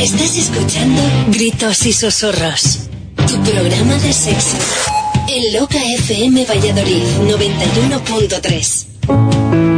Estás 0.00 0.36
escuchando 0.38 1.02
Gritos 1.28 1.84
y 1.84 1.92
Susurros, 1.92 2.88
tu 3.28 3.38
programa 3.42 3.98
de 3.98 4.14
sexo. 4.14 4.56
En 5.28 5.52
Loca 5.52 5.76
FM 5.76 6.46
Valladolid 6.46 7.02
91.3. 7.28 9.69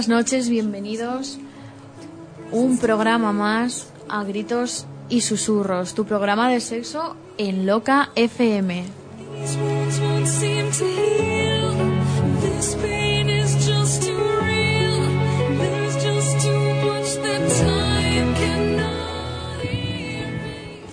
buenas 0.00 0.24
noches, 0.24 0.48
bienvenidos. 0.48 1.38
Un 2.52 2.78
programa 2.78 3.34
más 3.34 3.88
a 4.08 4.24
gritos 4.24 4.86
y 5.10 5.20
susurros, 5.20 5.92
tu 5.92 6.06
programa 6.06 6.48
de 6.48 6.60
sexo 6.60 7.16
en 7.36 7.66
Loca 7.66 8.08
FM. 8.14 8.84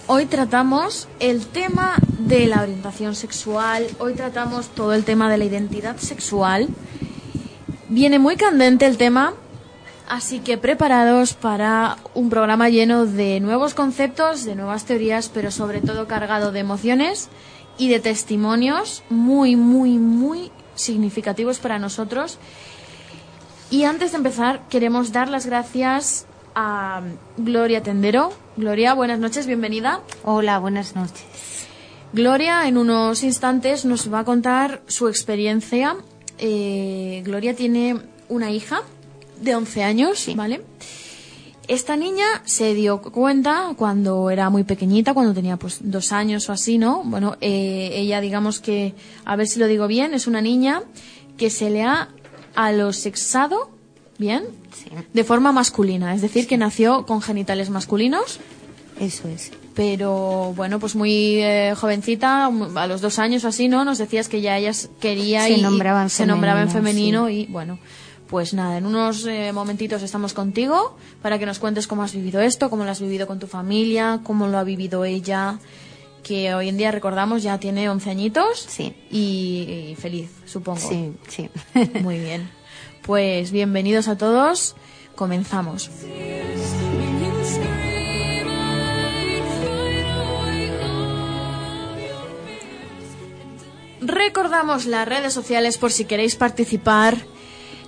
Hoy 0.08 0.26
tratamos 0.26 1.08
el 1.22 1.46
tema 1.46 1.96
de 2.20 2.48
la 2.48 2.62
orientación 2.62 3.16
sexual, 3.16 3.88
hoy 4.00 4.16
tratamos 4.16 4.68
todo 4.68 4.94
el 4.94 5.06
tema 5.06 5.32
de 5.32 5.38
la 5.38 5.46
identidad 5.46 5.96
sexual. 5.96 6.68
Viene 7.90 8.20
muy 8.20 8.36
candente 8.36 8.86
el 8.86 8.98
tema, 8.98 9.34
así 10.10 10.40
que 10.40 10.58
preparados 10.58 11.34
para 11.34 11.98
un 12.14 12.30
programa 12.30 12.68
lleno 12.68 13.06
de 13.06 13.40
nuevos 13.40 13.74
conceptos, 13.74 14.44
de 14.44 14.56
nuevas 14.56 14.84
teorías, 14.84 15.30
pero 15.34 15.52
sobre 15.52 15.80
todo 15.80 16.06
cargado 16.06 16.52
de 16.52 16.60
emociones 16.60 17.30
y 17.78 17.88
de 17.88 18.02
testimonios 18.02 19.04
muy, 19.10 19.56
muy, 19.56 19.98
muy 20.00 20.52
significativos 20.76 21.60
para 21.60 21.80
nosotros. 21.80 22.40
Y 23.70 23.86
antes 23.86 24.12
de 24.12 24.18
empezar, 24.18 24.68
queremos 24.70 25.14
dar 25.14 25.30
las 25.30 25.46
gracias 25.46 26.26
a 26.56 27.02
Gloria 27.38 27.84
Tendero. 27.84 28.34
Gloria, 28.58 28.96
buenas 28.96 29.20
noches, 29.20 29.48
bienvenida. 29.48 30.02
Hola, 30.24 30.60
buenas 30.60 30.94
noches. 30.94 31.24
Gloria 32.12 32.68
en 32.68 32.78
unos 32.78 33.24
instantes 33.24 33.86
nos 33.86 34.12
va 34.12 34.20
a 34.20 34.24
contar 34.26 34.82
su 34.88 35.08
experiencia. 35.08 35.96
Eh, 36.40 37.22
Gloria 37.26 37.56
tiene 37.56 37.98
una 38.30 38.52
hija 38.52 38.82
de 39.42 39.56
11 39.56 39.84
años, 39.84 40.28
¿vale? 40.36 40.62
Esta 41.68 41.98
niña 41.98 42.26
se 42.46 42.74
dio 42.74 43.02
cuenta 43.02 43.74
cuando 43.76 44.30
era 44.30 44.50
muy 44.50 44.64
pequeñita, 44.64 45.14
cuando 45.14 45.34
tenía 45.34 45.58
pues 45.58 45.80
dos 45.82 46.14
años 46.14 46.48
o 46.50 46.54
así, 46.54 46.78
¿no? 46.78 47.04
Bueno, 47.04 47.36
eh, 47.42 47.92
ella 47.94 48.22
digamos 48.22 48.60
que, 48.62 48.94
a 49.26 49.36
ver 49.36 49.48
si 49.48 49.60
lo 49.60 49.68
digo 49.68 49.88
bien, 49.88 50.14
es 50.14 50.28
una 50.28 50.42
niña 50.42 50.84
que 51.38 51.50
se 51.50 51.70
le 51.70 51.84
ha 51.84 52.10
alosexado, 52.56 53.70
¿bien? 54.18 54.46
Sí, 54.74 54.90
De 55.14 55.24
forma 55.26 55.52
masculina, 55.52 56.16
es 56.16 56.22
decir, 56.22 56.48
que 56.48 56.58
nació 56.58 57.06
con 57.06 57.22
genitales 57.22 57.70
masculinos 57.70 58.40
eso 59.00 59.28
es. 59.28 59.52
Pero 59.78 60.54
bueno, 60.56 60.80
pues 60.80 60.96
muy 60.96 61.36
eh, 61.36 61.76
jovencita, 61.80 62.48
a 62.48 62.88
los 62.88 63.00
dos 63.00 63.20
años 63.20 63.46
o 63.46 63.50
así, 63.50 63.68
¿no? 63.68 63.86
Nos 63.86 64.00
decías 64.00 64.28
que 64.28 64.42
ya 64.42 64.58
ella 64.58 64.72
quería 65.00 65.44
Se 65.44 65.52
y 65.52 65.62
nombraba 65.62 66.02
en 66.02 66.10
se 66.10 66.26
nombraba 66.26 66.64
en 66.64 66.72
femenino, 66.72 67.30
y 67.30 67.46
bueno, 67.46 67.78
pues 68.28 68.56
nada, 68.56 68.80
en 68.80 68.88
unos 68.88 69.28
eh, 69.28 69.52
momentitos 69.54 70.02
estamos 70.02 70.34
contigo 70.34 70.98
para 71.22 71.38
que 71.38 71.46
nos 71.46 71.60
cuentes 71.60 71.86
cómo 71.86 72.02
has 72.02 72.16
vivido 72.16 72.42
esto, 72.42 72.72
cómo 72.72 72.86
lo 72.86 72.90
has 72.90 73.00
vivido 73.00 73.28
con 73.28 73.38
tu 73.38 73.46
familia, 73.46 74.22
cómo 74.24 74.48
lo 74.48 74.58
ha 74.58 74.64
vivido 74.64 75.06
ella, 75.06 75.60
que 76.24 76.56
hoy 76.56 76.70
en 76.70 76.78
día 76.78 76.90
recordamos 76.90 77.44
ya 77.44 77.60
tiene 77.60 77.88
11 77.88 78.10
añitos 78.10 78.66
Sí. 78.68 78.96
y, 79.12 79.92
y 79.92 79.96
feliz, 79.96 80.32
supongo. 80.48 80.80
Sí, 80.80 81.14
sí. 81.28 81.52
Muy 82.02 82.18
bien. 82.18 82.50
Pues 83.04 83.52
bienvenidos 83.52 84.08
a 84.08 84.18
todos, 84.18 84.76
comenzamos. 85.16 85.92
Recordamos 94.08 94.86
las 94.86 95.06
redes 95.06 95.34
sociales 95.34 95.78
por 95.78 95.92
si 95.92 96.06
queréis 96.06 96.38
participar. 96.38 97.18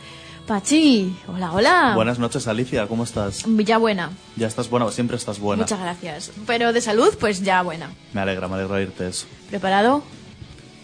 Pachi, 0.46 1.14
hola, 1.26 1.52
hola. 1.52 1.92
Buenas 1.94 2.18
noches, 2.18 2.48
Alicia, 2.48 2.86
¿cómo 2.86 3.04
estás? 3.04 3.44
Ya 3.46 3.76
buena, 3.76 4.12
Ya 4.36 4.46
estás 4.46 4.70
buena, 4.70 4.90
siempre 4.92 5.18
estás 5.18 5.40
buena. 5.40 5.64
muchas 5.64 5.78
gracias. 5.78 6.30
Pero 6.46 6.72
de 6.72 6.80
salud, 6.80 7.14
pues 7.20 7.42
ya 7.42 7.60
buena. 7.60 7.90
Me 8.14 8.22
alegra, 8.22 8.48
me 8.48 8.54
alegra 8.54 8.76
oírte 8.76 9.08
eso. 9.08 9.26
¿Preparado? 9.50 10.02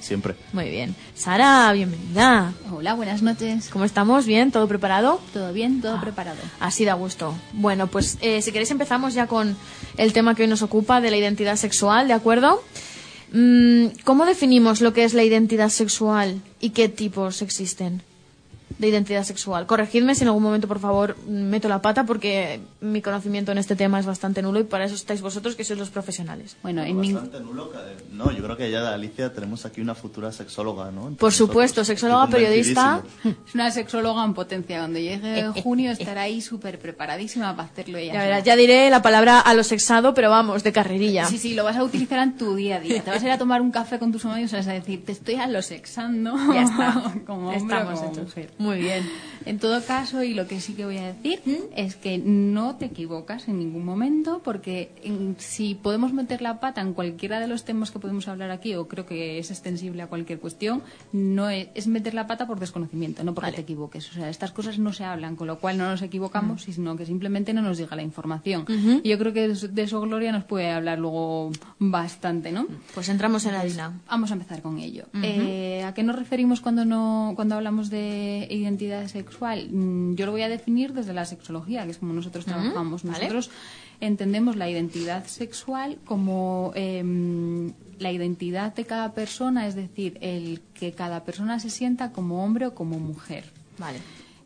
Siempre. 0.05 0.35
Muy 0.53 0.69
bien. 0.69 0.95
Sara, 1.15 1.73
bienvenida. 1.73 2.53
Hola, 2.71 2.93
buenas 2.93 3.23
noches. 3.23 3.71
¿Cómo 3.71 3.87
estamos? 3.87 4.27
¿Bien? 4.27 4.53
¿Todo 4.53 4.69
preparado? 4.69 5.19
¿Todo 5.33 5.51
bien? 5.55 5.81
¿Todo 5.81 5.99
preparado? 5.99 6.37
Así 6.61 6.85
da 6.85 6.93
gusto. 6.93 7.35
Bueno, 7.55 7.87
pues 7.87 8.19
eh, 8.21 8.43
si 8.43 8.53
queréis 8.53 8.71
empezamos 8.71 9.15
ya 9.15 9.27
con 9.27 9.57
el 9.97 10.13
tema 10.13 10.35
que 10.35 10.43
hoy 10.43 10.49
nos 10.49 10.61
ocupa 10.61 11.01
de 11.01 11.11
la 11.11 11.17
identidad 11.17 11.57
sexual, 11.57 12.07
¿de 12.07 12.13
acuerdo? 12.13 12.63
Mm, 13.33 13.87
¿Cómo 14.05 14.27
definimos 14.27 14.83
lo 14.83 14.93
que 14.93 15.05
es 15.05 15.15
la 15.15 15.25
identidad 15.25 15.71
sexual 15.71 16.43
y 16.61 16.71
qué 16.71 16.91
tipos 16.91 17.41
existen 17.41 18.03
de 18.79 18.89
identidad 18.89 19.25
sexual? 19.25 19.67
Corregidme 19.67 20.15
si 20.15 20.23
en 20.23 20.29
algún 20.29 20.43
momento, 20.43 20.67
por 20.69 20.79
favor, 20.81 21.17
meto 21.27 21.69
la 21.69 21.81
pata 21.83 22.05
porque 22.05 22.61
mi 22.81 23.03
conocimiento 23.03 23.53
en 23.53 23.59
este 23.59 23.77
tema 23.77 24.01
es 24.01 24.07
bastante 24.07 24.43
nulo 24.43 24.61
y 24.61 24.65
para 24.65 24.85
eso 24.85 24.95
estáis 24.95 25.21
vosotros 25.23 25.55
que 25.57 25.65
sois 25.65 25.79
los 25.79 25.91
profesionales. 25.91 26.57
Bueno, 26.63 26.83
en 26.83 26.99
mi... 26.99 27.13
Bastante 27.13 27.41
nulo, 27.41 27.71
No, 28.13 28.31
yo 28.33 28.43
creo 28.43 28.57
que 28.57 28.71
ya 28.71 28.83
de 28.83 28.89
Alicia 28.95 29.33
tenemos 29.33 29.65
aquí 29.65 29.81
una 29.81 29.95
futura 29.95 30.33
sexóloga, 30.33 30.91
¿no? 30.91 31.09
Entre 31.09 31.21
Por 31.21 31.33
supuesto, 31.33 31.81
nosotros. 31.81 31.87
sexóloga, 31.87 32.27
periodista. 32.29 33.03
es 33.25 33.55
una 33.55 33.71
sexóloga 33.71 34.25
en 34.25 34.35
potencia. 34.35 34.79
Cuando 34.79 34.99
llegue 34.99 35.45
junio 35.63 35.93
estará 35.93 36.23
ahí 36.23 36.41
súper 36.41 36.79
preparadísima 36.79 37.55
para 37.57 37.69
hacerlo 37.69 37.99
ella. 37.99 38.13
Ya, 38.15 38.23
verás, 38.23 38.45
ya 38.45 38.57
diré 38.57 38.91
la 38.91 39.03
palabra 39.03 39.41
a 39.41 39.55
lo 39.55 39.63
sexado, 39.65 40.15
pero 40.15 40.31
vamos, 40.31 40.63
de 40.63 40.73
carrerilla. 40.73 41.27
Sí, 41.27 41.39
sí, 41.39 41.55
lo 41.55 41.65
vas 41.65 41.77
a 41.77 41.85
utilizar 41.85 42.19
en 42.21 42.37
tu 42.37 42.55
día 42.55 42.77
a 42.77 42.81
día. 42.81 43.03
Te 43.03 43.11
vas 43.11 43.23
a 43.23 43.27
ir 43.27 43.33
a 43.33 43.39
tomar 43.39 43.61
un 43.63 43.71
café 43.71 43.99
con 43.99 44.13
tus 44.13 44.25
amigos 44.25 44.53
y 44.53 44.57
vas 44.57 44.67
a 44.67 44.73
decir, 44.73 45.05
te 45.05 45.13
estoy 45.13 45.35
a 45.37 45.47
lo 45.47 45.63
sexando. 45.63 46.35
Ya 46.53 46.63
está. 46.63 47.13
como 47.27 47.49
hombre 47.51 47.57
Estamos 47.57 48.01
como 48.01 48.11
hechos. 48.13 48.25
mujer. 48.27 48.51
Muy 48.65 48.79
bien. 48.79 49.05
En 49.47 49.59
todo 49.59 49.83
caso, 49.85 50.23
y 50.23 50.33
lo 50.33 50.47
que 50.49 50.59
sí 50.59 50.73
que 50.73 50.87
voy 50.87 50.97
a 50.97 51.13
decir 51.13 51.39
es 51.77 51.97
que 51.97 52.17
no 52.17 52.77
te 52.77 52.87
equivocas 52.87 53.47
en 53.49 53.59
ningún 53.59 53.85
momento, 53.85 54.41
porque 54.43 54.91
en- 55.03 55.37
si 55.39 55.75
podemos 55.75 56.15
meter 56.15 56.41
la 56.41 56.61
pata 56.61 56.81
en 56.81 56.95
cualquiera 56.95 57.41
de 57.41 57.47
los 57.47 57.65
temas 57.65 57.91
que 57.91 57.99
podemos 57.99 58.27
hablar 58.27 58.51
aquí, 58.51 58.75
o 58.75 58.89
creo 58.89 59.05
que 59.05 59.39
es 59.39 59.51
extensible 59.51 60.01
a 60.03 60.07
cualquier 60.07 60.39
cuestión, 60.41 60.83
no 61.13 61.51
es, 61.51 61.69
es 61.75 61.87
meter 61.89 62.15
la 62.15 62.27
pata 62.27 62.47
por 62.47 62.59
desconocimiento, 62.59 63.23
no 63.23 63.35
porque 63.35 63.51
te 63.53 63.61
equivoques. 63.61 64.09
O 64.11 64.15
sea, 64.15 64.31
estas 64.31 64.51
cosas 64.53 64.79
no 64.79 64.95
se 64.95 65.05
hablan, 65.05 65.37
con 65.37 65.47
lo 65.47 65.59
cual 65.59 65.77
no 65.77 65.91
nos 65.91 66.01
equivocamos, 66.01 66.63
sino 66.63 66.97
que 66.97 67.05
simplemente 67.05 67.53
no 67.53 67.61
nos 67.61 67.77
llega 67.77 67.97
la 67.97 68.03
información. 68.03 68.65
Y 69.05 69.11
yo 69.11 69.19
creo 69.19 69.35
que 69.35 69.49
de 69.49 69.83
eso- 69.83 70.01
Gloria 70.01 70.33
nos 70.33 70.45
puede 70.45 70.71
hablar 70.71 70.99
luego 70.99 71.51
bastante, 71.79 72.51
¿no? 72.51 72.67
Pues 72.95 73.09
entramos 73.11 73.45
en 73.45 73.55
harina. 73.55 74.01
Vamos 74.09 74.31
a 74.31 74.35
empezar 74.35 74.63
con 74.63 74.79
ello. 74.79 75.05
Eh, 75.23 75.83
¿A 75.85 75.93
qué 75.93 76.03
nos 76.03 76.17
referimos 76.17 76.61
cuando 76.63 76.85
no 76.87 77.33
cuando 77.37 77.57
hablamos 77.57 77.91
de 77.91 78.44
identidad 78.51 79.07
sexual? 79.09 79.69
Mm, 79.71 80.15
Yo 80.15 80.27
lo 80.27 80.33
voy 80.33 80.43
a 80.43 80.49
definir 80.49 80.93
desde 80.93 81.13
la 81.13 81.25
sexología, 81.25 81.85
que 81.85 81.91
es 81.93 81.99
como 81.99 82.13
nosotros 82.13 82.45
trabajamos. 82.45 83.03
vale. 83.03 83.19
Nosotros 83.19 83.51
entendemos 84.01 84.57
la 84.57 84.69
identidad 84.69 85.27
sexual 85.27 85.99
como 86.05 86.73
em, 86.75 87.73
la 87.99 88.13
identidad 88.13 88.75
de 88.75 88.85
cada 88.85 89.13
persona, 89.15 89.67
es 89.67 89.75
decir, 89.75 90.19
el 90.21 90.61
que 90.75 90.93
cada 90.93 91.25
persona 91.25 91.61
se 91.61 91.71
sienta 91.71 92.13
como 92.13 92.45
hombre 92.45 92.67
o 92.67 92.75
como 92.75 92.99
mujer. 92.99 93.45
Vale. 93.79 93.99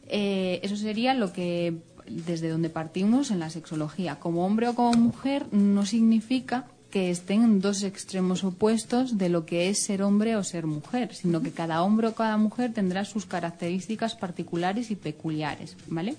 Eh, 0.07 0.61
eso 0.63 0.77
sería 0.77 1.15
lo 1.15 1.33
que 1.33 1.75
desde 2.07 2.49
donde 2.49 2.71
partimos 2.71 3.31
en 3.31 3.39
la 3.39 3.51
sexología. 3.51 4.19
Como 4.19 4.47
hombre 4.47 4.69
o 4.69 4.75
como 4.75 4.93
mujer 4.93 5.47
no 5.53 5.85
significa 5.85 6.67
que 6.91 7.11
estén 7.11 7.43
en 7.43 7.61
dos 7.61 7.83
extremos 7.83 8.45
opuestos 8.45 9.19
de 9.19 9.29
lo 9.29 9.45
que 9.45 9.69
es 9.69 9.79
ser 9.79 10.03
hombre 10.03 10.37
o 10.37 10.45
ser 10.45 10.67
mujer, 10.67 11.15
sino 11.15 11.43
que 11.43 11.53
cada 11.53 11.83
hombre 11.83 12.09
o 12.09 12.15
cada 12.15 12.37
mujer 12.37 12.73
tendrá 12.73 13.05
sus 13.05 13.27
características 13.27 14.15
particulares 14.15 14.91
y 14.91 14.97
peculiares, 14.97 15.77
¿vale? 15.87 16.17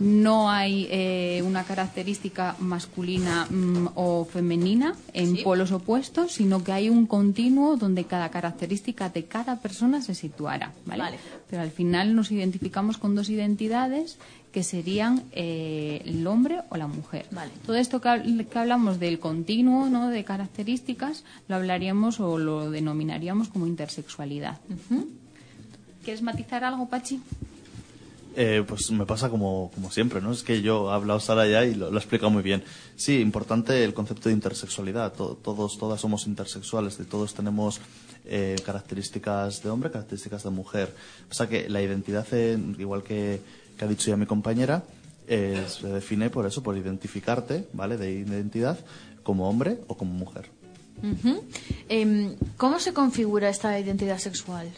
No 0.00 0.50
hay 0.50 0.86
eh, 0.90 1.42
una 1.44 1.64
característica 1.64 2.54
masculina 2.60 3.46
mm, 3.50 3.88
o 3.94 4.24
femenina 4.24 4.94
en 5.12 5.42
polos 5.42 5.72
opuestos, 5.72 6.32
sino 6.32 6.62
que 6.62 6.72
hay 6.72 6.88
un 6.88 7.06
continuo 7.06 7.76
donde 7.76 8.04
cada 8.04 8.28
característica 8.30 9.08
de 9.08 9.24
cada 9.24 9.60
persona 9.60 10.00
se 10.00 10.14
situará. 10.14 10.72
¿vale? 10.86 11.02
Vale. 11.02 11.18
Pero 11.50 11.62
al 11.62 11.70
final 11.70 12.14
nos 12.14 12.30
identificamos 12.30 12.98
con 12.98 13.14
dos 13.14 13.28
identidades 13.28 14.18
que 14.52 14.62
serían 14.62 15.24
eh, 15.32 16.02
el 16.04 16.26
hombre 16.26 16.60
o 16.70 16.76
la 16.76 16.86
mujer. 16.86 17.26
Vale. 17.30 17.50
Todo 17.66 17.76
esto 17.76 18.00
que 18.00 18.08
hablamos 18.58 18.98
del 18.98 19.18
continuo 19.18 19.88
¿no? 19.88 20.08
de 20.08 20.24
características 20.24 21.24
lo 21.48 21.56
hablaríamos 21.56 22.20
o 22.20 22.38
lo 22.38 22.70
denominaríamos 22.70 23.48
como 23.48 23.66
intersexualidad. 23.66 24.58
¿Quieres 26.02 26.22
matizar 26.22 26.64
algo, 26.64 26.88
Pachi? 26.88 27.20
Eh, 28.40 28.62
pues 28.64 28.88
me 28.92 29.04
pasa 29.04 29.30
como, 29.30 29.72
como 29.74 29.90
siempre, 29.90 30.20
¿no? 30.20 30.30
Es 30.30 30.44
que 30.44 30.62
yo 30.62 30.88
he 30.90 30.94
hablado 30.94 31.18
Sara 31.18 31.44
ya 31.48 31.64
y 31.64 31.74
lo, 31.74 31.90
lo 31.90 31.96
he 31.96 31.98
explicado 31.98 32.30
muy 32.30 32.44
bien. 32.44 32.62
Sí, 32.94 33.18
importante 33.18 33.82
el 33.82 33.94
concepto 33.94 34.28
de 34.28 34.34
intersexualidad. 34.36 35.12
To- 35.14 35.36
todos, 35.42 35.76
todas 35.76 36.00
somos 36.00 36.24
intersexuales, 36.28 36.96
de 36.98 37.04
todos 37.04 37.34
tenemos 37.34 37.80
eh, 38.26 38.54
características 38.64 39.60
de 39.64 39.70
hombre, 39.70 39.90
características 39.90 40.44
de 40.44 40.50
mujer. 40.50 40.94
O 41.28 41.34
sea 41.34 41.48
que 41.48 41.68
la 41.68 41.82
identidad, 41.82 42.32
en- 42.32 42.76
igual 42.78 43.02
que, 43.02 43.40
que 43.76 43.84
ha 43.84 43.88
dicho 43.88 44.08
ya 44.08 44.16
mi 44.16 44.26
compañera, 44.26 44.84
eh, 45.26 45.64
se 45.66 45.88
define 45.88 46.30
por 46.30 46.46
eso, 46.46 46.62
por 46.62 46.76
identificarte, 46.76 47.66
¿vale? 47.72 47.96
De 47.96 48.12
identidad 48.12 48.78
como 49.24 49.48
hombre 49.50 49.78
o 49.88 49.96
como 49.96 50.12
mujer. 50.12 50.48
Em, 51.88 52.36
¿Cómo 52.56 52.78
se 52.78 52.92
configura 52.92 53.48
esta 53.48 53.78
identidad 53.80 54.18
sexual? 54.18 54.68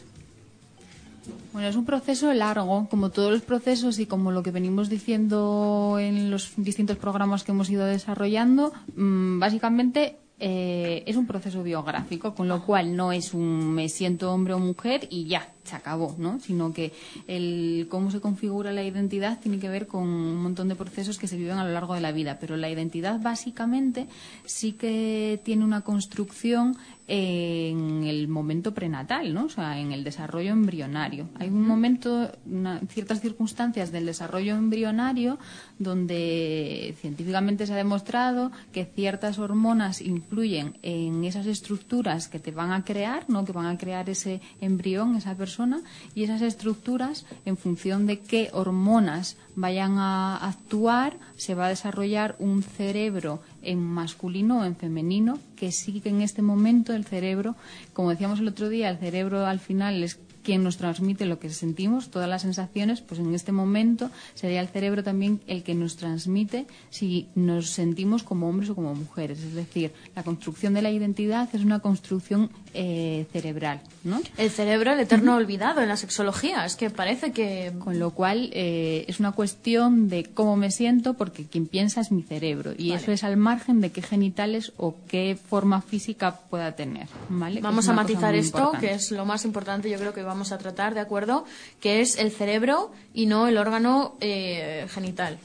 Bueno, 1.52 1.68
es 1.68 1.76
un 1.76 1.84
proceso 1.84 2.32
largo, 2.32 2.88
como 2.88 3.10
todos 3.10 3.32
los 3.32 3.42
procesos 3.42 3.98
y 3.98 4.06
como 4.06 4.30
lo 4.30 4.42
que 4.42 4.50
venimos 4.50 4.88
diciendo 4.88 5.96
en 5.98 6.30
los 6.30 6.52
distintos 6.56 6.96
programas 6.96 7.44
que 7.44 7.52
hemos 7.52 7.70
ido 7.70 7.84
desarrollando, 7.84 8.72
mm, 8.96 9.38
básicamente 9.38 10.16
eh, 10.42 11.02
es 11.06 11.16
un 11.16 11.26
proceso 11.26 11.62
biográfico, 11.62 12.34
con 12.34 12.48
lo 12.48 12.64
cual 12.64 12.96
no 12.96 13.12
es 13.12 13.34
un 13.34 13.74
me 13.74 13.90
siento 13.90 14.32
hombre 14.32 14.54
o 14.54 14.58
mujer 14.58 15.06
y 15.10 15.26
ya, 15.26 15.52
se 15.64 15.76
acabó, 15.76 16.16
¿no? 16.16 16.40
Sino 16.40 16.72
que 16.72 16.92
el 17.26 17.88
cómo 17.90 18.10
se 18.10 18.20
configura 18.20 18.72
la 18.72 18.82
identidad 18.82 19.38
tiene 19.38 19.58
que 19.58 19.68
ver 19.68 19.86
con 19.86 20.04
un 20.04 20.42
montón 20.42 20.68
de 20.68 20.76
procesos 20.76 21.18
que 21.18 21.26
se 21.26 21.36
viven 21.36 21.58
a 21.58 21.64
lo 21.64 21.72
largo 21.72 21.92
de 21.92 22.00
la 22.00 22.10
vida, 22.10 22.38
pero 22.40 22.56
la 22.56 22.70
identidad 22.70 23.20
básicamente 23.20 24.06
sí 24.46 24.72
que 24.72 25.42
tiene 25.44 25.62
una 25.62 25.82
construcción 25.82 26.74
en 27.12 28.04
el 28.04 28.28
momento 28.28 28.72
prenatal, 28.72 29.34
¿no? 29.34 29.46
O 29.46 29.48
sea, 29.48 29.80
en 29.80 29.90
el 29.90 30.04
desarrollo 30.04 30.52
embrionario. 30.52 31.28
Hay 31.40 31.48
un 31.48 31.66
momento, 31.66 32.30
una- 32.46 32.78
ciertas 32.88 33.20
circunstancias 33.20 33.90
del 33.90 34.06
desarrollo 34.06 34.54
embrionario 34.54 35.36
donde 35.80 36.94
científicamente 37.00 37.66
se 37.66 37.72
ha 37.72 37.76
demostrado 37.76 38.52
que 38.70 38.84
ciertas 38.84 39.38
hormonas 39.38 40.02
influyen 40.02 40.76
en 40.82 41.24
esas 41.24 41.46
estructuras 41.46 42.28
que 42.28 42.38
te 42.38 42.50
van 42.50 42.70
a 42.70 42.84
crear, 42.84 43.24
¿no? 43.28 43.46
Que 43.46 43.52
van 43.52 43.64
a 43.64 43.78
crear 43.78 44.08
ese 44.10 44.42
embrión, 44.60 45.16
esa 45.16 45.34
persona, 45.34 45.80
y 46.14 46.22
esas 46.22 46.42
estructuras, 46.42 47.24
en 47.46 47.56
función 47.56 48.06
de 48.06 48.20
qué 48.20 48.50
hormonas 48.52 49.38
vayan 49.56 49.98
a 49.98 50.36
actuar, 50.36 51.16
se 51.36 51.54
va 51.54 51.66
a 51.66 51.70
desarrollar 51.70 52.36
un 52.38 52.62
cerebro 52.62 53.40
en 53.62 53.80
masculino 53.80 54.60
o 54.60 54.64
en 54.64 54.76
femenino, 54.76 55.38
que 55.56 55.72
sí 55.72 56.02
que 56.02 56.10
en 56.10 56.20
este 56.20 56.42
momento 56.42 56.92
el 56.92 57.06
cerebro, 57.06 57.56
como 57.94 58.10
decíamos 58.10 58.40
el 58.40 58.48
otro 58.48 58.68
día, 58.68 58.90
el 58.90 58.98
cerebro 58.98 59.46
al 59.46 59.60
final 59.60 60.02
es 60.04 60.20
quien 60.50 60.64
nos 60.64 60.78
transmite 60.78 61.26
lo 61.26 61.38
que 61.38 61.48
sentimos, 61.48 62.10
todas 62.10 62.28
las 62.28 62.42
sensaciones, 62.42 63.02
pues 63.02 63.20
en 63.20 63.32
este 63.36 63.52
momento 63.52 64.10
sería 64.34 64.60
el 64.60 64.66
cerebro 64.66 65.04
también 65.04 65.40
el 65.46 65.62
que 65.62 65.76
nos 65.76 65.94
transmite 65.94 66.66
si 66.90 67.28
nos 67.36 67.70
sentimos 67.70 68.24
como 68.24 68.48
hombres 68.48 68.68
o 68.70 68.74
como 68.74 68.92
mujeres. 68.96 69.38
Es 69.44 69.54
decir, 69.54 69.92
la 70.16 70.24
construcción 70.24 70.74
de 70.74 70.82
la 70.82 70.90
identidad 70.90 71.48
es 71.52 71.62
una 71.62 71.78
construcción 71.78 72.50
eh, 72.74 73.26
cerebral, 73.32 73.80
¿no? 74.02 74.20
El 74.38 74.50
cerebro, 74.50 74.92
el 74.92 74.98
eterno 74.98 75.36
olvidado 75.36 75.82
en 75.82 75.88
la 75.88 75.96
sexología. 75.96 76.64
Es 76.64 76.74
que 76.74 76.90
parece 76.90 77.30
que... 77.30 77.72
Con 77.78 78.00
lo 78.00 78.10
cual 78.10 78.50
eh, 78.52 79.04
es 79.06 79.20
una 79.20 79.30
cuestión 79.30 80.08
de 80.08 80.24
cómo 80.24 80.56
me 80.56 80.72
siento 80.72 81.14
porque 81.14 81.44
quien 81.44 81.66
piensa 81.66 82.00
es 82.00 82.10
mi 82.10 82.22
cerebro 82.22 82.72
y 82.76 82.88
Vale. 82.88 83.02
eso 83.02 83.12
es 83.12 83.22
al 83.22 83.36
margen 83.36 83.80
de 83.80 83.90
qué 83.92 84.02
genitales 84.02 84.72
o 84.78 84.96
qué 85.06 85.38
forma 85.48 85.80
física 85.80 86.40
pueda 86.50 86.72
tener. 86.74 87.06
¿vale? 87.28 87.60
Vamos 87.60 87.88
a 87.88 87.92
matizar 87.92 88.34
esto, 88.34 88.58
importante. 88.58 88.86
que 88.88 88.94
es 88.94 89.12
lo 89.12 89.24
más 89.24 89.44
importante, 89.44 89.88
yo 89.88 89.98
creo 89.98 90.12
que 90.12 90.24
vamos 90.24 90.39
a 90.52 90.58
tratar, 90.58 90.94
¿de 90.94 91.00
acuerdo? 91.00 91.44
Que 91.80 92.00
es 92.00 92.18
el 92.18 92.30
cerebro 92.30 92.90
y 93.14 93.26
no 93.26 93.48
el 93.48 93.58
órgano 93.58 94.16
eh, 94.20 94.86
genital. 94.88 95.38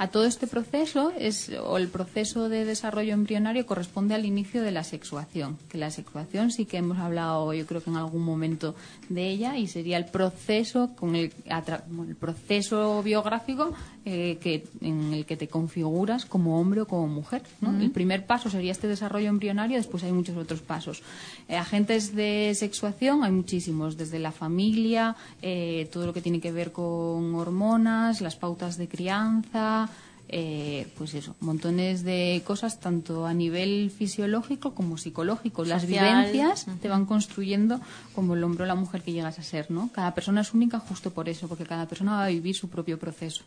A 0.00 0.08
todo 0.08 0.24
este 0.24 0.46
proceso 0.46 1.12
es, 1.18 1.50
o 1.62 1.76
el 1.76 1.88
proceso 1.88 2.48
de 2.48 2.64
desarrollo 2.64 3.12
embrionario 3.12 3.66
corresponde 3.66 4.14
al 4.14 4.24
inicio 4.24 4.62
de 4.62 4.70
la 4.70 4.82
sexuación, 4.82 5.58
que 5.68 5.76
la 5.76 5.90
sexuación 5.90 6.50
sí 6.50 6.64
que 6.64 6.78
hemos 6.78 6.96
hablado 6.96 7.52
yo 7.52 7.66
creo 7.66 7.82
que 7.82 7.90
en 7.90 7.96
algún 7.96 8.22
momento 8.22 8.74
de 9.10 9.28
ella 9.28 9.58
y 9.58 9.66
sería 9.66 9.98
el 9.98 10.06
proceso 10.06 10.96
con 10.96 11.16
el, 11.16 11.34
el 11.44 12.16
proceso 12.16 13.02
biográfico 13.02 13.74
eh, 14.06 14.38
que, 14.40 14.66
en 14.80 15.12
el 15.12 15.26
que 15.26 15.36
te 15.36 15.48
configuras 15.48 16.24
como 16.24 16.58
hombre 16.58 16.80
o 16.80 16.86
como 16.86 17.06
mujer. 17.06 17.42
¿no? 17.60 17.78
El 17.78 17.90
primer 17.90 18.24
paso 18.24 18.48
sería 18.48 18.72
este 18.72 18.88
desarrollo 18.88 19.28
embrionario, 19.28 19.76
después 19.76 20.02
hay 20.04 20.12
muchos 20.12 20.38
otros 20.38 20.62
pasos. 20.62 21.02
Eh, 21.48 21.56
agentes 21.56 22.14
de 22.14 22.52
sexuación 22.54 23.24
hay 23.24 23.30
muchísimos, 23.30 23.98
desde 23.98 24.18
la 24.18 24.32
familia, 24.32 25.16
eh, 25.42 25.86
todo 25.92 26.06
lo 26.06 26.14
que 26.14 26.22
tiene 26.22 26.40
que 26.40 26.50
ver 26.50 26.72
con 26.72 27.34
hormonas, 27.34 28.22
las 28.22 28.36
pautas 28.36 28.78
de 28.78 28.88
crianza, 28.88 29.90
eh, 30.32 30.86
pues 30.96 31.14
eso, 31.14 31.34
montones 31.40 32.04
de 32.04 32.40
cosas 32.46 32.78
tanto 32.78 33.26
a 33.26 33.34
nivel 33.34 33.90
fisiológico 33.90 34.74
como 34.74 34.96
psicológico. 34.96 35.64
Las 35.64 35.86
vivencias 35.86 36.66
te 36.80 36.88
van 36.88 37.04
construyendo 37.04 37.80
como 38.14 38.34
el 38.34 38.44
hombre 38.44 38.62
o 38.62 38.66
la 38.66 38.76
mujer 38.76 39.02
que 39.02 39.12
llegas 39.12 39.40
a 39.40 39.42
ser, 39.42 39.72
¿no? 39.72 39.90
Cada 39.92 40.14
persona 40.14 40.42
es 40.42 40.54
única 40.54 40.78
justo 40.78 41.10
por 41.10 41.28
eso, 41.28 41.48
porque 41.48 41.66
cada 41.66 41.86
persona 41.86 42.12
va 42.12 42.24
a 42.26 42.28
vivir 42.28 42.54
su 42.54 42.68
propio 42.68 42.96
proceso. 42.96 43.42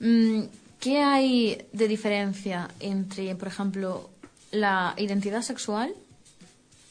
Mm, 0.00 0.42
¿Qué 0.78 0.98
hay 0.98 1.62
de 1.72 1.88
diferencia 1.88 2.68
entre, 2.80 3.34
por 3.34 3.48
ejemplo, 3.48 4.10
la 4.50 4.94
identidad 4.98 5.40
sexual 5.40 5.94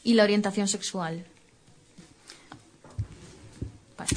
y 0.02 0.14
la 0.14 0.24
orientación 0.24 0.66
sexual? 0.66 1.24
Pachi. 3.96 4.16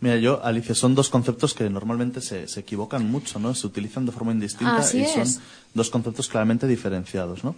Mira, 0.00 0.16
yo, 0.16 0.42
Alicia, 0.44 0.74
son 0.74 0.94
dos 0.94 1.10
conceptos 1.10 1.52
que 1.52 1.68
normalmente 1.68 2.20
se, 2.20 2.48
se 2.48 2.60
equivocan 2.60 3.10
mucho, 3.10 3.38
¿no? 3.38 3.54
Se 3.54 3.66
utilizan 3.66 4.06
de 4.06 4.12
forma 4.12 4.32
indistinta 4.32 4.78
Así 4.78 5.02
y 5.02 5.06
son 5.06 5.22
es. 5.22 5.40
dos 5.74 5.90
conceptos 5.90 6.28
claramente 6.28 6.66
diferenciados, 6.66 7.44
¿no? 7.44 7.54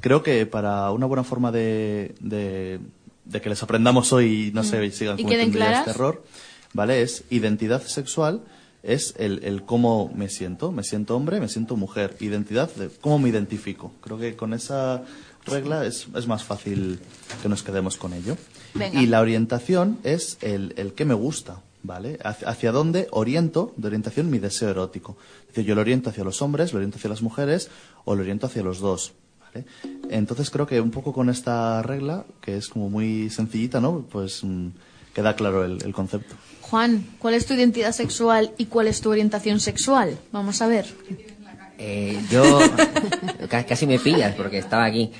Creo 0.00 0.22
que 0.22 0.44
para 0.44 0.90
una 0.90 1.06
buena 1.06 1.22
forma 1.22 1.52
de, 1.52 2.14
de, 2.20 2.80
de 3.24 3.40
que 3.40 3.48
les 3.48 3.62
aprendamos 3.62 4.12
hoy 4.12 4.48
y 4.48 4.52
no 4.52 4.64
se 4.64 4.90
sigan 4.90 5.16
Mm. 5.16 5.20
¿Y 5.20 5.24
queden 5.24 5.52
cometiendo 5.52 5.78
este 5.78 5.90
error, 5.90 6.24
¿vale? 6.72 7.02
Es 7.02 7.24
identidad 7.30 7.82
sexual, 7.82 8.42
es 8.82 9.14
el, 9.16 9.42
el 9.44 9.62
cómo 9.64 10.10
me 10.14 10.28
siento. 10.28 10.72
Me 10.72 10.82
siento 10.82 11.16
hombre, 11.16 11.40
me 11.40 11.48
siento 11.48 11.76
mujer. 11.76 12.16
Identidad, 12.20 12.74
de 12.74 12.90
cómo 13.00 13.18
me 13.20 13.28
identifico. 13.28 13.92
Creo 14.02 14.18
que 14.18 14.34
con 14.36 14.52
esa 14.52 15.04
regla 15.46 15.86
es, 15.86 16.08
es 16.14 16.26
más 16.26 16.42
fácil 16.42 16.98
que 17.40 17.48
nos 17.48 17.62
quedemos 17.62 17.96
con 17.96 18.12
ello. 18.14 18.36
Venga. 18.74 19.00
Y 19.00 19.06
la 19.06 19.20
orientación 19.20 19.98
es 20.02 20.38
el, 20.42 20.74
el 20.76 20.92
que 20.92 21.04
me 21.04 21.14
gusta, 21.14 21.62
¿vale? 21.84 22.18
Hacia, 22.24 22.48
hacia 22.48 22.72
dónde 22.72 23.06
oriento 23.12 23.72
de 23.76 23.86
orientación 23.86 24.28
mi 24.30 24.38
deseo 24.40 24.70
erótico. 24.70 25.16
Es 25.42 25.48
decir, 25.48 25.64
yo 25.66 25.74
lo 25.76 25.82
oriento 25.82 26.10
hacia 26.10 26.24
los 26.24 26.42
hombres, 26.42 26.72
lo 26.72 26.78
oriento 26.78 26.96
hacia 26.98 27.10
las 27.10 27.22
mujeres 27.22 27.70
o 28.04 28.16
lo 28.16 28.22
oriento 28.22 28.46
hacia 28.46 28.62
los 28.64 28.80
dos, 28.80 29.12
¿vale? 29.40 29.64
Entonces 30.10 30.50
creo 30.50 30.66
que 30.66 30.80
un 30.80 30.90
poco 30.90 31.12
con 31.12 31.28
esta 31.30 31.80
regla, 31.82 32.24
que 32.40 32.56
es 32.56 32.68
como 32.68 32.90
muy 32.90 33.30
sencillita, 33.30 33.80
¿no? 33.80 34.04
Pues 34.10 34.42
mm, 34.42 34.68
queda 35.14 35.36
claro 35.36 35.64
el, 35.64 35.80
el 35.84 35.92
concepto. 35.94 36.34
Juan, 36.62 37.06
¿cuál 37.20 37.34
es 37.34 37.46
tu 37.46 37.54
identidad 37.54 37.92
sexual 37.92 38.50
y 38.58 38.64
cuál 38.66 38.88
es 38.88 39.00
tu 39.00 39.10
orientación 39.10 39.60
sexual? 39.60 40.18
Vamos 40.32 40.60
a 40.62 40.66
ver. 40.66 40.86
Eh, 41.78 42.18
yo 42.30 42.42
ca- 43.48 43.64
casi 43.66 43.86
me 43.86 43.98
pillas 43.98 44.34
porque 44.34 44.58
estaba 44.58 44.84
aquí. 44.86 45.10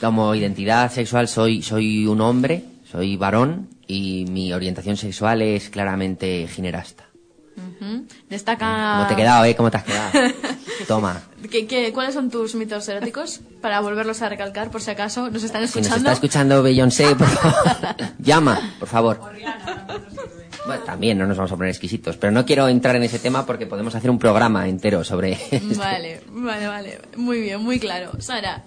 Como 0.00 0.34
identidad 0.34 0.90
sexual 0.92 1.28
soy 1.28 1.62
soy 1.62 2.06
un 2.06 2.20
hombre, 2.20 2.64
soy 2.90 3.16
varón 3.16 3.68
y 3.86 4.24
mi 4.30 4.52
orientación 4.52 4.96
sexual 4.96 5.42
es 5.42 5.70
claramente 5.70 6.46
ginerasta. 6.48 7.04
Destaca... 8.28 8.94
¿Cómo 8.96 9.06
te 9.08 9.12
he 9.14 9.16
quedado, 9.16 9.44
eh? 9.44 9.54
¿Cómo 9.54 9.70
te 9.70 9.76
has 9.76 9.84
quedado? 9.84 10.10
Toma. 10.88 11.22
¿Qué, 11.50 11.66
qué, 11.66 11.92
cuáles 11.92 12.14
son 12.14 12.30
tus 12.30 12.54
mitos 12.54 12.88
eróticos? 12.88 13.40
Para 13.60 13.80
volverlos 13.80 14.22
a 14.22 14.28
recalcar, 14.28 14.70
por 14.70 14.80
si 14.82 14.90
acaso 14.90 15.30
nos 15.30 15.42
están 15.44 15.60
Si 15.62 15.66
nos 15.66 15.76
escuchando. 15.76 15.96
está 15.98 16.12
escuchando 16.12 16.62
Beyoncé, 16.62 17.14
por 17.14 17.28
favor, 17.28 17.96
llama, 18.18 18.74
por 18.78 18.88
favor. 18.88 19.20
Bueno, 20.66 20.82
también 20.84 21.18
no 21.18 21.26
nos 21.26 21.36
vamos 21.36 21.52
a 21.52 21.56
poner 21.56 21.70
exquisitos, 21.70 22.16
pero 22.16 22.32
no 22.32 22.44
quiero 22.46 22.66
entrar 22.68 22.96
en 22.96 23.02
ese 23.02 23.18
tema 23.18 23.44
porque 23.46 23.66
podemos 23.66 23.94
hacer 23.94 24.10
un 24.10 24.18
programa 24.18 24.66
entero 24.66 25.04
sobre... 25.04 25.32
este. 25.32 25.60
Vale, 25.76 26.22
vale, 26.28 26.66
vale. 26.66 26.98
Muy 27.16 27.40
bien, 27.40 27.60
muy 27.62 27.78
claro. 27.78 28.12
Sara, 28.18 28.62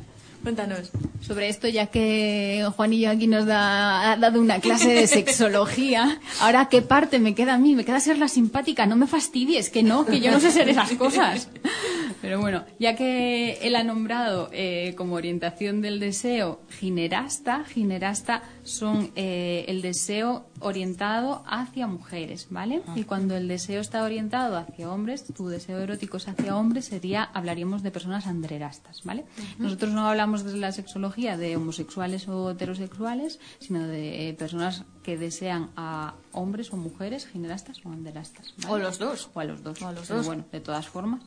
cuéntanos. 0.47 0.91
Sobre 1.19 1.49
esto, 1.49 1.67
ya 1.67 1.87
que 1.87 2.65
Juanillo 2.77 3.09
aquí 3.09 3.27
nos 3.27 3.45
da, 3.45 4.13
ha 4.13 4.15
dado 4.15 4.39
una 4.39 4.61
clase 4.61 4.93
de 4.93 5.05
sexología, 5.05 6.21
ahora 6.39 6.69
qué 6.69 6.81
parte 6.81 7.19
me 7.19 7.35
queda 7.35 7.55
a 7.55 7.57
mí, 7.57 7.75
me 7.75 7.83
queda 7.83 7.99
ser 7.99 8.17
la 8.17 8.29
simpática, 8.29 8.85
no 8.85 8.95
me 8.95 9.07
fastidies, 9.07 9.69
que 9.69 9.83
no, 9.83 10.05
que 10.05 10.21
yo 10.21 10.31
no 10.31 10.39
sé 10.39 10.51
ser 10.51 10.69
esas 10.69 10.93
cosas. 10.93 11.49
Pero 12.21 12.39
bueno, 12.39 12.63
ya 12.79 12.95
que 12.95 13.59
él 13.61 13.75
ha 13.75 13.83
nombrado 13.83 14.49
eh, 14.53 14.93
como 14.95 15.15
orientación 15.15 15.81
del 15.81 15.99
deseo 15.99 16.61
ginerasta, 16.79 17.65
ginerasta 17.65 18.43
son 18.63 19.11
eh, 19.17 19.65
el 19.67 19.81
deseo 19.81 20.46
orientado 20.59 21.43
hacia 21.47 21.87
mujeres, 21.87 22.47
¿vale? 22.49 22.81
Y 22.95 23.03
cuando 23.03 23.35
el 23.35 23.47
deseo 23.47 23.81
está 23.81 24.03
orientado 24.03 24.57
hacia 24.57 24.91
hombres, 24.91 25.25
tu 25.25 25.47
deseo 25.47 25.79
erótico 25.79 26.17
es 26.17 26.27
hacia 26.27 26.55
hombres, 26.57 26.85
sería, 26.85 27.23
hablaríamos 27.23 27.83
de 27.83 27.91
personas 27.91 28.27
andrerastas, 28.27 29.01
¿vale? 29.03 29.25
Nosotros 29.59 29.91
no 29.93 30.07
hablamos 30.07 30.43
desde 30.43 30.57
la 30.57 30.71
sexología 30.71 31.37
de 31.37 31.55
homosexuales 31.55 32.27
o 32.27 32.51
heterosexuales, 32.51 33.39
sino 33.59 33.87
de 33.87 34.29
eh, 34.29 34.33
personas 34.33 34.83
que 35.03 35.17
desean 35.17 35.69
a 35.77 36.15
hombres 36.33 36.73
o 36.73 36.77
mujeres, 36.77 37.27
ginerastas 37.27 37.79
o 37.85 37.89
anderastas. 37.89 38.53
¿vale? 38.57 38.73
O 38.73 38.77
los 38.77 38.99
dos. 38.99 39.29
O 39.33 39.39
a 39.39 39.45
los 39.45 39.63
dos. 39.63 39.81
O 39.81 39.87
a 39.87 39.91
los 39.93 40.05
Pero 40.07 40.17
dos. 40.17 40.25
bueno, 40.27 40.43
de 40.51 40.59
todas 40.59 40.87
formas, 40.87 41.21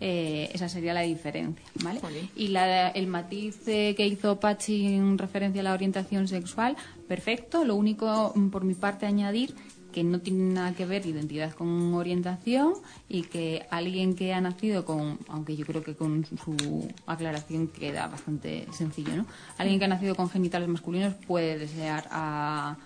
eh, 0.00 0.50
esa 0.52 0.68
sería 0.68 0.92
la 0.92 1.00
diferencia, 1.00 1.64
¿vale? 1.82 2.00
Y 2.36 2.48
la- 2.48 2.90
el 2.90 3.06
matiz 3.06 3.66
eh, 3.66 3.94
que 3.96 4.06
hizo 4.06 4.38
Pachi 4.40 4.86
en 4.94 5.16
referencia 5.16 5.60
a 5.62 5.64
la 5.64 5.72
orientación 5.72 6.28
sexual, 6.28 6.76
perfecto. 7.08 7.64
Lo 7.64 7.74
único, 7.76 8.32
mm, 8.34 8.48
por 8.48 8.64
mi 8.64 8.74
parte, 8.74 9.06
añadir 9.06 9.54
que 9.92 10.02
no 10.02 10.18
tiene 10.20 10.54
nada 10.54 10.74
que 10.74 10.86
ver 10.86 11.06
identidad 11.06 11.52
con 11.52 11.94
orientación 11.94 12.72
y 13.08 13.22
que 13.22 13.64
alguien 13.70 14.16
que 14.16 14.34
ha 14.34 14.40
nacido 14.40 14.84
con, 14.84 15.20
aunque 15.28 15.54
yo 15.54 15.64
creo 15.64 15.84
que 15.84 15.94
con 15.94 16.24
su 16.26 16.88
aclaración 17.06 17.68
queda 17.68 18.08
bastante 18.08 18.66
sencillo, 18.72 19.14
¿no? 19.16 19.26
Alguien 19.56 19.78
que 19.78 19.84
ha 19.84 19.88
nacido 19.88 20.16
con 20.16 20.28
genitales 20.28 20.68
masculinos 20.68 21.14
puede 21.14 21.58
desear 21.58 22.08
a... 22.10 22.76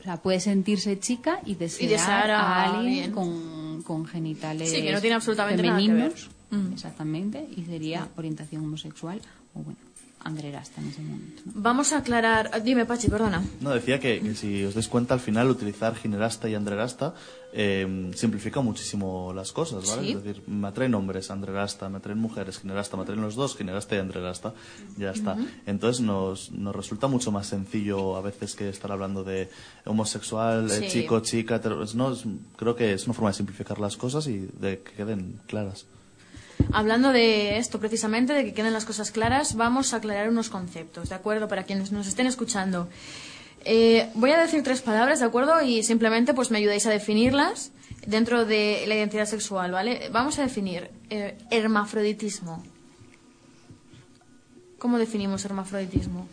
O 0.00 0.02
sea, 0.02 0.16
puede 0.18 0.40
sentirse 0.40 0.98
chica 1.00 1.40
y 1.44 1.56
desear, 1.56 1.90
desear 1.90 2.30
a 2.30 2.40
a 2.40 2.78
alguien 2.78 3.10
con, 3.12 3.82
con 3.82 4.06
genitales 4.06 4.70
Sí, 4.70 4.80
que 4.82 4.92
no 4.92 5.00
tiene 5.00 5.16
absolutamente 5.16 5.62
nada 5.62 5.78
que 5.78 5.88
ver. 5.88 5.94
femeninos, 5.96 6.30
Mm. 6.48 6.72
exactamente, 6.74 7.44
y 7.56 7.64
sería 7.64 8.06
orientación 8.16 8.62
homosexual 8.62 9.20
o 9.54 9.58
bueno, 9.64 9.80
andrerasta 10.26 10.80
en 10.80 10.88
ese 10.88 11.00
momento. 11.02 11.42
¿no? 11.46 11.52
Vamos 11.56 11.92
a 11.92 11.98
aclarar. 11.98 12.62
Dime, 12.62 12.84
Pachi, 12.86 13.08
perdona. 13.08 13.42
No, 13.60 13.70
decía 13.70 13.98
que, 14.00 14.20
que 14.20 14.34
si 14.34 14.64
os 14.64 14.74
dais 14.74 14.88
cuenta, 14.88 15.14
al 15.14 15.20
final 15.20 15.48
utilizar 15.48 15.94
ginerasta 15.96 16.48
y 16.48 16.54
andrerasta 16.54 17.14
eh, 17.52 18.10
simplifica 18.14 18.60
muchísimo 18.60 19.32
las 19.32 19.52
cosas, 19.52 19.86
¿vale? 19.88 20.02
Sí. 20.02 20.10
Es 20.12 20.22
decir, 20.24 20.42
me 20.46 20.68
atraen 20.68 20.94
hombres, 20.94 21.30
andrerasta, 21.30 21.88
me 21.88 21.98
atraen 21.98 22.18
mujeres, 22.18 22.58
ginerasta, 22.58 22.96
me 22.96 23.04
atraen 23.04 23.22
los 23.22 23.34
dos, 23.34 23.56
ginerasta 23.56 23.94
y 23.96 23.98
andrerasta, 23.98 24.52
ya 24.98 25.10
está. 25.12 25.36
Entonces 25.64 26.02
nos, 26.04 26.50
nos 26.52 26.74
resulta 26.76 27.06
mucho 27.06 27.32
más 27.32 27.46
sencillo 27.46 28.16
a 28.16 28.20
veces 28.20 28.54
que 28.56 28.68
estar 28.68 28.92
hablando 28.92 29.24
de 29.24 29.48
homosexual, 29.86 30.70
eh, 30.70 30.86
chico, 30.88 31.20
chica, 31.20 31.60
no, 31.94 32.12
es- 32.12 32.24
creo 32.56 32.76
que 32.76 32.92
es 32.92 33.04
una 33.06 33.14
forma 33.14 33.30
de 33.30 33.36
simplificar 33.36 33.78
las 33.78 33.96
cosas 33.96 34.26
y 34.26 34.48
de 34.60 34.80
que 34.80 34.92
queden 34.92 35.40
claras. 35.46 35.86
Hablando 36.72 37.12
de 37.12 37.58
esto 37.58 37.78
precisamente, 37.78 38.32
de 38.32 38.44
que 38.44 38.54
queden 38.54 38.72
las 38.72 38.84
cosas 38.84 39.10
claras, 39.10 39.54
vamos 39.54 39.92
a 39.92 39.98
aclarar 39.98 40.28
unos 40.28 40.50
conceptos, 40.50 41.08
¿de 41.08 41.14
acuerdo? 41.14 41.48
Para 41.48 41.64
quienes 41.64 41.92
nos 41.92 42.06
estén 42.06 42.26
escuchando. 42.26 42.88
Eh, 43.64 44.10
voy 44.14 44.30
a 44.30 44.38
decir 44.38 44.62
tres 44.62 44.80
palabras, 44.80 45.20
¿de 45.20 45.26
acuerdo? 45.26 45.60
Y 45.62 45.82
simplemente 45.82 46.34
pues 46.34 46.50
me 46.50 46.58
ayudáis 46.58 46.86
a 46.86 46.90
definirlas 46.90 47.72
dentro 48.06 48.44
de 48.44 48.84
la 48.86 48.94
identidad 48.94 49.26
sexual, 49.26 49.72
¿vale? 49.72 50.08
Vamos 50.12 50.38
a 50.38 50.42
definir 50.42 50.90
eh, 51.10 51.36
hermafroditismo. 51.50 52.62
¿Cómo 54.78 54.98
definimos 54.98 55.44
hermafroditismo? 55.44 56.28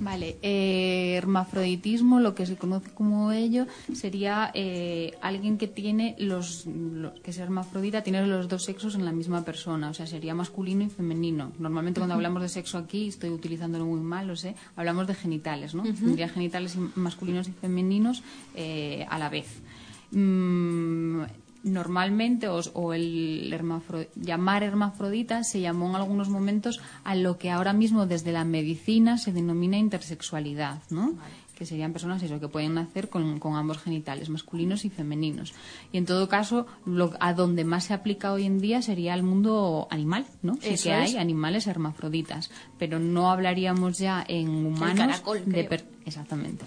Vale, 0.00 0.36
eh, 0.42 1.14
hermafroditismo, 1.16 2.18
lo 2.18 2.34
que 2.34 2.44
se 2.46 2.56
conoce 2.56 2.90
como 2.90 3.30
ello, 3.30 3.66
sería 3.92 4.50
eh, 4.52 5.14
alguien 5.22 5.58
que 5.58 5.68
tiene 5.68 6.16
los, 6.18 6.66
los- 6.66 7.20
que 7.20 7.30
es 7.30 7.38
hermafrodita, 7.38 8.02
tiene 8.02 8.26
los 8.26 8.48
dos 8.48 8.64
sexos 8.64 8.94
en 8.96 9.04
la 9.04 9.12
misma 9.12 9.44
persona, 9.44 9.90
o 9.90 9.94
sea, 9.94 10.06
sería 10.06 10.34
masculino 10.34 10.82
y 10.84 10.88
femenino. 10.88 11.52
Normalmente 11.58 12.00
cuando 12.00 12.14
hablamos 12.14 12.42
de 12.42 12.48
sexo 12.48 12.78
aquí, 12.78 13.08
estoy 13.08 13.30
utilizándolo 13.30 13.86
muy 13.86 14.00
mal, 14.00 14.26
lo 14.26 14.34
sé, 14.36 14.56
hablamos 14.76 15.06
de 15.06 15.14
genitales, 15.14 15.74
¿no? 15.74 15.84
Tendría 15.84 16.28
genitales 16.28 16.76
masculinos 16.96 17.46
y 17.48 17.52
femeninos 17.52 18.22
eh, 18.56 19.06
a 19.08 19.18
la 19.18 19.28
vez. 19.28 19.46
Mm, 20.10 21.22
normalmente 21.62 22.48
o, 22.48 22.92
el 22.92 23.50
llamar 24.16 24.62
hermafrodita 24.62 25.44
se 25.44 25.60
llamó 25.60 25.90
en 25.90 25.96
algunos 25.96 26.28
momentos 26.28 26.80
a 27.04 27.14
lo 27.14 27.38
que 27.38 27.50
ahora 27.50 27.72
mismo 27.72 28.06
desde 28.06 28.32
la 28.32 28.44
medicina 28.44 29.18
se 29.18 29.32
denomina 29.32 29.76
intersexualidad, 29.76 30.82
¿no? 30.90 31.14
Que 31.62 31.66
serían 31.66 31.92
personas 31.92 32.20
eso, 32.24 32.40
que 32.40 32.48
pueden 32.48 32.74
nacer 32.74 33.08
con, 33.08 33.38
con 33.38 33.54
ambos 33.54 33.78
genitales, 33.78 34.28
masculinos 34.28 34.84
y 34.84 34.90
femeninos. 34.90 35.54
Y 35.92 35.98
en 35.98 36.06
todo 36.06 36.28
caso, 36.28 36.66
lo, 36.84 37.12
a 37.20 37.34
donde 37.34 37.64
más 37.64 37.84
se 37.84 37.94
aplica 37.94 38.32
hoy 38.32 38.46
en 38.46 38.58
día 38.58 38.82
sería 38.82 39.14
al 39.14 39.22
mundo 39.22 39.86
animal, 39.90 40.26
¿no? 40.42 40.54
Sí 40.60 40.70
Eso 40.70 40.84
que 40.84 40.92
hay 40.94 41.10
es. 41.12 41.16
animales 41.16 41.68
hermafroditas, 41.68 42.50
pero 42.78 42.98
no 42.98 43.30
hablaríamos 43.30 43.98
ya 43.98 44.24
en 44.26 44.48
humanos 44.48 44.98
caracol, 44.98 45.42
de 45.46 45.62
per- 45.64 45.84
exactamente. 46.04 46.64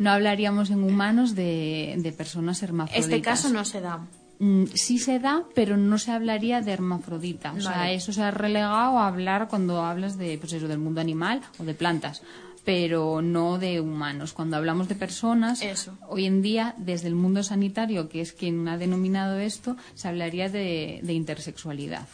No 0.00 0.10
hablaríamos 0.10 0.70
en 0.70 0.82
humanos 0.82 1.36
de, 1.36 1.94
de 1.98 2.10
personas 2.12 2.60
hermafroditas. 2.64 3.04
Este 3.08 3.22
caso 3.22 3.48
no 3.50 3.64
se 3.64 3.80
da. 3.80 4.04
Mm, 4.38 4.64
sí 4.74 4.98
se 4.98 5.18
da, 5.20 5.44
pero 5.54 5.76
no 5.76 5.96
se 5.98 6.10
hablaría 6.10 6.60
de 6.60 6.72
hermafrodita. 6.72 7.52
O 7.52 7.60
sea, 7.60 7.90
eso 7.92 8.12
se 8.12 8.22
ha 8.22 8.30
relegado 8.32 8.98
a 8.98 9.06
hablar 9.06 9.46
cuando 9.48 9.82
hablas 9.84 10.18
de, 10.18 10.36
pues 10.38 10.52
eso, 10.52 10.66
del 10.68 10.78
mundo 10.78 11.00
animal 11.00 11.40
o 11.58 11.64
de 11.64 11.72
plantas, 11.74 12.22
pero 12.66 13.22
no 13.22 13.58
de 13.58 13.80
humanos. 13.80 14.32
Cuando 14.32 14.56
hablamos 14.56 14.88
de 14.88 14.96
personas, 14.96 15.62
Eso. 15.62 15.96
hoy 16.08 16.26
en 16.26 16.42
día, 16.42 16.74
desde 16.76 17.06
el 17.06 17.14
mundo 17.14 17.44
sanitario, 17.44 18.08
que 18.08 18.20
es 18.20 18.32
quien 18.32 18.66
ha 18.66 18.76
denominado 18.76 19.38
esto, 19.38 19.76
se 19.94 20.08
hablaría 20.08 20.48
de, 20.48 20.98
de 21.02 21.12
intersexualidad. 21.12 22.08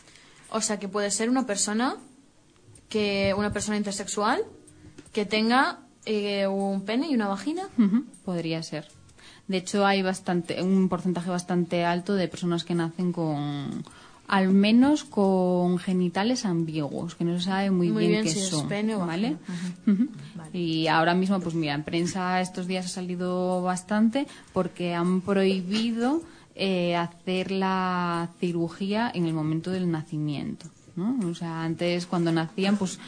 O 0.50 0.61
sea, 0.61 0.78
que 0.78 0.88
puede 0.88 1.11
ser 1.11 1.30
una 1.30 1.47
persona 1.47 1.97
que 2.90 3.35
una 3.35 3.50
persona 3.50 3.78
intersexual 3.78 4.42
que 5.14 5.25
tenga 5.25 5.78
eh, 6.04 6.47
un 6.47 6.85
pene 6.85 7.09
y 7.09 7.14
una 7.14 7.28
vagina. 7.28 7.71
Podría 8.23 8.62
ser. 8.62 8.88
De 9.49 9.56
hecho, 9.56 9.87
hay 9.87 10.02
bastante, 10.02 10.62
un 10.62 10.90
porcentaje 10.90 11.30
bastante 11.30 11.87
alto 11.87 12.14
de 12.14 12.28
personas 12.28 12.64
que 12.64 12.75
nacen 12.75 13.12
con, 13.12 13.85
al 14.32 14.48
menos 14.48 15.04
con 15.04 15.76
genitales 15.76 16.46
ambiguos, 16.46 17.16
que 17.16 17.22
no 17.22 17.38
se 17.38 17.44
sabe 17.44 17.70
muy, 17.70 17.90
Muy 17.90 18.06
bien, 18.06 18.22
bien 18.22 18.24
qué 18.24 18.30
si 18.30 18.38
es 18.38 18.48
son. 18.48 18.66
pene 18.66 18.94
o 18.94 19.00
¿vale? 19.00 19.36
Y 20.54 20.86
ahora 20.86 21.12
mismo, 21.12 21.38
pues 21.40 21.54
mira, 21.54 21.74
en 21.74 21.82
prensa 21.82 22.40
estos 22.40 22.66
días 22.66 22.86
ha 22.86 22.88
salido 22.88 23.60
bastante 23.60 24.26
porque 24.54 24.94
han 24.94 25.20
prohibido 25.20 26.22
eh, 26.54 26.96
hacer 26.96 27.50
la 27.50 28.30
cirugía 28.40 29.10
en 29.14 29.26
el 29.26 29.34
momento 29.34 29.70
del 29.70 29.90
nacimiento. 29.90 30.64
¿no? 30.96 31.18
O 31.28 31.34
sea, 31.34 31.62
antes 31.62 32.06
cuando 32.06 32.32
nacían, 32.32 32.78
pues 32.78 32.98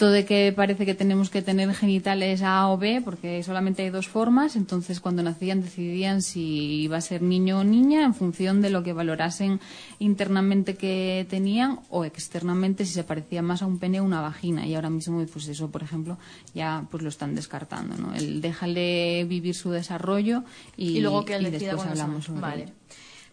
todo 0.00 0.12
de 0.12 0.24
que 0.24 0.50
parece 0.56 0.86
que 0.86 0.94
tenemos 0.94 1.28
que 1.28 1.42
tener 1.42 1.74
genitales 1.74 2.40
A 2.40 2.68
o 2.70 2.78
B, 2.78 3.02
porque 3.04 3.42
solamente 3.42 3.82
hay 3.82 3.90
dos 3.90 4.08
formas, 4.08 4.56
entonces 4.56 4.98
cuando 4.98 5.22
nacían 5.22 5.60
decidían 5.60 6.22
si 6.22 6.80
iba 6.84 6.96
a 6.96 7.02
ser 7.02 7.20
niño 7.20 7.58
o 7.58 7.64
niña 7.64 8.02
en 8.06 8.14
función 8.14 8.62
de 8.62 8.70
lo 8.70 8.82
que 8.82 8.94
valorasen 8.94 9.60
internamente 9.98 10.74
que 10.74 11.26
tenían 11.28 11.80
o 11.90 12.06
externamente 12.06 12.86
si 12.86 12.94
se 12.94 13.04
parecía 13.04 13.42
más 13.42 13.60
a 13.60 13.66
un 13.66 13.78
pene 13.78 14.00
o 14.00 14.04
una 14.04 14.22
vagina. 14.22 14.66
Y 14.66 14.74
ahora 14.74 14.88
mismo, 14.88 15.22
pues 15.26 15.46
eso, 15.48 15.70
por 15.70 15.82
ejemplo, 15.82 16.16
ya 16.54 16.86
pues 16.90 17.02
lo 17.02 17.10
están 17.10 17.34
descartando, 17.34 17.98
¿no? 17.98 18.14
El 18.14 18.40
déjale 18.40 19.24
vivir 19.24 19.54
su 19.54 19.70
desarrollo 19.70 20.44
y, 20.78 20.96
Y, 20.96 21.00
luego 21.00 21.26
que 21.26 21.34
él 21.34 21.46
y 21.46 21.50
decida 21.50 21.74
después 21.74 21.90
hablamos 21.90 22.24
sobre 22.24 22.40
Vale. 22.40 22.62
ello. 22.62 22.72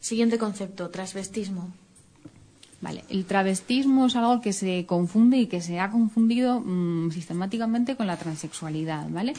Siguiente 0.01 0.37
concepto, 0.37 0.89
transvestismo. 0.89 1.71
Vale, 2.79 3.03
el 3.09 3.25
travestismo 3.25 4.05
es 4.05 4.15
algo 4.15 4.39
que 4.39 4.53
se 4.53 4.85
confunde 4.85 5.37
y 5.37 5.47
que 5.47 5.61
se 5.61 5.79
ha 5.79 5.89
confundido 5.89 6.59
mm, 6.59 7.11
sistemáticamente 7.11 7.95
con 7.95 8.05
la 8.07 8.17
transexualidad, 8.17 9.09
¿vale? 9.09 9.33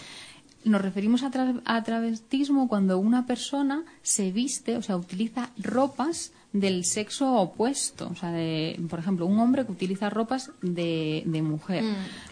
Nos 0.64 0.82
referimos 0.82 1.22
a, 1.22 1.30
tra- 1.30 1.62
a 1.64 1.82
travestismo 1.84 2.66
cuando 2.66 2.98
una 2.98 3.26
persona 3.26 3.84
se 4.02 4.32
viste, 4.32 4.76
o 4.76 4.82
sea, 4.82 4.96
utiliza 4.96 5.50
ropas 5.56 6.32
del 6.52 6.84
sexo 6.84 7.32
opuesto. 7.34 8.08
O 8.10 8.16
sea, 8.16 8.32
de- 8.32 8.80
por 8.90 8.98
ejemplo, 8.98 9.24
un 9.26 9.38
hombre 9.38 9.64
que 9.64 9.70
utiliza 9.72 10.10
ropas 10.10 10.50
de, 10.60 11.22
de 11.24 11.42
mujer. 11.42 11.84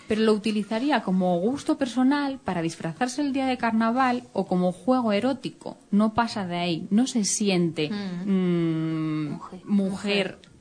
Pero 0.08 0.22
lo 0.22 0.32
utilizaría 0.32 1.02
como 1.04 1.38
gusto 1.38 1.78
personal 1.78 2.40
para 2.42 2.62
disfrazarse 2.62 3.22
el 3.22 3.32
día 3.32 3.46
de 3.46 3.58
carnaval 3.58 4.24
o 4.32 4.46
como 4.46 4.72
juego 4.72 5.12
erótico. 5.12 5.76
No 5.92 6.12
pasa 6.14 6.46
de 6.48 6.56
ahí. 6.56 6.88
No 6.90 7.06
se 7.06 7.24
siente 7.24 7.90
mm, 7.90 9.28
Mujer. 9.66 10.38
mm, 10.42 10.55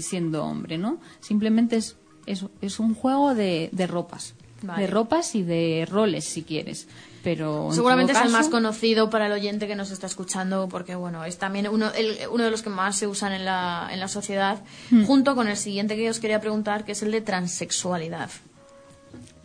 siendo 0.00 0.44
hombre, 0.44 0.78
¿no? 0.78 1.00
Simplemente 1.20 1.76
es, 1.76 1.96
es 2.26 2.78
un 2.80 2.94
juego 2.94 3.34
de, 3.34 3.68
de 3.72 3.86
ropas. 3.86 4.34
Vale. 4.62 4.82
De 4.82 4.86
ropas 4.88 5.34
y 5.34 5.42
de 5.42 5.86
roles, 5.90 6.24
si 6.24 6.42
quieres. 6.42 6.88
Pero 7.22 7.66
en 7.68 7.74
Seguramente 7.74 8.12
es 8.12 8.20
el 8.20 8.30
más 8.30 8.48
conocido 8.48 9.10
para 9.10 9.26
el 9.26 9.32
oyente 9.32 9.66
que 9.66 9.74
nos 9.74 9.90
está 9.90 10.06
escuchando, 10.06 10.68
porque 10.68 10.94
bueno, 10.94 11.24
es 11.24 11.38
también 11.38 11.68
uno, 11.68 11.90
el- 11.92 12.16
uno 12.30 12.44
de 12.44 12.50
los 12.52 12.62
que 12.62 12.70
más 12.70 12.96
se 12.96 13.06
usan 13.08 13.32
en 13.32 13.44
la, 13.44 13.88
en 13.92 13.98
la 14.00 14.08
sociedad, 14.08 14.62
Hmm. 14.90 15.04
junto 15.04 15.34
con 15.34 15.48
el 15.48 15.56
siguiente 15.56 15.96
que 15.96 16.08
os 16.08 16.20
quería 16.20 16.40
preguntar, 16.40 16.84
que 16.84 16.92
es 16.92 17.02
el 17.02 17.10
de 17.10 17.20
transexualidad. 17.20 18.30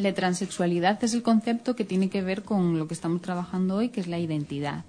La 0.02 0.14
transexualidad 0.14 1.04
es 1.04 1.14
el 1.14 1.22
concepto 1.22 1.76
que 1.76 1.86
tiene 1.86 2.10
que 2.10 2.22
ver 2.22 2.44
con 2.44 2.78
lo 2.80 2.88
que 2.88 2.94
estamos 2.94 3.22
trabajando 3.22 3.76
hoy, 3.76 3.90
que 3.90 4.02
es 4.02 4.08
la 4.08 4.18
identidad. 4.20 4.84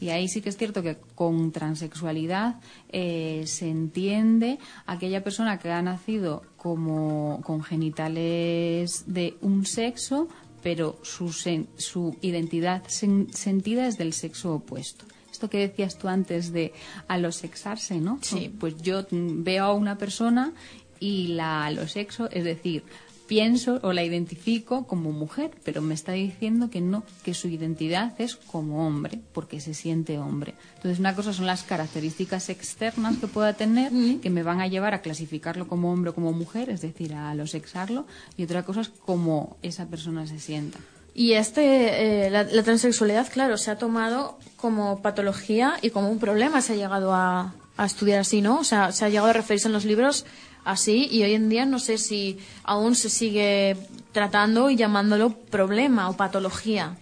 Y 0.00 0.08
ahí 0.10 0.28
sí 0.28 0.40
que 0.42 0.48
es 0.48 0.56
cierto 0.56 0.82
que 0.82 0.96
con 1.14 1.52
transexualidad 1.52 2.56
eh, 2.90 3.44
se 3.46 3.68
entiende 3.70 4.58
aquella 4.86 5.22
persona 5.22 5.58
que 5.58 5.70
ha 5.70 5.82
nacido 5.82 6.42
como 6.56 7.40
con 7.44 7.62
genitales 7.62 9.04
de 9.06 9.36
un 9.40 9.64
sexo, 9.66 10.28
pero 10.62 10.98
su, 11.02 11.26
sen- 11.28 11.66
su 11.76 12.16
identidad 12.22 12.82
sen- 12.88 13.30
sentida 13.32 13.86
es 13.86 13.98
del 13.98 14.12
sexo 14.12 14.54
opuesto. 14.54 15.04
Esto 15.30 15.48
que 15.50 15.58
decías 15.58 15.98
tú 15.98 16.08
antes 16.08 16.50
de 16.52 16.72
alosexarse, 17.08 18.00
¿no? 18.00 18.18
Sí. 18.22 18.50
Pues 18.58 18.76
yo 18.82 19.02
mm, 19.10 19.42
veo 19.44 19.64
a 19.66 19.74
una 19.74 19.98
persona 19.98 20.52
y 20.98 21.28
la 21.28 21.66
alosexo, 21.66 22.28
es 22.30 22.42
decir, 22.44 22.82
pienso 23.26 23.80
o 23.82 23.92
la 23.92 24.04
identifico 24.04 24.86
como 24.86 25.12
mujer, 25.12 25.50
pero 25.64 25.82
me 25.82 25.94
está 25.94 26.12
diciendo 26.12 26.70
que 26.70 26.80
no, 26.80 27.04
que 27.24 27.34
su 27.34 27.48
identidad 27.48 28.14
es 28.18 28.36
como 28.36 28.86
hombre, 28.86 29.20
porque 29.32 29.60
se 29.60 29.74
siente 29.74 30.18
hombre. 30.18 30.54
Entonces, 30.76 30.98
una 30.98 31.14
cosa 31.14 31.32
son 31.32 31.46
las 31.46 31.62
características 31.62 32.48
externas 32.48 33.16
que 33.18 33.26
pueda 33.26 33.54
tener, 33.54 33.92
que 34.20 34.30
me 34.30 34.42
van 34.42 34.60
a 34.60 34.68
llevar 34.68 34.94
a 34.94 35.02
clasificarlo 35.02 35.66
como 35.68 35.92
hombre 35.92 36.10
o 36.10 36.14
como 36.14 36.32
mujer, 36.32 36.70
es 36.70 36.80
decir, 36.80 37.14
a 37.14 37.30
alosexarlo, 37.30 38.06
y 38.36 38.44
otra 38.44 38.64
cosa 38.64 38.80
es 38.82 38.88
cómo 38.88 39.56
esa 39.62 39.86
persona 39.86 40.26
se 40.26 40.38
sienta. 40.38 40.78
Y 41.14 41.32
este, 41.32 42.26
eh, 42.26 42.30
la, 42.30 42.42
la 42.44 42.62
transexualidad, 42.62 43.32
claro, 43.32 43.56
se 43.56 43.70
ha 43.70 43.78
tomado 43.78 44.38
como 44.56 45.00
patología 45.00 45.74
y 45.80 45.90
como 45.90 46.10
un 46.10 46.18
problema, 46.18 46.60
se 46.60 46.74
ha 46.74 46.76
llegado 46.76 47.14
a, 47.14 47.54
a 47.76 47.86
estudiar 47.86 48.20
así, 48.20 48.40
¿no? 48.40 48.58
O 48.58 48.64
sea, 48.64 48.92
se 48.92 49.04
ha 49.04 49.08
llegado 49.08 49.28
a 49.28 49.32
referirse 49.32 49.68
en 49.68 49.72
los 49.72 49.84
libros 49.84 50.26
así 50.66 51.08
y 51.10 51.22
hoy 51.22 51.32
en 51.32 51.48
día 51.48 51.64
no 51.64 51.78
sé 51.78 51.96
si 51.96 52.38
aún 52.64 52.94
se 52.94 53.08
sigue 53.08 53.76
tratando 54.12 54.68
y 54.68 54.76
llamándolo 54.76 55.30
problema 55.30 56.10
o 56.10 56.16
patología. 56.16 56.98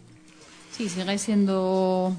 Sí, 0.70 0.88
sigue 0.88 1.18
siendo 1.18 2.14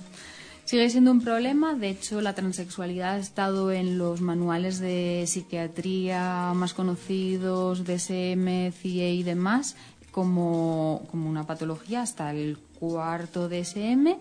sigue 0.66 0.90
siendo 0.90 1.12
un 1.12 1.22
problema. 1.22 1.76
De 1.76 1.90
hecho, 1.90 2.20
la 2.22 2.34
transexualidad 2.34 3.14
ha 3.16 3.20
estado 3.20 3.72
en 3.72 3.98
los 3.98 4.22
manuales 4.22 4.80
de 4.80 5.26
psiquiatría 5.28 6.52
más 6.56 6.74
conocidos, 6.74 7.86
DSM, 7.86 8.72
CIE 8.72 9.14
y 9.14 9.24
demás, 9.24 9.76
como, 10.12 11.04
como 11.12 11.30
una 11.30 11.46
patología 11.46 12.02
hasta 12.02 12.32
el 12.32 12.58
cuarto 12.80 13.50
DSM. 13.50 14.16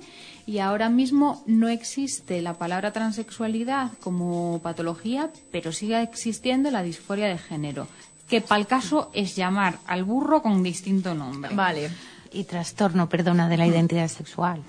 Y 0.46 0.58
ahora 0.58 0.88
mismo 0.88 1.42
no 1.46 1.68
existe 1.68 2.42
la 2.42 2.54
palabra 2.54 2.92
transexualidad 2.92 3.92
como 4.00 4.61
patología, 4.62 5.30
pero 5.50 5.73
sigue 5.73 6.00
existiendo 6.02 6.70
la 6.70 6.82
disforia 6.82 7.26
de 7.26 7.38
género, 7.38 7.87
que 8.28 8.40
para 8.40 8.61
el 8.61 8.66
caso 8.66 9.11
es 9.14 9.37
llamar 9.37 9.78
al 9.87 10.04
burro 10.04 10.42
con 10.42 10.62
distinto 10.62 11.14
nombre. 11.14 11.54
Vale. 11.54 11.90
Y 12.32 12.44
trastorno, 12.44 13.08
perdona, 13.08 13.49
de 13.49 13.56
la 13.56 13.66
identidad 13.66 14.08
sexual. 14.08 14.62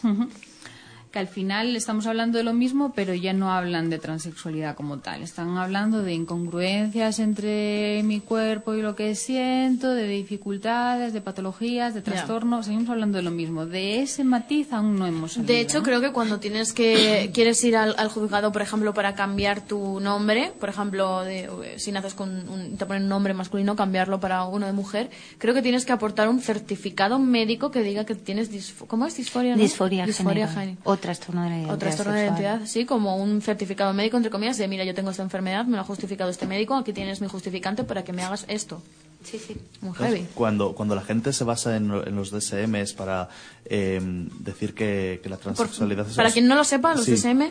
Que 1.16 1.20
al 1.20 1.28
final 1.30 1.74
estamos 1.78 2.08
hablando 2.08 2.38
de 2.38 2.44
lo 2.44 2.52
mismo, 2.52 2.92
pero 2.94 3.14
ya 3.14 3.32
no 3.32 3.50
hablan 3.50 3.90
de 3.90 4.00
transexualidad 4.00 4.76
como 4.76 4.98
tal. 4.98 5.22
Están 5.22 5.58
hablando 5.58 6.04
de 6.04 6.12
incongruencias 6.14 7.20
entre 7.20 8.04
mi 8.04 8.20
cuerpo 8.20 8.74
y 8.74 8.82
lo 8.82 8.98
que 8.98 9.16
siento, 9.16 9.92
de 9.92 10.10
dificultades, 10.10 11.14
de 11.14 11.22
patologías, 11.22 11.94
de 11.94 12.02
trastornos. 12.02 12.66
Seguimos 12.66 12.90
hablando 12.90 13.16
de 13.18 13.24
lo 13.24 13.32
mismo. 13.32 13.66
De 13.66 14.02
ese 14.02 14.26
matiz 14.26 14.74
aún 14.74 14.98
no 15.00 15.08
hemos 15.08 15.32
salido. 15.32 15.54
De 15.54 15.62
hecho, 15.62 15.84
creo 15.84 16.02
que 16.02 16.12
cuando 16.12 16.42
tienes 16.42 16.74
que 16.74 17.32
quieres 17.34 17.64
ir 17.64 17.78
al, 17.78 17.96
al 17.98 18.10
juzgado, 18.10 18.52
por 18.52 18.62
ejemplo, 18.62 18.94
para 18.94 19.16
cambiar 19.16 19.62
tu 19.66 20.02
nombre, 20.02 20.52
por 20.60 20.68
ejemplo, 20.68 21.22
de, 21.22 21.46
eh, 21.46 21.76
si 21.78 21.94
naces 21.94 22.14
con 22.14 22.50
un, 22.50 22.76
te 22.76 22.86
ponen 22.86 23.04
un 23.04 23.10
nombre 23.10 23.34
masculino, 23.34 23.78
cambiarlo 23.78 24.20
para 24.20 24.44
uno 24.44 24.66
de 24.66 24.74
mujer, 24.74 25.10
creo 25.38 25.54
que 25.54 25.62
tienes 25.62 25.86
que 25.86 25.94
aportar 25.94 26.28
un 26.28 26.42
certificado 26.42 27.20
médico 27.20 27.72
que 27.72 27.84
diga 27.84 28.04
que 28.06 28.16
tienes 28.16 28.52
disfo- 28.52 28.86
¿cómo 28.88 29.06
es 29.06 29.16
disforia? 29.16 29.56
no? 29.56 29.62
Disforia, 29.62 30.06
Disforia 30.06 30.48
género. 30.50 30.60
género. 30.60 30.82
Trastorno 31.06 31.44
de 31.44 31.50
la 31.50 31.56
identidad 31.56 31.76
O 31.76 31.78
trastorno 31.78 32.14
de 32.14 32.20
la 32.20 32.26
identidad, 32.26 32.62
sí, 32.66 32.86
como 32.86 33.18
un 33.18 33.42
certificado 33.42 33.94
médico, 33.94 34.18
entre 34.18 34.32
comillas, 34.32 34.58
de 34.58 34.68
mira, 34.68 34.84
yo 34.84 34.94
tengo 34.94 35.12
esta 35.12 35.24
enfermedad, 35.24 35.66
me 35.66 35.76
lo 35.76 35.82
ha 35.82 35.86
justificado 35.86 36.30
este 36.30 36.48
médico, 36.48 36.76
aquí 36.76 36.94
tienes 36.94 37.22
mi 37.22 37.28
justificante 37.28 37.84
para 37.84 38.04
que 38.04 38.14
me 38.14 38.24
hagas 38.24 38.46
esto. 38.48 38.82
Sí, 39.26 39.40
sí. 39.40 39.58
Muy 39.82 39.96
¿Sabes? 39.96 40.14
heavy. 40.14 40.28
Cuando, 40.36 40.74
cuando 40.76 40.94
la 40.96 41.02
gente 41.02 41.34
se 41.34 41.44
basa 41.44 41.76
en, 41.76 41.92
en 41.92 42.16
los 42.16 42.30
DSMs 42.32 42.94
para 42.94 43.28
eh, 43.66 44.00
decir 44.40 44.76
que, 44.76 45.20
que 45.24 45.30
la 45.30 45.38
Por- 45.38 45.56
transexualidad 45.56 46.08
es... 46.08 46.16
para 46.16 46.30
quien 46.32 46.48
no 46.48 46.54
lo 46.56 46.64
sepa, 46.64 46.94
los 46.96 47.06
Sí. 47.06 47.14
DSM, 47.16 47.42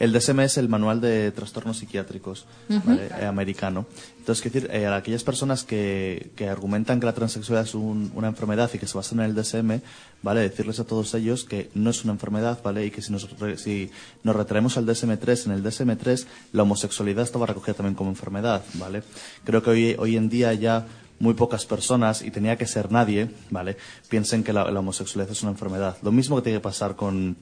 El 0.00 0.12
DSM 0.12 0.40
es 0.40 0.58
el 0.58 0.68
manual 0.68 1.00
de 1.00 1.30
trastornos 1.30 1.78
psiquiátricos 1.78 2.46
¿vale? 2.68 3.08
Eh, 3.20 3.24
americano. 3.26 3.86
Entonces, 4.18 4.42
quiero 4.42 4.66
decir, 4.68 4.70
eh, 4.82 4.86
a 4.86 4.96
aquellas 4.96 5.22
personas 5.22 5.62
que, 5.64 6.30
que 6.36 6.48
argumentan 6.48 6.98
que 7.00 7.06
la 7.06 7.14
transexualidad 7.14 7.64
es 7.66 7.74
un- 7.74 8.10
una 8.14 8.28
enfermedad 8.28 8.68
y 8.74 8.78
que 8.78 8.86
se 8.88 8.96
basan 8.98 9.20
en 9.20 9.26
el 9.26 9.34
DSM, 9.36 9.80
¿vale? 10.22 10.40
Decirles 10.40 10.80
a 10.80 10.84
todos 10.84 11.14
ellos 11.14 11.44
que 11.44 11.70
no 11.74 11.90
es 11.90 12.02
una 12.04 12.12
enfermedad, 12.12 12.58
¿vale? 12.64 12.84
Y 12.86 12.90
que 12.90 13.02
si 13.02 13.12
nos, 13.12 13.30
re- 13.38 13.56
si 13.56 13.90
nos 14.24 14.34
retraemos 14.34 14.76
al 14.76 14.86
DSM-3, 14.86 15.46
en 15.46 15.52
el 15.52 15.62
DSM-3 15.62 16.26
la 16.52 16.64
homosexualidad 16.64 17.22
estaba 17.24 17.46
recogida 17.46 17.74
también 17.74 17.94
como 17.94 18.10
enfermedad, 18.10 18.62
¿vale? 18.74 19.02
Creo 19.44 19.62
que 19.62 19.70
hoy, 19.70 19.96
hoy 19.98 20.16
en 20.16 20.28
día 20.28 20.52
ya 20.54 20.86
muy 21.20 21.34
pocas 21.34 21.64
personas, 21.66 22.22
y 22.22 22.30
tenía 22.32 22.56
que 22.56 22.66
ser 22.66 22.90
nadie, 22.90 23.30
¿vale? 23.50 23.76
Piensen 24.08 24.42
que 24.42 24.52
la, 24.52 24.70
la 24.70 24.80
homosexualidad 24.80 25.30
es 25.30 25.42
una 25.42 25.52
enfermedad. 25.52 25.96
Lo 26.02 26.10
mismo 26.10 26.36
que 26.36 26.42
tiene 26.42 26.58
que 26.58 26.62
pasar 26.64 26.96
con, 26.96 27.36